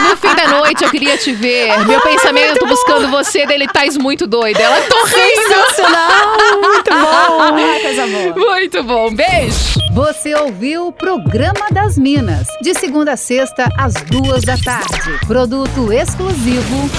No 0.00 0.16
fim 0.16 0.34
da 0.34 0.46
noite 0.48 0.84
eu 0.84 0.90
queria 0.90 1.16
te 1.18 1.32
ver. 1.32 1.84
Meu 1.86 2.00
pensamento 2.00 2.64
buscando 2.66 3.08
você 3.08 3.46
dele 3.46 3.66
tais 3.88 3.96
muito 3.96 4.26
doida. 4.26 4.60
Ela 4.60 4.82
tô 4.82 5.04
rindo. 5.04 5.48
Sensacional! 5.48 6.36
Muito 6.60 6.90
bom! 6.90 7.82
Coisa 7.82 8.06
boa. 8.06 8.34
Muito 8.34 8.82
bom. 8.82 9.14
Beijo. 9.14 9.78
Você 9.92 10.34
ouviu 10.34 10.88
o 10.88 10.92
Programa 10.92 11.66
das 11.72 11.96
Minas, 11.96 12.46
de 12.60 12.74
segunda 12.74 13.12
a 13.12 13.16
sexta, 13.16 13.68
às 13.76 13.94
duas 13.94 14.42
da 14.42 14.56
tarde. 14.58 15.18
Produto 15.26 15.92
exclusivo. 15.92 16.90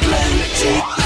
Atlântica. 0.00 0.97